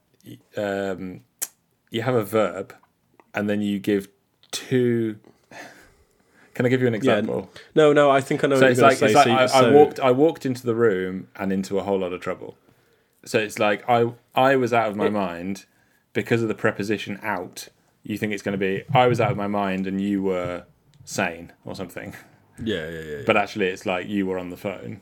um, 0.57 1.21
you 1.91 2.01
have 2.01 2.15
a 2.15 2.23
verb, 2.23 2.73
and 3.35 3.49
then 3.49 3.61
you 3.61 3.77
give 3.79 4.07
two. 4.51 5.17
Can 6.59 6.65
I 6.65 6.69
give 6.69 6.81
you 6.81 6.87
an 6.87 6.93
Yeah. 6.93 6.97
example? 6.97 7.49
No, 7.73 7.93
no, 7.93 8.09
I 8.11 8.19
think 8.19 8.43
I 8.43 8.47
know 8.47 8.55
So 8.57 8.63
what 8.63 8.71
it's 8.71 8.81
like, 8.81 9.01
it's 9.01 9.15
like. 9.15 9.27
I, 9.27 9.45
So- 9.45 9.69
I 9.69 9.71
walked 9.71 9.97
I 10.01 10.11
walked 10.11 10.45
into 10.45 10.65
the 10.65 10.75
room 10.75 11.29
and 11.37 11.53
into 11.53 11.79
a 11.79 11.83
whole 11.83 11.97
lot 11.99 12.11
of 12.11 12.19
trouble. 12.19 12.57
So 13.23 13.39
it's 13.39 13.59
like 13.59 13.87
I 13.89 14.11
I 14.35 14.57
was 14.57 14.73
out 14.73 14.89
of 14.89 14.97
my 14.97 15.07
mind 15.07 15.65
because 16.11 16.41
of 16.41 16.49
the 16.49 16.53
preposition 16.55 17.17
out. 17.23 17.69
You 18.03 18.17
think 18.17 18.33
it's 18.33 18.43
going 18.43 18.59
to 18.59 18.65
be 18.67 18.83
I 18.93 19.07
was 19.07 19.21
out 19.21 19.31
of 19.31 19.37
my 19.37 19.47
mind 19.47 19.87
and 19.87 20.01
you 20.01 20.21
were 20.21 20.65
sane 21.05 21.53
or 21.63 21.75
something, 21.75 22.13
Yeah, 22.61 22.89
yeah, 22.89 22.89
yeah. 22.89 23.01
yeah. 23.19 23.23
but 23.25 23.37
actually 23.37 23.67
it's 23.67 23.85
like 23.85 24.09
you 24.09 24.25
were 24.25 24.37
on 24.37 24.49
the 24.49 24.57
phone. 24.57 24.99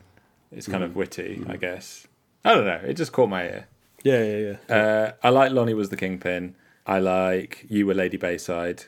It's 0.51 0.67
kind 0.67 0.83
of 0.83 0.91
Mm-hmm. 0.91 0.99
witty, 0.99 1.41
I 1.49 1.55
guess. 1.57 2.05
I 2.45 2.53
don't 2.53 2.65
know. 2.65 2.81
It 2.85 2.93
just 2.93 3.13
caught 3.13 3.29
my 3.29 3.45
ear. 3.45 3.67
yeah, 4.03 4.23
yeah, 4.23 4.55
yeah. 4.69 4.75
Uh, 4.75 5.11
I 5.23 5.29
like 5.31 5.51
Lonnie 5.51 5.73
was 5.73 5.89
the 5.89 5.97
kingpin. 5.97 6.53
I 6.85 6.99
like 6.99 7.65
you 7.67 7.87
were 7.87 7.95
Lady 7.95 8.17
Bayside. 8.17 8.83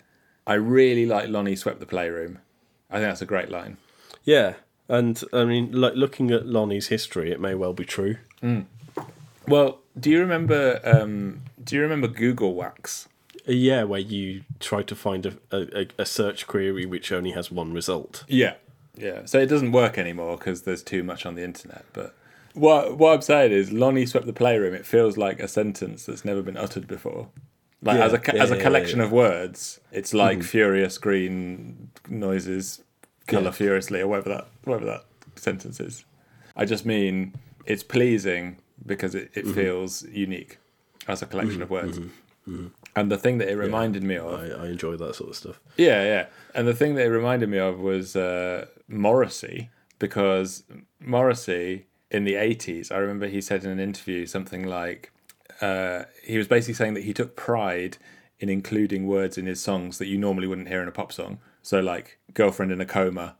I 0.45 0.53
really 0.53 1.07
like 1.07 1.29
Lonnie 1.29 1.55
swept 1.55 1.79
the 1.79 1.87
playroom. 1.87 2.37
I 2.89 2.95
think 2.97 3.09
that's 3.09 3.21
a 3.21 3.25
great 3.25 3.49
line. 3.49 3.77
Yeah, 4.23 4.55
and 4.87 5.21
I 5.33 5.45
mean, 5.45 5.71
like 5.71 5.93
looking 5.95 6.31
at 6.31 6.45
Lonnie's 6.45 6.87
history, 6.87 7.31
it 7.31 7.39
may 7.39 7.53
well 7.55 7.73
be 7.73 7.85
true. 7.85 8.17
Well, 9.47 9.79
do 9.99 10.09
you 10.09 10.19
remember? 10.19 10.79
Um, 10.83 11.41
do 11.63 11.75
you 11.75 11.81
remember 11.81 12.07
Google 12.07 12.53
Wax? 12.55 13.07
Uh, 13.47 13.51
Yeah, 13.51 13.83
where 13.83 13.99
you 13.99 14.43
try 14.59 14.83
to 14.83 14.95
find 14.95 15.25
a, 15.25 15.33
a, 15.51 15.87
a 15.97 16.05
search 16.05 16.47
query 16.47 16.85
which 16.85 17.11
only 17.11 17.31
has 17.31 17.51
one 17.51 17.73
result. 17.73 18.23
Yeah, 18.27 18.55
yeah. 18.95 19.25
So 19.25 19.39
it 19.39 19.47
doesn't 19.47 19.71
work 19.71 19.97
anymore 19.97 20.37
because 20.37 20.63
there's 20.63 20.83
too 20.83 21.03
much 21.03 21.25
on 21.25 21.35
the 21.35 21.43
internet. 21.43 21.85
But 21.93 22.15
what 22.53 22.97
what 22.97 23.13
I'm 23.15 23.21
saying 23.21 23.51
is, 23.51 23.71
Lonnie 23.71 24.05
swept 24.05 24.25
the 24.27 24.33
playroom. 24.33 24.73
It 24.73 24.85
feels 24.85 25.17
like 25.17 25.39
a 25.39 25.47
sentence 25.47 26.05
that's 26.05 26.25
never 26.25 26.41
been 26.41 26.57
uttered 26.57 26.87
before. 26.87 27.29
Like 27.81 27.97
Yeah, 27.97 28.05
as 28.05 28.13
a 28.13 28.21
yeah, 28.33 28.43
as 28.43 28.51
a 28.51 28.57
collection 28.57 28.99
yeah. 28.99 29.05
of 29.05 29.11
words, 29.11 29.79
it's 29.91 30.13
like 30.13 30.39
mm-hmm. 30.39 30.47
furious 30.47 30.97
green 30.97 31.91
noises, 32.09 32.83
color 33.27 33.51
furiously, 33.51 34.01
or 34.01 34.07
whatever 34.07 34.29
that 34.29 34.47
whatever 34.65 34.85
that 34.85 35.05
sentence 35.35 35.79
is. 35.79 36.05
I 36.55 36.65
just 36.65 36.85
mean 36.85 37.33
it's 37.65 37.83
pleasing 37.83 38.57
because 38.85 39.15
it, 39.15 39.31
it 39.33 39.45
mm-hmm. 39.45 39.53
feels 39.53 40.03
unique 40.03 40.57
as 41.07 41.21
a 41.21 41.25
collection 41.25 41.55
mm-hmm. 41.55 41.63
of 41.63 41.69
words. 41.69 41.99
And 42.95 43.11
the 43.11 43.17
thing 43.17 43.37
that 43.37 43.47
it 43.47 43.55
reminded 43.55 44.03
me 44.03 44.17
of 44.17 44.39
I, 44.39 44.63
I 44.63 44.67
enjoy 44.67 44.97
that 44.97 45.15
sort 45.15 45.29
of 45.29 45.35
stuff. 45.35 45.59
yeah, 45.77 46.03
yeah. 46.03 46.25
And 46.55 46.67
the 46.67 46.73
thing 46.73 46.95
that 46.95 47.05
it 47.05 47.09
reminded 47.09 47.47
me 47.49 47.59
of 47.59 47.79
was 47.79 48.15
uh, 48.15 48.65
Morrissey, 48.87 49.69
because 49.99 50.63
Morrissey 50.99 51.85
in 52.09 52.23
the 52.23 52.33
80s, 52.33 52.91
I 52.91 52.97
remember 52.97 53.27
he 53.27 53.41
said 53.41 53.63
in 53.63 53.69
an 53.69 53.79
interview 53.79 54.25
something 54.25 54.65
like, 54.65 55.11
uh, 55.61 56.03
he 56.23 56.37
was 56.37 56.47
basically 56.47 56.73
saying 56.73 56.93
that 56.93 57.03
he 57.03 57.13
took 57.13 57.35
pride 57.35 57.97
in 58.39 58.49
including 58.49 59.05
words 59.05 59.37
in 59.37 59.45
his 59.45 59.61
songs 59.61 59.97
that 59.97 60.07
you 60.07 60.17
normally 60.17 60.47
wouldn't 60.47 60.69
hear 60.69 60.81
in 60.81 60.87
a 60.87 60.91
pop 60.91 61.11
song. 61.11 61.39
So, 61.61 61.79
like, 61.79 62.17
Girlfriend 62.33 62.71
in 62.71 62.79
a 62.79 62.85
Coma, 62.85 63.35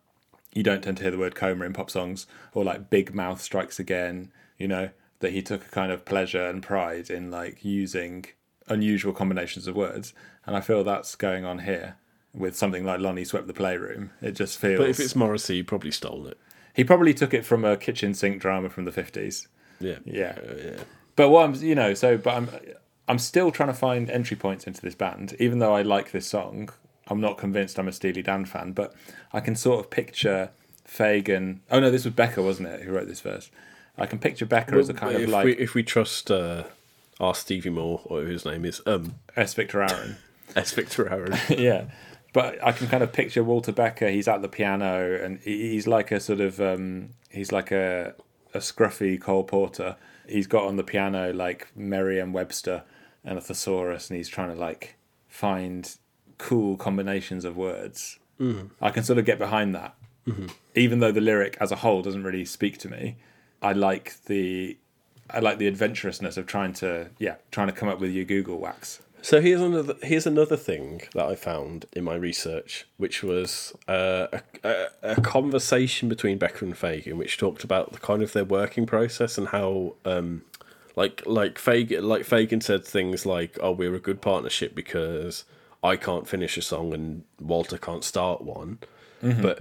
you 0.53 0.63
don't 0.63 0.83
tend 0.83 0.97
to 0.97 1.03
hear 1.03 1.11
the 1.11 1.17
word 1.17 1.35
coma 1.35 1.65
in 1.65 1.73
pop 1.73 1.89
songs, 1.89 2.27
or 2.53 2.63
like 2.63 2.89
Big 2.89 3.13
Mouth 3.13 3.41
Strikes 3.41 3.79
Again, 3.79 4.31
you 4.57 4.67
know, 4.67 4.89
that 5.19 5.31
he 5.31 5.41
took 5.41 5.65
a 5.65 5.69
kind 5.69 5.91
of 5.91 6.05
pleasure 6.05 6.47
and 6.47 6.63
pride 6.63 7.09
in 7.09 7.29
like 7.29 7.63
using 7.63 8.25
unusual 8.67 9.13
combinations 9.13 9.67
of 9.67 9.75
words. 9.75 10.13
And 10.45 10.55
I 10.55 10.61
feel 10.61 10.83
that's 10.83 11.15
going 11.15 11.45
on 11.45 11.59
here 11.59 11.97
with 12.33 12.55
something 12.55 12.83
like 12.83 12.99
Lonnie 12.99 13.25
Swept 13.25 13.47
the 13.47 13.53
Playroom. 13.53 14.11
It 14.21 14.31
just 14.31 14.57
feels. 14.57 14.79
But 14.79 14.89
if 14.89 14.99
it's 14.99 15.15
Morrissey, 15.15 15.57
he 15.57 15.63
probably 15.63 15.91
stole 15.91 16.27
it. 16.27 16.37
He 16.73 16.83
probably 16.83 17.13
took 17.13 17.33
it 17.33 17.45
from 17.45 17.65
a 17.65 17.77
kitchen 17.77 18.13
sink 18.13 18.41
drama 18.41 18.69
from 18.69 18.85
the 18.85 18.91
50s. 18.91 19.47
Yeah. 19.79 19.99
Yeah. 20.05 20.37
Uh, 20.37 20.55
yeah. 20.57 20.83
But 21.19 21.31
what 21.31 21.43
I'm, 21.43 21.53
you 21.55 21.75
know, 21.75 21.93
so, 21.95 22.17
but 22.17 22.33
I'm, 22.33 22.49
I'm 23.09 23.19
still 23.19 23.51
trying 23.51 23.67
to 23.67 23.73
find 23.73 24.09
entry 24.09 24.37
points 24.37 24.65
into 24.65 24.81
this 24.81 24.95
band, 24.95 25.35
even 25.37 25.59
though 25.59 25.75
I 25.75 25.81
like 25.81 26.11
this 26.11 26.25
song. 26.25 26.69
I'm 27.09 27.19
not 27.19 27.37
convinced 27.37 27.77
I'm 27.77 27.89
a 27.89 27.91
Steely 27.91 28.21
Dan 28.21 28.45
fan, 28.45 28.71
but 28.71 28.95
I 29.33 29.41
can 29.41 29.57
sort 29.57 29.81
of 29.81 29.89
picture 29.89 30.51
Fagen. 30.87 31.59
Oh 31.69 31.81
no, 31.81 31.91
this 31.91 32.05
was 32.05 32.13
Becker, 32.13 32.41
wasn't 32.41 32.69
it, 32.69 32.83
who 32.83 32.93
wrote 32.93 33.09
this 33.09 33.19
verse? 33.19 33.51
I 33.97 34.05
can 34.05 34.17
picture 34.17 34.45
Becker 34.45 34.79
as 34.79 34.87
a 34.87 34.93
kind 34.93 35.17
of 35.17 35.27
like 35.27 35.43
we, 35.43 35.57
if 35.57 35.73
we 35.73 35.83
trust 35.83 36.31
uh, 36.31 36.63
our 37.19 37.35
Stevie 37.35 37.69
Moore, 37.69 37.99
or 38.05 38.21
whose 38.21 38.45
name 38.45 38.63
is 38.63 38.81
um, 38.85 39.15
S. 39.35 39.53
Victor 39.53 39.81
Aaron. 39.81 40.15
S. 40.55 40.71
Victor 40.71 41.09
Aaron. 41.09 41.37
yeah. 41.49 41.89
But 42.31 42.65
I 42.65 42.71
can 42.71 42.87
kind 42.87 43.03
of 43.03 43.11
picture 43.11 43.43
Walter 43.43 43.73
Becker. 43.73 44.07
He's 44.07 44.29
at 44.29 44.41
the 44.41 44.47
piano, 44.47 45.19
and 45.21 45.39
he's 45.39 45.85
like 45.85 46.13
a 46.13 46.21
sort 46.21 46.39
of 46.39 46.61
um, 46.61 47.09
he's 47.29 47.51
like 47.51 47.71
a 47.71 48.13
a 48.53 48.59
scruffy 48.59 49.19
Cole 49.19 49.43
Porter. 49.43 49.97
He's 50.29 50.47
got 50.47 50.65
on 50.65 50.75
the 50.75 50.83
piano 50.83 51.33
like 51.33 51.67
Merriam-Webster 51.75 52.83
and 53.23 53.37
a 53.37 53.41
thesaurus, 53.41 54.09
and 54.09 54.17
he's 54.17 54.29
trying 54.29 54.53
to 54.53 54.59
like 54.59 54.95
find 55.27 55.95
cool 56.37 56.77
combinations 56.77 57.45
of 57.45 57.57
words. 57.57 58.19
Mm-hmm. 58.39 58.67
I 58.81 58.91
can 58.91 59.03
sort 59.03 59.19
of 59.19 59.25
get 59.25 59.37
behind 59.37 59.75
that, 59.75 59.95
mm-hmm. 60.27 60.47
even 60.75 60.99
though 60.99 61.11
the 61.11 61.21
lyric 61.21 61.57
as 61.59 61.71
a 61.71 61.77
whole 61.77 62.01
doesn't 62.01 62.23
really 62.23 62.45
speak 62.45 62.77
to 62.79 62.89
me. 62.89 63.17
I 63.61 63.73
like 63.73 64.23
the 64.25 64.77
I 65.29 65.39
like 65.39 65.57
the 65.57 65.67
adventurousness 65.67 66.37
of 66.37 66.47
trying 66.47 66.73
to 66.73 67.09
yeah 67.19 67.35
trying 67.51 67.67
to 67.67 67.73
come 67.73 67.89
up 67.89 67.99
with 67.99 68.11
your 68.11 68.25
Google 68.25 68.57
wax. 68.57 69.01
So 69.21 69.41
here's 69.41 69.61
another 69.61 69.95
here's 70.01 70.25
another 70.25 70.55
thing 70.55 71.01
that 71.13 71.25
I 71.25 71.35
found 71.35 71.85
in 71.93 72.03
my 72.03 72.15
research, 72.15 72.87
which 72.97 73.21
was 73.21 73.73
uh, 73.87 74.27
a, 74.31 74.41
a, 74.63 74.87
a 75.03 75.21
conversation 75.21 76.07
between 76.09 76.37
Becker 76.37 76.65
and 76.65 76.73
Fagen, 76.73 77.13
which 77.17 77.37
talked 77.37 77.63
about 77.63 77.91
the 77.91 77.99
kind 77.99 78.21
of 78.23 78.33
their 78.33 78.45
working 78.45 78.85
process 78.85 79.37
and 79.37 79.49
how, 79.49 79.95
um, 80.05 80.43
like 80.95 81.21
like 81.25 81.55
Fagen 81.55 82.03
like 82.03 82.23
Fagen 82.23 82.63
said 82.63 82.85
things 82.85 83.25
like, 83.25 83.57
"Oh, 83.61 83.71
we're 83.71 83.95
a 83.95 83.99
good 83.99 84.21
partnership 84.21 84.73
because 84.73 85.43
I 85.83 85.95
can't 85.97 86.27
finish 86.27 86.57
a 86.57 86.61
song 86.61 86.93
and 86.93 87.23
Walter 87.39 87.77
can't 87.77 88.03
start 88.03 88.41
one," 88.41 88.79
but 89.41 89.59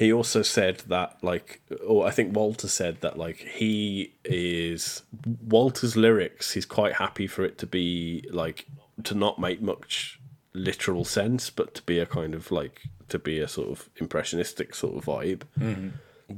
he 0.00 0.10
also 0.10 0.40
said 0.40 0.78
that 0.88 1.22
like 1.22 1.60
or 1.86 2.06
i 2.06 2.10
think 2.10 2.34
walter 2.34 2.66
said 2.66 2.98
that 3.02 3.18
like 3.18 3.36
he 3.36 4.12
is 4.24 5.02
walter's 5.46 5.94
lyrics 5.94 6.52
he's 6.52 6.64
quite 6.64 6.94
happy 6.94 7.26
for 7.26 7.44
it 7.44 7.58
to 7.58 7.66
be 7.66 8.26
like 8.32 8.66
to 9.04 9.14
not 9.14 9.38
make 9.38 9.60
much 9.60 10.18
literal 10.54 11.04
sense 11.04 11.50
but 11.50 11.74
to 11.74 11.82
be 11.82 11.98
a 11.98 12.06
kind 12.06 12.34
of 12.34 12.50
like 12.50 12.80
to 13.08 13.18
be 13.18 13.38
a 13.38 13.46
sort 13.46 13.68
of 13.68 13.90
impressionistic 13.96 14.74
sort 14.74 14.96
of 14.96 15.04
vibe. 15.04 15.42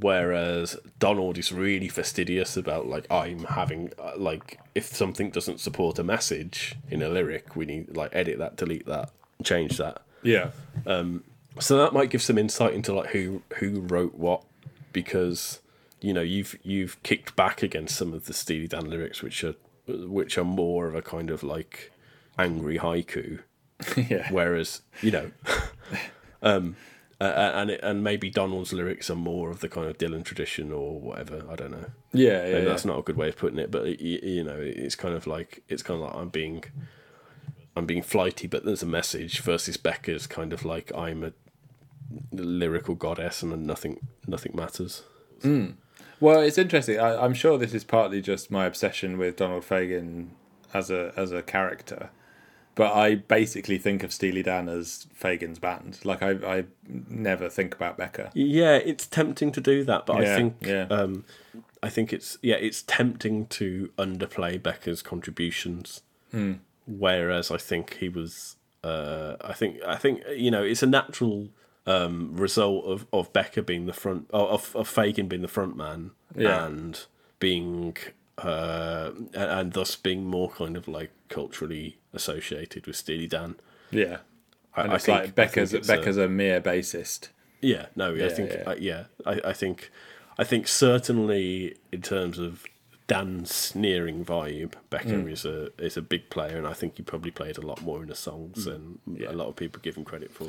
Whereas 0.01 0.77
donald 0.99 1.39
is 1.39 1.53
really 1.53 1.89
fastidious 1.89 2.57
about 2.57 2.87
like 2.87 3.07
i'm 3.11 3.45
having 3.45 3.93
uh, 3.99 4.13
like 4.17 4.59
if 4.75 4.87
something 4.87 5.31
doesn't 5.31 5.61
support 5.61 5.99
a 5.99 6.05
message 6.05 6.77
in 6.91 7.01
a 7.03 7.09
lyric 7.09 7.55
we 7.55 7.67
need 7.67 7.97
like 7.97 8.11
edit 8.15 8.39
that 8.39 8.57
delete 8.57 8.87
that 8.87 9.11
change 9.45 9.79
that. 9.79 10.03
Yeah. 10.23 10.51
So 11.59 11.77
that 11.79 11.93
might 11.93 12.11
give 12.11 12.23
some 12.23 12.39
insight 12.39 12.75
into 12.75 12.95
like 12.95 13.11
who 13.11 13.43
who 13.59 13.81
wrote 13.81 14.15
what, 14.15 14.43
because 14.93 15.61
you 16.01 16.13
know 16.13 16.23
you've 16.23 16.59
you've 16.63 17.03
kicked 17.03 17.37
back 17.37 17.63
against 17.63 17.97
some 17.97 18.13
of 18.13 18.25
the 18.27 18.33
Steely 18.33 18.69
Dan 18.69 18.89
lyrics, 18.89 19.23
which 19.23 19.45
are 19.45 19.55
which 19.87 20.39
are 20.39 20.45
more 20.45 20.87
of 20.87 20.95
a 20.95 21.03
kind 21.03 21.31
of 21.31 21.43
like 21.43 21.93
angry 22.39 22.79
haiku, 22.79 23.41
yeah. 24.09 24.29
whereas 24.31 24.83
you 25.03 25.11
know, 25.11 25.31
um, 26.43 26.77
uh, 27.21 27.53
and 27.55 27.71
it, 27.71 27.81
and 27.83 28.03
maybe 28.03 28.31
Donald's 28.31 28.73
lyrics 28.73 29.11
are 29.11 29.17
more 29.17 29.51
of 29.51 29.61
the 29.61 29.69
kind 29.69 29.89
of 29.89 29.99
Dylan 29.99 30.25
tradition 30.25 30.73
or 30.73 30.99
whatever. 30.99 31.45
I 31.51 31.55
don't 31.55 31.71
know. 31.71 31.87
Yeah, 32.13 32.47
yeah, 32.47 32.61
that's 32.61 32.85
not 32.85 32.99
a 32.99 33.03
good 33.03 33.17
way 33.17 33.29
of 33.29 33.37
putting 33.37 33.59
it, 33.59 33.71
but 33.71 33.85
y- 33.85 33.97
you 34.01 34.43
know, 34.43 34.57
it's 34.59 34.95
kind 34.95 35.15
of 35.15 35.27
like 35.27 35.63
it's 35.69 35.83
kind 35.83 36.03
of 36.03 36.09
like 36.09 36.17
I'm 36.17 36.31
being, 36.31 36.65
I'm 37.77 37.87
being 37.87 38.03
flighty, 38.03 38.47
but 38.47 38.65
there's 38.65 38.83
a 38.83 38.87
message 38.87 39.41
versus 39.41 39.77
Becker's 39.77 40.27
kind 40.27 40.53
of 40.53 40.65
like 40.65 40.91
I'm 40.97 41.23
a 41.23 41.33
lyrical 42.33 42.95
goddess, 42.95 43.43
and 43.43 43.53
then 43.53 43.67
nothing 43.67 44.09
nothing 44.27 44.53
matters. 44.55 45.03
Well, 46.23 46.41
it's 46.41 46.57
interesting. 46.57 47.01
I, 47.01 47.17
I'm 47.17 47.35
sure 47.35 47.59
this 47.59 47.75
is 47.75 47.83
partly 47.83 48.23
just 48.23 48.49
my 48.49 48.65
obsession 48.65 49.19
with 49.19 49.37
Donald 49.37 49.65
Fagen 49.65 50.29
as 50.73 50.89
a 50.89 51.13
as 51.17 51.33
a 51.33 51.43
character, 51.43 52.11
but 52.77 52.93
I 52.93 53.17
basically 53.17 53.77
think 53.77 54.05
of 54.05 54.13
Steely 54.13 54.43
Dan 54.43 54.69
as 54.69 55.09
Fagen's 55.21 55.59
band. 55.59 55.99
Like 56.05 56.23
I, 56.23 56.31
I 56.47 56.65
never 56.87 57.49
think 57.49 57.75
about 57.75 57.97
Becker. 57.97 58.31
Yeah, 58.35 58.77
it's 58.77 59.07
tempting 59.07 59.51
to 59.51 59.61
do 59.61 59.83
that, 59.85 60.07
but 60.07 60.17
I 60.17 60.37
think 60.37 60.57
yeah. 60.61 60.87
um, 60.91 61.25
I 61.83 61.89
think 61.89 62.13
it's 62.13 62.39
yeah, 62.41 62.57
it's 62.57 62.83
tempting 62.83 63.47
to 63.47 63.91
underplay 63.99 64.63
Becker's 64.63 65.03
contributions. 65.03 66.03
Hmm. 66.31 66.53
Whereas 66.87 67.51
I 67.51 67.57
think 67.57 67.97
he 67.99 68.09
was, 68.09 68.57
uh, 68.85 69.37
I 69.41 69.55
think 69.55 69.83
I 69.87 69.97
think 69.97 70.23
you 70.37 70.53
know, 70.53 70.63
it's 70.63 70.83
a 70.85 70.87
natural 70.87 71.49
um, 71.87 72.35
result 72.37 72.85
of, 72.85 73.07
of 73.13 73.33
Becker 73.33 73.63
being 73.63 73.87
the 73.87 73.93
front 73.93 74.29
of 74.33 74.75
of 74.77 74.89
Fagen 74.89 75.29
being 75.29 75.43
the 75.43 75.49
front 75.49 75.77
man 75.77 76.13
Yeah. 76.37 76.67
and 76.67 77.05
being 77.39 77.97
uh, 78.39 79.11
and, 79.15 79.35
and 79.35 79.73
thus 79.73 79.97
being 79.97 80.25
more 80.25 80.51
kind 80.51 80.77
of 80.77 80.89
like 80.89 81.11
culturally 81.29 81.99
associated 82.13 82.87
with 82.87 82.97
Steely 82.97 83.27
Dan. 83.27 83.57
Yeah, 83.91 84.19
I, 84.75 84.83
and 84.83 84.93
I 84.93 84.95
it's 84.97 85.05
think 85.07 85.19
like 85.19 85.39
I 85.39 85.47
think 85.49 85.73
it's 85.75 85.89
a- 85.89 85.93
Becker's 85.97 86.17
a 86.17 86.29
mere 86.29 86.61
bassist. 86.61 87.29
yeah, 87.61 87.87
no, 87.97 88.13
I 88.13 88.17
Yeah, 88.17 88.29
think 88.29 88.51
yeah. 88.53 88.65
yeah, 88.69 88.75
yeah 88.79 89.05
I, 89.27 89.51
I 89.51 89.53
think 89.53 89.91
I 90.39 90.45
think 90.45 90.67
certainly 90.69 91.77
in 91.93 92.01
terms 92.03 92.39
of 92.39 92.65
Dan's 93.09 93.53
sneering 93.55 94.25
vibe, 94.25 94.75
Becker 94.89 95.09
Mm. 95.25 95.31
is 95.33 95.45
a 95.45 95.71
is 95.79 95.97
a 95.97 96.03
big 96.03 96.31
player, 96.31 96.57
and 96.57 96.67
I 96.67 96.73
think 96.73 96.97
he 96.97 97.03
probably 97.03 97.33
played 97.33 97.59
a 97.59 97.67
lot 97.67 97.83
more 97.83 98.01
in 98.03 98.09
the 98.09 98.15
songs 98.15 98.65
than 98.65 99.01
a 99.29 99.33
lot 99.33 99.49
of 99.49 99.57
people 99.57 99.81
give 99.83 99.97
him 99.97 100.05
credit 100.05 100.33
for. 100.33 100.47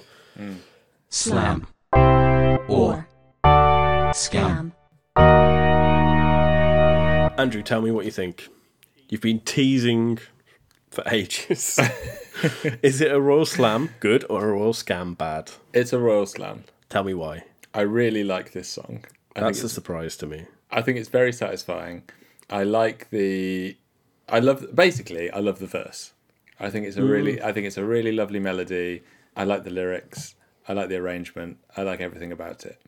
Slam. 1.13 1.67
Or. 2.67 3.07
Scam. 4.15 4.71
Andrew, 7.37 7.61
tell 7.61 7.83
me 7.83 7.91
what 7.91 8.05
you 8.05 8.09
think. 8.09 8.49
You've 9.09 9.21
been 9.21 9.41
teasing 9.41 10.17
for 10.89 11.03
ages. 11.11 11.79
is 12.81 12.99
it 12.99 13.11
a 13.11 13.21
royal 13.21 13.45
slam 13.45 13.91
good 13.99 14.25
or 14.27 14.49
a 14.49 14.53
royal 14.53 14.73
scam 14.73 15.15
bad? 15.15 15.51
It's 15.71 15.93
a 15.93 15.99
royal 15.99 16.25
slam. 16.25 16.63
Tell 16.89 17.03
me 17.03 17.13
why. 17.13 17.43
I 17.75 17.81
really 17.81 18.23
like 18.23 18.53
this 18.53 18.67
song. 18.67 19.05
I 19.35 19.41
think 19.41 19.53
That's 19.53 19.63
a 19.65 19.69
surprise 19.69 20.17
to 20.17 20.25
me. 20.25 20.47
I 20.71 20.81
think 20.81 20.97
it's 20.97 21.09
very 21.09 21.31
satisfying. 21.31 22.09
I 22.49 22.63
like 22.63 23.11
the, 23.11 23.77
I 24.27 24.39
love 24.39 24.75
basically 24.75 25.29
I 25.29 25.41
love 25.41 25.59
the 25.59 25.67
verse. 25.67 26.13
I 26.59 26.71
think 26.71 26.87
it's 26.87 26.97
a 26.97 27.03
really 27.03 27.37
mm. 27.37 27.43
I 27.43 27.53
think 27.53 27.67
it's 27.67 27.77
a 27.77 27.85
really 27.85 28.11
lovely 28.11 28.39
melody. 28.39 29.03
I 29.35 29.43
like 29.43 29.63
the 29.63 29.69
lyrics. 29.69 30.33
I 30.67 30.73
like 30.73 30.89
the 30.89 30.97
arrangement. 30.97 31.57
I 31.75 31.83
like 31.83 32.01
everything 32.01 32.31
about 32.31 32.65
it. 32.65 32.81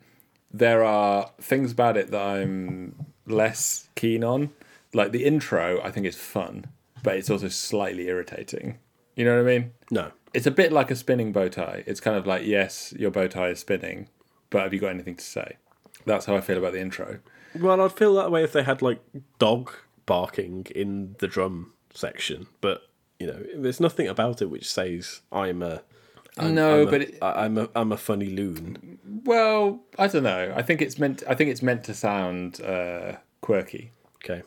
There 0.52 0.84
are 0.84 1.32
things 1.42 1.72
about 1.72 1.98
it 1.98 2.12
that 2.12 2.22
I'm 2.22 2.96
less 3.26 3.90
keen 3.96 4.24
on. 4.24 4.52
Like 4.94 5.12
the 5.12 5.26
intro, 5.26 5.82
I 5.84 5.92
think 5.92 6.06
is 6.06 6.16
fun, 6.16 6.66
but 7.04 7.18
it's 7.18 7.30
also 7.30 7.50
slightly 7.50 8.08
irritating. 8.08 8.80
You 9.16 9.26
know 9.26 9.36
what 9.36 9.52
I 9.52 9.58
mean? 9.58 9.72
No. 9.92 10.12
It's 10.34 10.46
a 10.46 10.52
bit 10.52 10.72
like 10.72 10.92
a 10.92 10.96
spinning 10.96 11.32
bow 11.32 11.50
tie. 11.50 11.84
It's 11.86 12.00
kind 12.00 12.18
of 12.18 12.26
like 12.26 12.46
yes, 12.46 12.94
your 12.98 13.12
bow 13.12 13.28
tie 13.28 13.50
is 13.50 13.60
spinning, 13.60 14.10
but 14.50 14.64
have 14.64 14.74
you 14.74 14.80
got 14.80 14.90
anything 14.90 15.16
to 15.16 15.24
say? 15.24 15.58
That's 16.06 16.26
how 16.26 16.36
I 16.36 16.42
feel 16.42 16.58
about 16.58 16.74
the 16.74 16.82
intro. 16.82 17.20
Well, 17.60 17.82
I'd 17.82 17.94
feel 17.94 18.16
that 18.16 18.32
way 18.32 18.44
if 18.44 18.54
they 18.54 18.64
had 18.64 18.82
like 18.82 19.00
dog 19.40 19.72
barking 20.06 20.68
in 20.76 21.16
the 21.20 21.28
drum 21.28 21.74
section, 21.94 22.48
but 22.62 22.84
you 23.20 23.28
know, 23.28 23.44
there's 23.56 23.80
nothing 23.80 24.08
about 24.08 24.42
it 24.42 24.50
which 24.50 24.72
says 24.72 25.22
I'm 25.32 25.62
a. 25.62 25.82
I'm, 26.38 26.54
No, 26.56 26.82
I'm 26.82 26.88
a- 26.88 26.92
but 26.92 27.02
it- 27.02 27.18
I'm 27.22 27.58
a 27.58 27.70
I'm 27.76 27.92
a 27.92 27.98
funny 27.98 28.28
loon. 28.28 29.00
Well, 29.24 29.82
I 29.98 30.08
don't 30.08 30.24
know. 30.24 30.54
I 30.56 30.62
think 30.62 30.82
it's 30.82 31.00
meant. 31.00 31.24
I 31.28 31.36
think 31.36 31.50
it's 31.50 31.62
meant 31.62 31.84
to 31.86 31.94
sound 31.94 32.62
uh, 32.62 33.14
quirky. 33.42 33.92
Okay. 34.24 34.44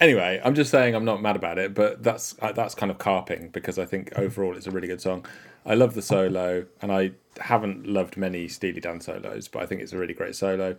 Anyway, 0.00 0.40
I'm 0.44 0.54
just 0.54 0.70
saying 0.70 0.94
I'm 0.94 1.04
not 1.04 1.22
mad 1.22 1.36
about 1.36 1.58
it, 1.58 1.74
but 1.74 2.02
that's 2.02 2.34
uh, 2.42 2.52
that's 2.52 2.74
kind 2.74 2.90
of 2.90 2.98
carping 2.98 3.48
because 3.48 3.78
I 3.78 3.84
think 3.84 4.12
overall 4.18 4.56
it's 4.56 4.66
a 4.66 4.70
really 4.70 4.88
good 4.88 5.00
song. 5.00 5.24
I 5.64 5.74
love 5.74 5.94
the 5.94 6.02
solo, 6.02 6.66
and 6.82 6.90
I 6.92 7.12
haven't 7.40 7.86
loved 7.86 8.16
many 8.16 8.48
Steely 8.48 8.80
Dan 8.80 9.00
solos, 9.00 9.46
but 9.48 9.62
I 9.62 9.66
think 9.66 9.80
it's 9.80 9.92
a 9.92 9.98
really 9.98 10.14
great 10.14 10.34
solo. 10.34 10.76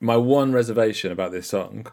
My 0.00 0.16
one 0.18 0.52
reservation 0.52 1.10
about 1.10 1.32
this 1.32 1.48
song, 1.48 1.86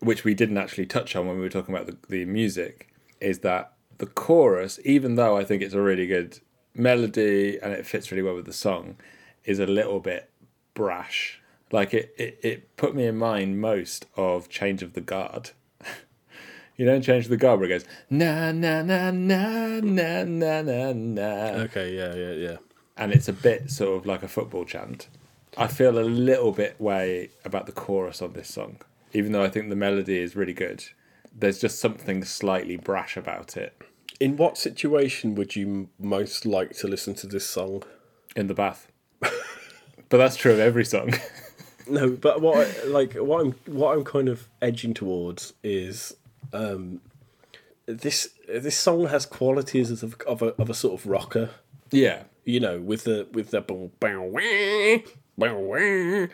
which 0.00 0.24
we 0.24 0.32
didn't 0.34 0.56
actually 0.56 0.86
touch 0.86 1.14
on 1.14 1.26
when 1.26 1.36
we 1.36 1.42
were 1.42 1.50
talking 1.50 1.74
about 1.74 1.86
the, 1.86 1.96
the 2.08 2.24
music, 2.24 2.88
is 3.20 3.40
that 3.40 3.74
the 3.98 4.06
chorus, 4.06 4.80
even 4.86 5.16
though 5.16 5.36
I 5.36 5.44
think 5.44 5.62
it's 5.62 5.74
a 5.74 5.82
really 5.82 6.06
good 6.06 6.40
melody 6.74 7.58
and 7.62 7.72
it 7.72 7.86
fits 7.86 8.10
really 8.10 8.22
well 8.22 8.34
with 8.34 8.46
the 8.46 8.52
song, 8.52 8.96
is 9.44 9.58
a 9.58 9.66
little 9.66 10.00
bit 10.00 10.30
brash. 10.74 11.40
Like 11.72 11.94
it, 11.94 12.14
it, 12.18 12.38
it 12.42 12.76
put 12.76 12.94
me 12.94 13.06
in 13.06 13.16
mind 13.16 13.60
most 13.60 14.06
of 14.16 14.48
Change 14.48 14.82
of 14.82 14.92
the 14.92 15.00
Guard. 15.00 15.50
you 16.76 16.84
know, 16.86 17.00
Change 17.00 17.24
of 17.24 17.30
the 17.30 17.36
Guard 17.36 17.60
where 17.60 17.70
it 17.70 17.72
goes 17.72 17.84
na 18.10 18.52
na 18.52 18.82
na 18.82 19.10
na 19.10 19.80
na 19.80 20.24
na 20.24 20.62
na 20.62 20.92
na, 20.92 21.50
Okay. 21.64 21.96
Yeah. 21.96 22.14
Yeah. 22.14 22.32
Yeah. 22.32 22.56
and 22.96 23.12
it's 23.12 23.28
a 23.28 23.32
bit 23.32 23.70
sort 23.70 23.96
of 23.96 24.06
like 24.06 24.22
a 24.22 24.28
football 24.28 24.64
chant. 24.64 25.08
I 25.56 25.68
feel 25.68 25.98
a 25.98 26.00
little 26.02 26.52
bit 26.52 26.80
way 26.80 27.30
about 27.44 27.66
the 27.66 27.72
chorus 27.72 28.20
on 28.20 28.32
this 28.32 28.48
song, 28.52 28.78
even 29.12 29.32
though 29.32 29.44
I 29.44 29.48
think 29.48 29.68
the 29.68 29.76
melody 29.76 30.18
is 30.18 30.34
really 30.34 30.52
good. 30.52 30.84
There's 31.36 31.60
just 31.60 31.78
something 31.80 32.24
slightly 32.24 32.76
brash 32.76 33.16
about 33.16 33.56
it 33.56 33.80
In 34.20 34.36
what 34.36 34.56
situation 34.56 35.34
would 35.34 35.56
you 35.56 35.88
most 35.98 36.46
like 36.46 36.70
to 36.78 36.88
listen 36.88 37.14
to 37.16 37.26
this 37.26 37.46
song? 37.46 37.82
in 38.36 38.48
the 38.48 38.54
bath. 38.54 38.90
but 39.20 40.18
that's 40.18 40.34
true 40.36 40.52
of 40.52 40.58
every 40.58 40.84
song. 40.84 41.14
No, 41.86 42.10
but 42.12 42.40
what 42.40 42.66
I, 42.66 42.84
like 42.86 43.12
what 43.12 43.44
I'm 43.44 43.52
what 43.66 43.94
I'm 43.94 44.04
kind 44.04 44.30
of 44.30 44.48
edging 44.62 44.94
towards 44.94 45.52
is 45.62 46.16
um, 46.54 47.02
this 47.84 48.30
this 48.48 48.74
song 48.74 49.08
has 49.08 49.26
qualities 49.26 50.02
of 50.02 50.16
of 50.26 50.40
a, 50.40 50.46
of 50.60 50.70
a 50.70 50.74
sort 50.74 50.98
of 50.98 51.06
rocker. 51.06 51.50
yeah. 51.90 52.22
you 52.46 52.58
know, 52.58 52.80
with 52.80 53.04
the 53.04 53.28
with 53.32 53.50
the 53.50 53.60
boom, 53.60 53.90
bow, 54.00 54.22
wah, 54.22 55.02
bow, 55.36 55.58
wah, 55.58 55.76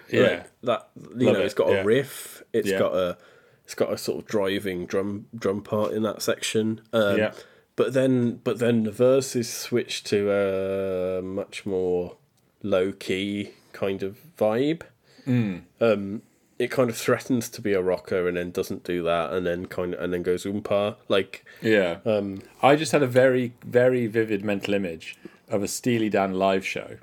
Yeah. 0.08 0.20
like 0.20 0.50
that 0.62 0.88
you 0.96 1.26
Love 1.26 1.34
know, 1.34 1.40
it, 1.40 1.46
it's 1.46 1.54
got 1.54 1.68
yeah. 1.70 1.80
a 1.80 1.84
riff. 1.84 2.44
It's 2.52 2.68
Yeah. 2.68 2.78
got 2.78 2.94
a 2.94 3.18
it's 3.64 3.74
got 3.74 3.92
a 3.92 3.98
sort 3.98 4.22
of 4.22 4.26
driving 4.28 4.86
drum 4.86 5.26
drum 5.36 5.62
part 5.62 5.92
in 5.94 6.04
that 6.04 6.22
section. 6.22 6.80
Um, 6.92 7.18
Yeah. 7.18 7.32
But 7.80 7.94
then 7.94 8.42
but 8.44 8.58
then 8.58 8.82
the 8.82 8.90
verse 8.90 9.34
is 9.34 9.48
switched 9.48 10.04
to 10.08 10.30
a 10.30 11.22
much 11.22 11.64
more 11.64 12.18
low 12.62 12.92
key 12.92 13.52
kind 13.72 14.02
of 14.02 14.18
vibe. 14.36 14.82
Hmm. 15.24 15.60
Um, 15.80 16.20
it 16.58 16.70
kind 16.70 16.90
of 16.90 16.96
threatens 16.98 17.48
to 17.48 17.62
be 17.62 17.72
a 17.72 17.80
rocker 17.80 18.28
and 18.28 18.36
then 18.36 18.50
doesn't 18.50 18.84
do 18.84 19.02
that 19.04 19.32
and 19.32 19.46
then 19.46 19.64
kind 19.64 19.94
of 19.94 20.00
and 20.02 20.12
then 20.12 20.22
goes 20.22 20.44
oompa 20.44 20.96
like 21.08 21.42
Yeah. 21.62 22.00
Um, 22.04 22.42
I 22.60 22.76
just 22.76 22.92
had 22.92 23.02
a 23.02 23.06
very, 23.06 23.54
very 23.64 24.06
vivid 24.06 24.44
mental 24.44 24.74
image 24.74 25.16
of 25.48 25.62
a 25.62 25.66
Steely 25.66 26.10
Dan 26.10 26.34
live 26.34 26.66
show 26.66 26.98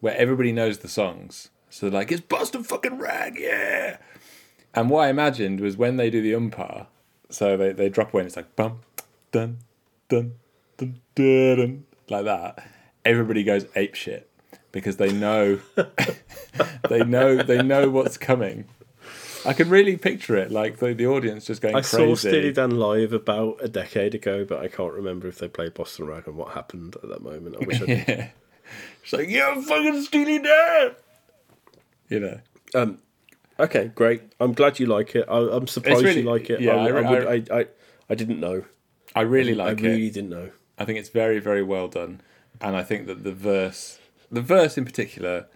where 0.00 0.16
everybody 0.16 0.50
knows 0.50 0.78
the 0.78 0.88
songs. 0.88 1.50
So 1.68 1.90
they're 1.90 2.00
like, 2.00 2.10
it's 2.10 2.22
Boston 2.22 2.64
fucking 2.64 2.96
rag, 2.96 3.36
yeah. 3.38 3.98
And 4.72 4.88
what 4.88 5.04
I 5.04 5.08
imagined 5.10 5.60
was 5.60 5.76
when 5.76 5.98
they 5.98 6.08
do 6.08 6.22
the 6.22 6.34
umpire, 6.34 6.86
so 7.28 7.58
they, 7.58 7.72
they 7.72 7.90
drop 7.90 8.14
away 8.14 8.22
and 8.22 8.28
it's 8.28 8.36
like 8.36 8.56
bum, 8.56 8.80
dun, 9.30 9.58
dun, 10.08 10.34
dun, 10.76 11.00
dun, 11.14 11.56
dun, 11.56 11.84
like 12.08 12.24
that. 12.24 12.66
Everybody 13.04 13.44
goes 13.44 13.66
ape 13.76 13.94
shit 13.94 14.30
because 14.72 14.96
they 14.96 15.12
know 15.12 15.60
they 16.88 17.04
know 17.04 17.42
they 17.42 17.62
know 17.62 17.88
what's 17.90 18.16
coming. 18.18 18.66
I 19.44 19.52
can 19.52 19.68
really 19.68 19.96
picture 19.96 20.36
it, 20.36 20.50
like 20.50 20.78
the, 20.78 20.92
the 20.92 21.06
audience 21.06 21.44
just 21.44 21.62
going 21.62 21.76
I 21.76 21.80
crazy. 21.82 21.96
saw 21.96 22.14
Steely 22.16 22.52
Dan 22.52 22.70
live 22.78 23.12
about 23.12 23.58
a 23.62 23.68
decade 23.68 24.14
ago, 24.16 24.44
but 24.44 24.58
I 24.58 24.66
can't 24.66 24.92
remember 24.92 25.28
if 25.28 25.38
they 25.38 25.46
played 25.46 25.72
Boston 25.74 26.06
Rag 26.08 26.26
and 26.26 26.36
what 26.36 26.52
happened 26.54 26.96
at 27.00 27.08
that 27.08 27.22
moment. 27.22 27.54
I 27.60 27.64
wish 27.64 27.80
I 27.82 27.86
did. 27.86 28.08
Yeah. 28.08 28.28
It's 29.04 29.12
like, 29.12 29.28
yeah, 29.28 29.54
fucking 29.60 30.02
Steely 30.02 30.40
Dan. 30.40 30.90
You 32.08 32.18
know. 32.18 32.40
um, 32.74 32.98
okay, 33.60 33.92
great. 33.94 34.22
I'm 34.40 34.52
glad 34.54 34.80
you 34.80 34.86
like 34.86 35.14
it. 35.14 35.24
I, 35.28 35.36
I'm 35.38 35.68
surprised 35.68 36.02
really- 36.02 36.22
you 36.22 36.28
like 36.28 36.50
it. 36.50 36.60
yeah, 36.60 36.72
I, 36.74 36.86
I- 36.88 37.00
I, 37.02 37.10
would, 37.12 37.50
I, 37.52 37.58
I, 37.60 37.66
I 38.10 38.14
didn't 38.16 38.40
know. 38.40 38.64
I 39.16 39.22
really 39.22 39.52
I 39.54 39.64
like 39.66 39.80
really 39.80 40.06
it. 40.06 40.14
didn't 40.14 40.30
know. 40.30 40.50
I 40.78 40.84
think 40.84 40.98
it's 40.98 41.08
very, 41.08 41.38
very 41.40 41.62
well 41.62 41.88
done. 41.88 42.20
And 42.60 42.76
I 42.76 42.82
think 42.82 43.06
that 43.06 43.24
the 43.24 43.32
verse, 43.32 43.98
the 44.30 44.42
verse 44.42 44.76
in 44.78 44.84
particular, 44.84 45.46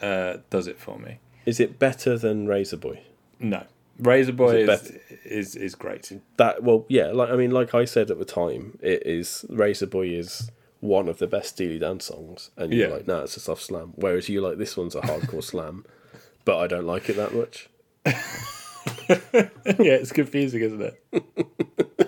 uh, 0.00 0.38
does 0.50 0.66
it 0.66 0.78
for 0.78 0.98
me. 0.98 1.18
Is 1.46 1.60
it 1.60 1.78
better 1.78 2.18
than 2.18 2.46
Razor 2.46 2.76
Boy? 2.76 3.00
No. 3.38 3.64
Razor 3.98 4.32
Boy 4.32 4.56
Is 4.64 4.90
is, 4.90 4.98
is, 5.24 5.56
is, 5.56 5.74
great. 5.76 6.10
That 6.36 6.62
well, 6.64 6.84
yeah. 6.88 7.12
Like 7.12 7.30
I 7.30 7.36
mean, 7.36 7.52
like 7.52 7.74
I 7.74 7.84
said 7.84 8.10
at 8.10 8.18
the 8.18 8.24
time, 8.24 8.78
it 8.82 9.06
is 9.06 9.44
Razor 9.48 9.86
Boy 9.86 10.08
is 10.08 10.50
one 10.80 11.08
of 11.08 11.18
the 11.18 11.26
best 11.28 11.50
Steely 11.50 11.78
Dan 11.78 12.00
songs, 12.00 12.50
and 12.56 12.72
you're 12.72 12.88
Yeah. 12.88 12.94
like, 12.94 13.06
nah, 13.06 13.22
it's 13.22 13.36
a 13.36 13.40
soft 13.40 13.62
slam. 13.62 13.92
Whereas 13.94 14.28
you 14.28 14.40
like 14.40 14.58
this 14.58 14.76
one's 14.76 14.94
a 14.96 15.00
hardcore 15.00 15.44
slam, 15.52 15.84
but 16.44 16.58
I 16.58 16.66
don't 16.66 16.86
like 16.86 17.08
it 17.08 17.16
that 17.16 17.34
much. 17.34 17.68
yeah, 19.08 19.94
it's 20.00 20.12
confusing, 20.12 20.60
isn't 20.62 20.82
it? 20.82 21.02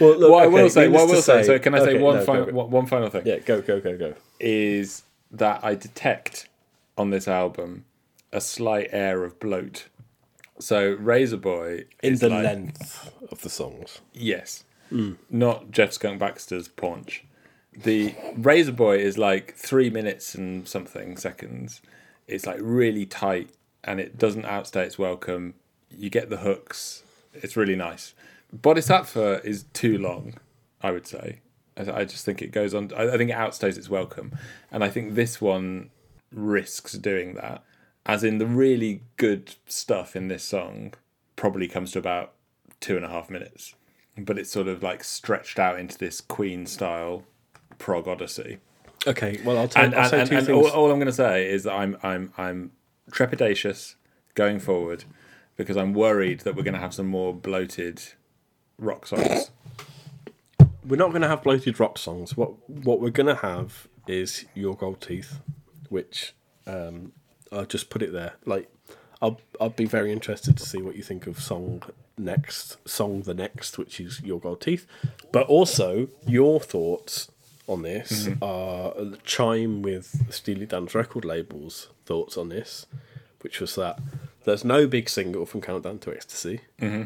Well, 0.00 0.18
look, 0.18 0.30
What 0.30 0.42
I 0.42 0.46
okay, 0.46 0.62
will 0.62 0.70
say, 0.70 0.88
what 0.88 1.00
I 1.02 1.04
will 1.04 1.22
say, 1.22 1.42
so 1.42 1.58
can 1.58 1.74
I 1.74 1.78
say 1.78 1.94
okay, 1.94 2.02
one, 2.02 2.16
no, 2.16 2.24
final, 2.24 2.44
go, 2.46 2.52
go. 2.52 2.64
one, 2.66 2.86
final 2.86 3.08
thing? 3.10 3.22
Yeah, 3.24 3.38
go, 3.38 3.60
go, 3.62 3.80
go, 3.80 3.96
go. 3.96 4.14
Is 4.40 5.02
that 5.30 5.64
I 5.64 5.74
detect 5.74 6.48
on 6.98 7.10
this 7.10 7.28
album 7.28 7.84
a 8.32 8.40
slight 8.40 8.88
air 8.92 9.24
of 9.24 9.38
bloat. 9.40 9.88
So 10.58 10.92
Razor 10.98 11.36
Boy 11.36 11.84
In 12.02 12.14
is 12.14 12.20
the 12.20 12.28
like- 12.30 12.44
length 12.44 13.12
of 13.30 13.42
the 13.42 13.50
songs. 13.50 14.00
Yes. 14.12 14.64
Mm. 14.92 15.16
Not 15.30 15.70
Jeff 15.70 15.92
Skunk 15.92 16.18
Baxter's 16.20 16.68
paunch. 16.68 17.24
The 17.76 18.14
Razor 18.36 18.72
Boy 18.72 18.98
is 18.98 19.18
like 19.18 19.54
three 19.54 19.90
minutes 19.90 20.34
and 20.34 20.66
something 20.66 21.16
seconds. 21.16 21.82
It's 22.26 22.46
like 22.46 22.58
really 22.62 23.04
tight 23.04 23.50
and 23.84 24.00
it 24.00 24.16
doesn't 24.18 24.46
outstay 24.46 24.84
its 24.84 24.98
welcome. 24.98 25.54
You 25.90 26.08
get 26.08 26.30
the 26.30 26.38
hooks. 26.38 27.02
It's 27.34 27.56
really 27.56 27.76
nice. 27.76 28.14
Bodhisattva 28.62 29.42
is 29.44 29.64
too 29.72 29.98
long, 29.98 30.34
I 30.82 30.90
would 30.90 31.06
say. 31.06 31.40
I 31.76 32.00
I 32.00 32.04
just 32.04 32.24
think 32.24 32.42
it 32.42 32.52
goes 32.52 32.74
on. 32.74 32.90
I 32.96 33.08
I 33.14 33.16
think 33.16 33.30
it 33.30 33.36
outstays 33.36 33.76
its 33.76 33.88
welcome. 33.88 34.36
And 34.70 34.82
I 34.84 34.88
think 34.88 35.14
this 35.14 35.40
one 35.40 35.90
risks 36.32 36.92
doing 36.94 37.34
that. 37.34 37.62
As 38.04 38.22
in, 38.22 38.38
the 38.38 38.46
really 38.46 39.02
good 39.16 39.56
stuff 39.66 40.14
in 40.14 40.28
this 40.28 40.44
song 40.44 40.94
probably 41.34 41.66
comes 41.66 41.90
to 41.92 41.98
about 41.98 42.34
two 42.80 42.96
and 42.96 43.04
a 43.04 43.08
half 43.08 43.28
minutes 43.28 43.74
but 44.18 44.38
it's 44.38 44.50
sort 44.50 44.68
of 44.68 44.82
like 44.82 45.04
stretched 45.04 45.58
out 45.58 45.78
into 45.78 45.98
this 45.98 46.20
Queen 46.20 46.66
style 46.66 47.24
prog 47.78 48.08
odyssey. 48.08 48.58
Okay, 49.06 49.40
well, 49.44 49.58
I'll, 49.58 49.68
tell, 49.68 49.84
And, 49.84 49.94
I'll 49.94 50.00
and, 50.02 50.10
say 50.10 50.20
and, 50.20 50.28
two 50.30 50.36
and 50.36 50.46
things. 50.46 50.66
all, 50.66 50.70
all 50.70 50.90
I'm 50.90 50.98
going 50.98 51.06
to 51.06 51.12
say 51.12 51.48
is 51.48 51.64
that 51.64 51.74
I'm 51.74 51.96
I'm 52.02 52.32
I'm 52.38 52.72
trepidatious 53.10 53.94
going 54.34 54.58
forward 54.58 55.04
because 55.56 55.76
I'm 55.76 55.92
worried 55.92 56.40
that 56.40 56.56
we're 56.56 56.62
going 56.62 56.74
to 56.74 56.80
have 56.80 56.94
some 56.94 57.06
more 57.06 57.34
bloated 57.34 58.02
rock 58.78 59.06
songs. 59.06 59.50
We're 60.86 60.96
not 60.96 61.10
going 61.10 61.22
to 61.22 61.28
have 61.28 61.42
bloated 61.42 61.80
rock 61.80 61.98
songs. 61.98 62.36
What 62.36 62.68
what 62.68 63.00
we're 63.00 63.10
going 63.10 63.26
to 63.26 63.34
have 63.36 63.88
is 64.06 64.44
Your 64.54 64.76
Gold 64.76 65.00
Teeth, 65.00 65.40
which 65.88 66.34
um, 66.66 67.12
I'll 67.50 67.64
just 67.66 67.90
put 67.90 68.02
it 68.02 68.12
there. 68.12 68.34
Like, 68.44 68.70
I'll 69.20 69.40
I'll 69.60 69.70
be 69.70 69.86
very 69.86 70.12
interested 70.12 70.56
to 70.56 70.64
see 70.64 70.80
what 70.80 70.96
you 70.96 71.02
think 71.02 71.26
of 71.26 71.40
song 71.40 71.82
next, 72.16 72.76
song 72.88 73.22
the 73.22 73.34
next, 73.34 73.78
which 73.78 74.00
is 74.00 74.20
Your 74.22 74.38
Gold 74.38 74.60
Teeth, 74.60 74.86
but 75.32 75.46
also 75.48 76.08
your 76.26 76.60
thoughts 76.60 77.30
on 77.68 77.82
this 77.82 78.28
are 78.40 78.94
chime 79.24 79.82
with 79.82 80.32
Steely 80.32 80.66
Dan's 80.66 80.94
record 80.94 81.24
label's 81.24 81.88
thoughts 82.04 82.36
on 82.36 82.48
this, 82.48 82.86
which 83.40 83.60
was 83.60 83.74
that 83.74 83.98
there's 84.44 84.64
no 84.64 84.86
big 84.86 85.08
single 85.08 85.44
from 85.46 85.60
Countdown 85.60 85.98
to 85.98 86.14
Ecstasy. 86.14 86.60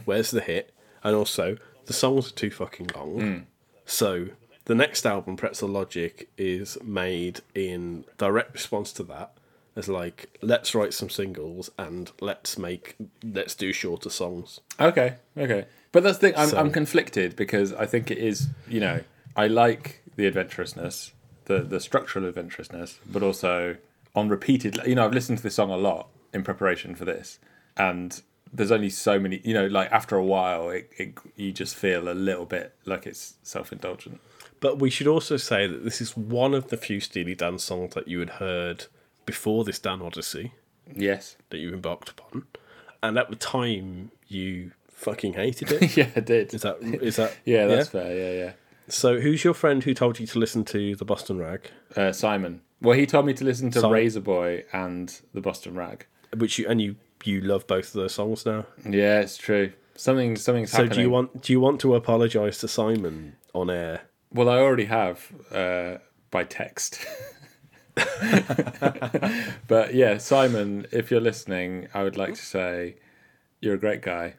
Where's 0.04 0.30
the 0.30 0.42
hit? 0.42 0.74
And 1.02 1.14
also 1.16 1.56
the 1.86 1.92
songs 1.92 2.28
are 2.30 2.34
too 2.34 2.50
fucking 2.50 2.90
long. 2.94 3.20
Hmm. 3.20 3.38
So 3.84 4.28
the 4.66 4.74
next 4.74 5.04
album, 5.06 5.36
Pretzel 5.36 5.68
Logic, 5.68 6.28
is 6.38 6.78
made 6.82 7.40
in 7.54 8.04
direct 8.18 8.52
response 8.52 8.92
to 8.94 9.02
that. 9.04 9.32
As 9.76 9.88
like, 9.88 10.36
let's 10.42 10.74
write 10.74 10.92
some 10.92 11.08
singles 11.08 11.70
and 11.78 12.10
let's 12.20 12.58
make 12.58 12.96
let's 13.22 13.54
do 13.54 13.72
shorter 13.72 14.10
songs. 14.10 14.60
Okay, 14.80 15.14
okay. 15.38 15.66
But 15.92 16.02
that's 16.02 16.18
the 16.18 16.28
thing. 16.30 16.38
I'm, 16.38 16.48
So- 16.48 16.58
I'm 16.58 16.70
conflicted 16.70 17.36
because 17.36 17.72
I 17.72 17.86
think 17.86 18.10
it 18.10 18.18
is, 18.18 18.48
you 18.68 18.80
know, 18.80 19.00
I 19.36 19.46
like 19.46 20.02
the 20.16 20.26
adventurousness, 20.30 21.12
the 21.46 21.60
the 21.60 21.80
structural 21.80 22.26
adventurousness, 22.26 22.98
but 23.06 23.22
also 23.22 23.76
on 24.14 24.28
repeated. 24.28 24.78
You 24.86 24.96
know, 24.96 25.04
I've 25.04 25.14
listened 25.14 25.38
to 25.38 25.44
this 25.44 25.54
song 25.54 25.70
a 25.70 25.76
lot 25.76 26.08
in 26.34 26.42
preparation 26.42 26.94
for 26.96 27.04
this, 27.04 27.38
and 27.76 28.20
there's 28.52 28.72
only 28.72 28.90
so 28.90 29.18
many. 29.18 29.40
You 29.44 29.54
know, 29.54 29.66
like 29.66 29.90
after 29.92 30.16
a 30.16 30.24
while, 30.24 30.70
it, 30.70 30.90
it 30.96 31.14
you 31.36 31.52
just 31.52 31.74
feel 31.76 32.08
a 32.08 32.14
little 32.14 32.46
bit 32.46 32.74
like 32.84 33.06
it's 33.06 33.34
self 33.42 33.72
indulgent. 33.72 34.20
But 34.60 34.78
we 34.78 34.90
should 34.90 35.06
also 35.06 35.36
say 35.38 35.66
that 35.66 35.84
this 35.84 36.00
is 36.00 36.16
one 36.16 36.52
of 36.54 36.68
the 36.68 36.76
few 36.76 37.00
Steely 37.00 37.34
Dan 37.34 37.58
songs 37.58 37.94
that 37.94 38.08
you 38.08 38.18
had 38.18 38.30
heard 38.30 38.86
before 39.24 39.64
this 39.64 39.78
Dan 39.78 40.02
Odyssey 40.02 40.52
Yes. 40.94 41.36
that 41.50 41.58
you 41.58 41.72
embarked 41.72 42.08
upon, 42.10 42.44
and 43.02 43.16
at 43.18 43.30
the 43.30 43.36
time 43.36 44.10
you 44.28 44.72
fucking 44.90 45.32
hated 45.34 45.70
it. 45.72 45.96
yeah, 45.96 46.08
I 46.14 46.20
did. 46.20 46.52
Is 46.52 46.62
that 46.62 46.78
is 46.82 47.16
that 47.16 47.36
yeah, 47.44 47.66
that's 47.66 47.88
fair. 47.88 48.14
Yeah, 48.16 48.44
yeah. 48.44 48.52
So 48.88 49.20
who's 49.20 49.44
your 49.44 49.54
friend 49.54 49.82
who 49.84 49.94
told 49.94 50.18
you 50.18 50.26
to 50.26 50.38
listen 50.38 50.64
to 50.64 50.96
the 50.96 51.04
Boston 51.04 51.38
Rag, 51.38 51.70
Uh, 51.96 52.12
Simon. 52.12 52.60
Well, 52.82 52.98
he 52.98 53.06
told 53.06 53.24
me 53.26 53.32
to 53.34 53.44
listen 53.44 53.70
to. 53.72 53.88
Razor 53.88 54.20
Boy 54.20 54.64
and 54.72 55.20
the 55.32 55.40
Boston 55.40 55.74
Rag. 55.74 56.06
which 56.36 56.58
you 56.58 56.66
and 56.68 56.80
you 56.80 56.96
you 57.24 57.40
love 57.40 57.66
both 57.66 57.86
of 57.86 57.92
those 57.94 58.14
songs 58.14 58.46
now? 58.46 58.66
Yeah, 58.88 59.20
it's 59.20 59.36
true. 59.36 59.72
Something, 59.96 60.36
something's 60.36 60.70
So 60.70 60.78
happening. 60.78 60.96
do 60.96 61.00
you 61.02 61.10
want 61.10 61.42
do 61.42 61.52
you 61.52 61.60
want 61.60 61.80
to 61.80 61.94
apologise 61.94 62.58
to 62.60 62.68
Simon 62.68 63.36
on 63.54 63.68
air? 63.70 64.02
Well, 64.32 64.48
I 64.48 64.58
already 64.58 64.86
have 64.86 65.26
uh, 65.52 65.98
by 66.30 66.44
text. 66.44 67.04
but 69.68 69.94
yeah, 69.94 70.18
Simon, 70.18 70.86
if 70.92 71.10
you're 71.10 71.20
listening, 71.20 71.88
I 71.92 72.02
would 72.02 72.16
like 72.16 72.34
to 72.34 72.42
say 72.42 72.96
you're 73.60 73.74
a 73.74 73.78
great 73.78 74.02
guy, 74.02 74.34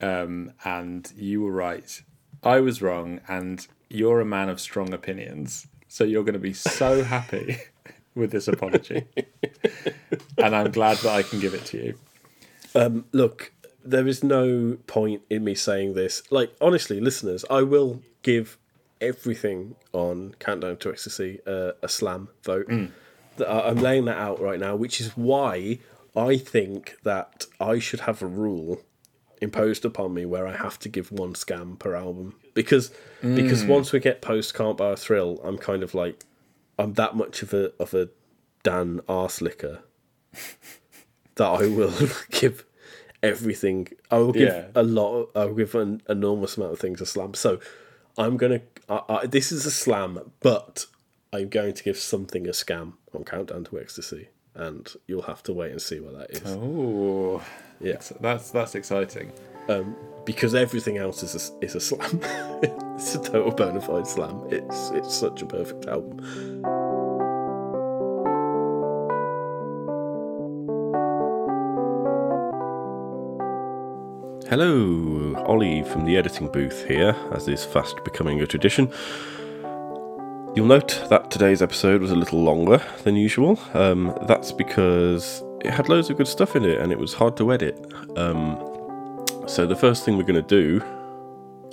um, 0.00 0.52
and 0.64 1.12
you 1.16 1.42
were 1.42 1.52
right. 1.52 2.02
I 2.42 2.60
was 2.60 2.82
wrong, 2.82 3.20
and 3.28 3.66
you're 3.88 4.20
a 4.20 4.24
man 4.24 4.48
of 4.48 4.60
strong 4.60 4.92
opinions. 4.92 5.66
So 5.88 6.04
you're 6.04 6.24
going 6.24 6.32
to 6.34 6.40
be 6.40 6.52
so 6.54 7.04
happy 7.04 7.58
with 8.14 8.32
this 8.32 8.48
apology, 8.48 9.04
and 10.38 10.56
I'm 10.56 10.72
glad 10.72 10.96
that 10.98 11.12
I 11.12 11.22
can 11.22 11.38
give 11.40 11.54
it 11.54 11.64
to 11.66 11.76
you. 11.78 11.98
Um, 12.74 13.06
look, 13.12 13.52
there 13.84 14.06
is 14.06 14.24
no 14.24 14.78
point 14.86 15.22
in 15.30 15.44
me 15.44 15.54
saying 15.54 15.94
this. 15.94 16.22
Like 16.30 16.54
honestly, 16.60 17.00
listeners, 17.00 17.44
I 17.50 17.62
will 17.62 18.02
give 18.22 18.58
everything 19.00 19.76
on 19.92 20.34
Countdown 20.38 20.78
to 20.78 20.90
Ecstasy 20.90 21.40
uh, 21.46 21.72
a 21.82 21.88
slam 21.88 22.28
vote. 22.42 22.68
Mm. 22.68 22.90
I- 23.40 23.68
I'm 23.68 23.76
laying 23.76 24.06
that 24.06 24.16
out 24.16 24.40
right 24.40 24.58
now, 24.58 24.76
which 24.76 25.00
is 25.00 25.16
why 25.16 25.78
I 26.16 26.36
think 26.36 26.96
that 27.02 27.46
I 27.60 27.78
should 27.78 28.00
have 28.00 28.22
a 28.22 28.26
rule 28.26 28.80
imposed 29.40 29.84
upon 29.84 30.14
me 30.14 30.24
where 30.24 30.46
I 30.46 30.56
have 30.56 30.78
to 30.80 30.88
give 30.88 31.12
one 31.12 31.34
scam 31.34 31.78
per 31.78 31.94
album 31.94 32.34
because 32.54 32.90
because 33.20 33.64
mm. 33.64 33.68
once 33.68 33.92
we 33.92 34.00
get 34.00 34.22
post 34.22 34.54
Can't 34.54 34.76
Buy 34.76 34.92
a 34.92 34.96
Thrill, 34.96 35.40
I'm 35.44 35.58
kind 35.58 35.82
of 35.82 35.94
like 35.94 36.24
I'm 36.78 36.94
that 36.94 37.14
much 37.14 37.42
of 37.42 37.52
a 37.52 37.72
of 37.80 37.94
a 37.94 38.08
Dan 38.62 39.00
arse 39.08 39.40
licker 39.40 39.82
that 41.36 41.46
I 41.46 41.66
will 41.66 41.92
give 42.30 42.64
everything. 43.22 43.88
I 44.10 44.18
will 44.18 44.32
give 44.32 44.42
Yeah. 44.52 44.66
a 44.74 44.82
lot. 44.82 45.30
I 45.34 45.44
will 45.46 45.54
give 45.54 45.74
an 45.74 46.02
enormous 46.08 46.56
amount 46.56 46.72
of 46.72 46.78
things 46.78 47.00
a 47.00 47.06
slam. 47.06 47.34
So 47.34 47.60
I'm 48.18 48.36
gonna. 48.36 48.60
I, 48.88 49.00
I, 49.08 49.26
this 49.26 49.50
is 49.52 49.66
a 49.66 49.70
slam, 49.70 50.30
but 50.40 50.86
I'm 51.32 51.48
going 51.48 51.74
to 51.74 51.82
give 51.82 51.96
something 51.98 52.46
a 52.46 52.50
scam 52.52 52.94
on 53.14 53.24
Countdown 53.24 53.64
to 53.64 53.80
Ecstasy, 53.80 54.28
and 54.54 54.92
you'll 55.06 55.22
have 55.22 55.42
to 55.44 55.52
wait 55.52 55.72
and 55.72 55.80
see 55.82 56.00
what 56.00 56.16
that 56.18 56.30
is. 56.30 56.42
Oh, 56.46 57.42
Yeah, 57.80 58.00
that's 58.20 58.50
that's 58.50 58.74
exciting. 58.74 59.32
Um, 59.68 59.96
because 60.26 60.54
everything 60.54 60.98
else 60.98 61.22
is 61.22 61.34
a, 61.50 61.64
is 61.64 61.74
a 61.74 61.80
slam. 61.80 62.20
it's 62.62 63.14
a 63.14 63.18
total 63.22 63.50
bona 63.50 63.80
fide 63.80 64.06
slam. 64.06 64.46
It's 64.50 64.90
it's 64.90 65.14
such 65.14 65.40
a 65.42 65.46
perfect 65.46 65.86
album. 65.86 66.20
Hello, 74.56 75.34
Ollie 75.46 75.82
from 75.82 76.04
the 76.04 76.16
editing 76.16 76.46
booth 76.46 76.86
here, 76.86 77.16
as 77.32 77.48
is 77.48 77.64
fast 77.64 77.96
becoming 78.04 78.40
a 78.40 78.46
tradition. 78.46 78.88
You'll 80.54 80.66
note 80.66 81.02
that 81.10 81.28
today's 81.28 81.60
episode 81.60 82.00
was 82.00 82.12
a 82.12 82.14
little 82.14 82.40
longer 82.40 82.80
than 83.02 83.16
usual. 83.16 83.58
Um, 83.72 84.16
that's 84.28 84.52
because 84.52 85.42
it 85.64 85.72
had 85.72 85.88
loads 85.88 86.08
of 86.08 86.18
good 86.18 86.28
stuff 86.28 86.54
in 86.54 86.64
it 86.64 86.78
and 86.78 86.92
it 86.92 86.98
was 87.00 87.14
hard 87.14 87.36
to 87.38 87.52
edit. 87.52 87.84
Um, 88.16 88.56
so, 89.48 89.66
the 89.66 89.74
first 89.74 90.04
thing 90.04 90.16
we're 90.16 90.22
going 90.22 90.40
to 90.40 90.42
do 90.42 90.80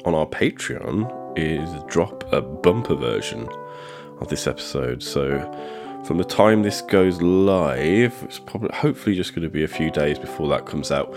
on 0.03 0.15
our 0.15 0.25
Patreon 0.25 1.37
is 1.37 1.83
drop 1.83 2.33
a 2.33 2.41
bumper 2.41 2.95
version 2.95 3.47
of 4.21 4.27
this 4.29 4.47
episode. 4.47 5.03
So, 5.03 5.37
from 6.03 6.17
the 6.17 6.23
time 6.23 6.63
this 6.63 6.81
goes 6.81 7.21
live, 7.21 8.15
it's 8.23 8.39
probably 8.39 8.71
hopefully 8.73 9.15
just 9.15 9.35
going 9.35 9.43
to 9.43 9.51
be 9.51 9.63
a 9.63 9.67
few 9.67 9.91
days 9.91 10.17
before 10.17 10.49
that 10.49 10.65
comes 10.65 10.91
out. 10.91 11.15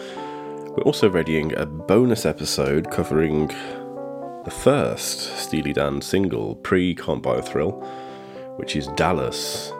We're 0.76 0.82
also 0.82 1.08
readying 1.08 1.54
a 1.56 1.66
bonus 1.66 2.26
episode 2.26 2.90
covering 2.90 3.46
the 4.44 4.50
first 4.50 5.38
Steely 5.38 5.72
Dan 5.72 6.00
single 6.02 6.56
pre 6.56 6.96
Can't 6.96 7.22
Buy 7.22 7.36
a 7.36 7.42
Thrill, 7.42 7.70
which 8.56 8.74
is 8.74 8.88
Dallas 8.96 9.72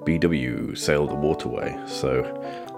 BW 0.00 0.76
Sail 0.76 1.06
the 1.06 1.14
Waterway. 1.14 1.80
So 1.86 2.24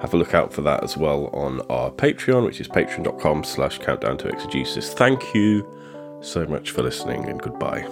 have 0.02 0.12
a 0.12 0.18
look 0.18 0.34
out 0.34 0.52
for 0.52 0.60
that 0.60 0.84
as 0.84 0.98
well 0.98 1.28
on 1.28 1.62
our 1.70 1.90
Patreon, 1.90 2.44
which 2.44 2.60
is 2.60 2.68
patreon.com 2.68 3.44
slash 3.44 3.78
countdown 3.78 4.18
to 4.18 4.28
exegesis. 4.28 4.92
Thank 4.92 5.34
you 5.34 5.66
so 6.20 6.44
much 6.46 6.72
for 6.72 6.82
listening 6.82 7.30
and 7.30 7.40
goodbye. 7.40 7.88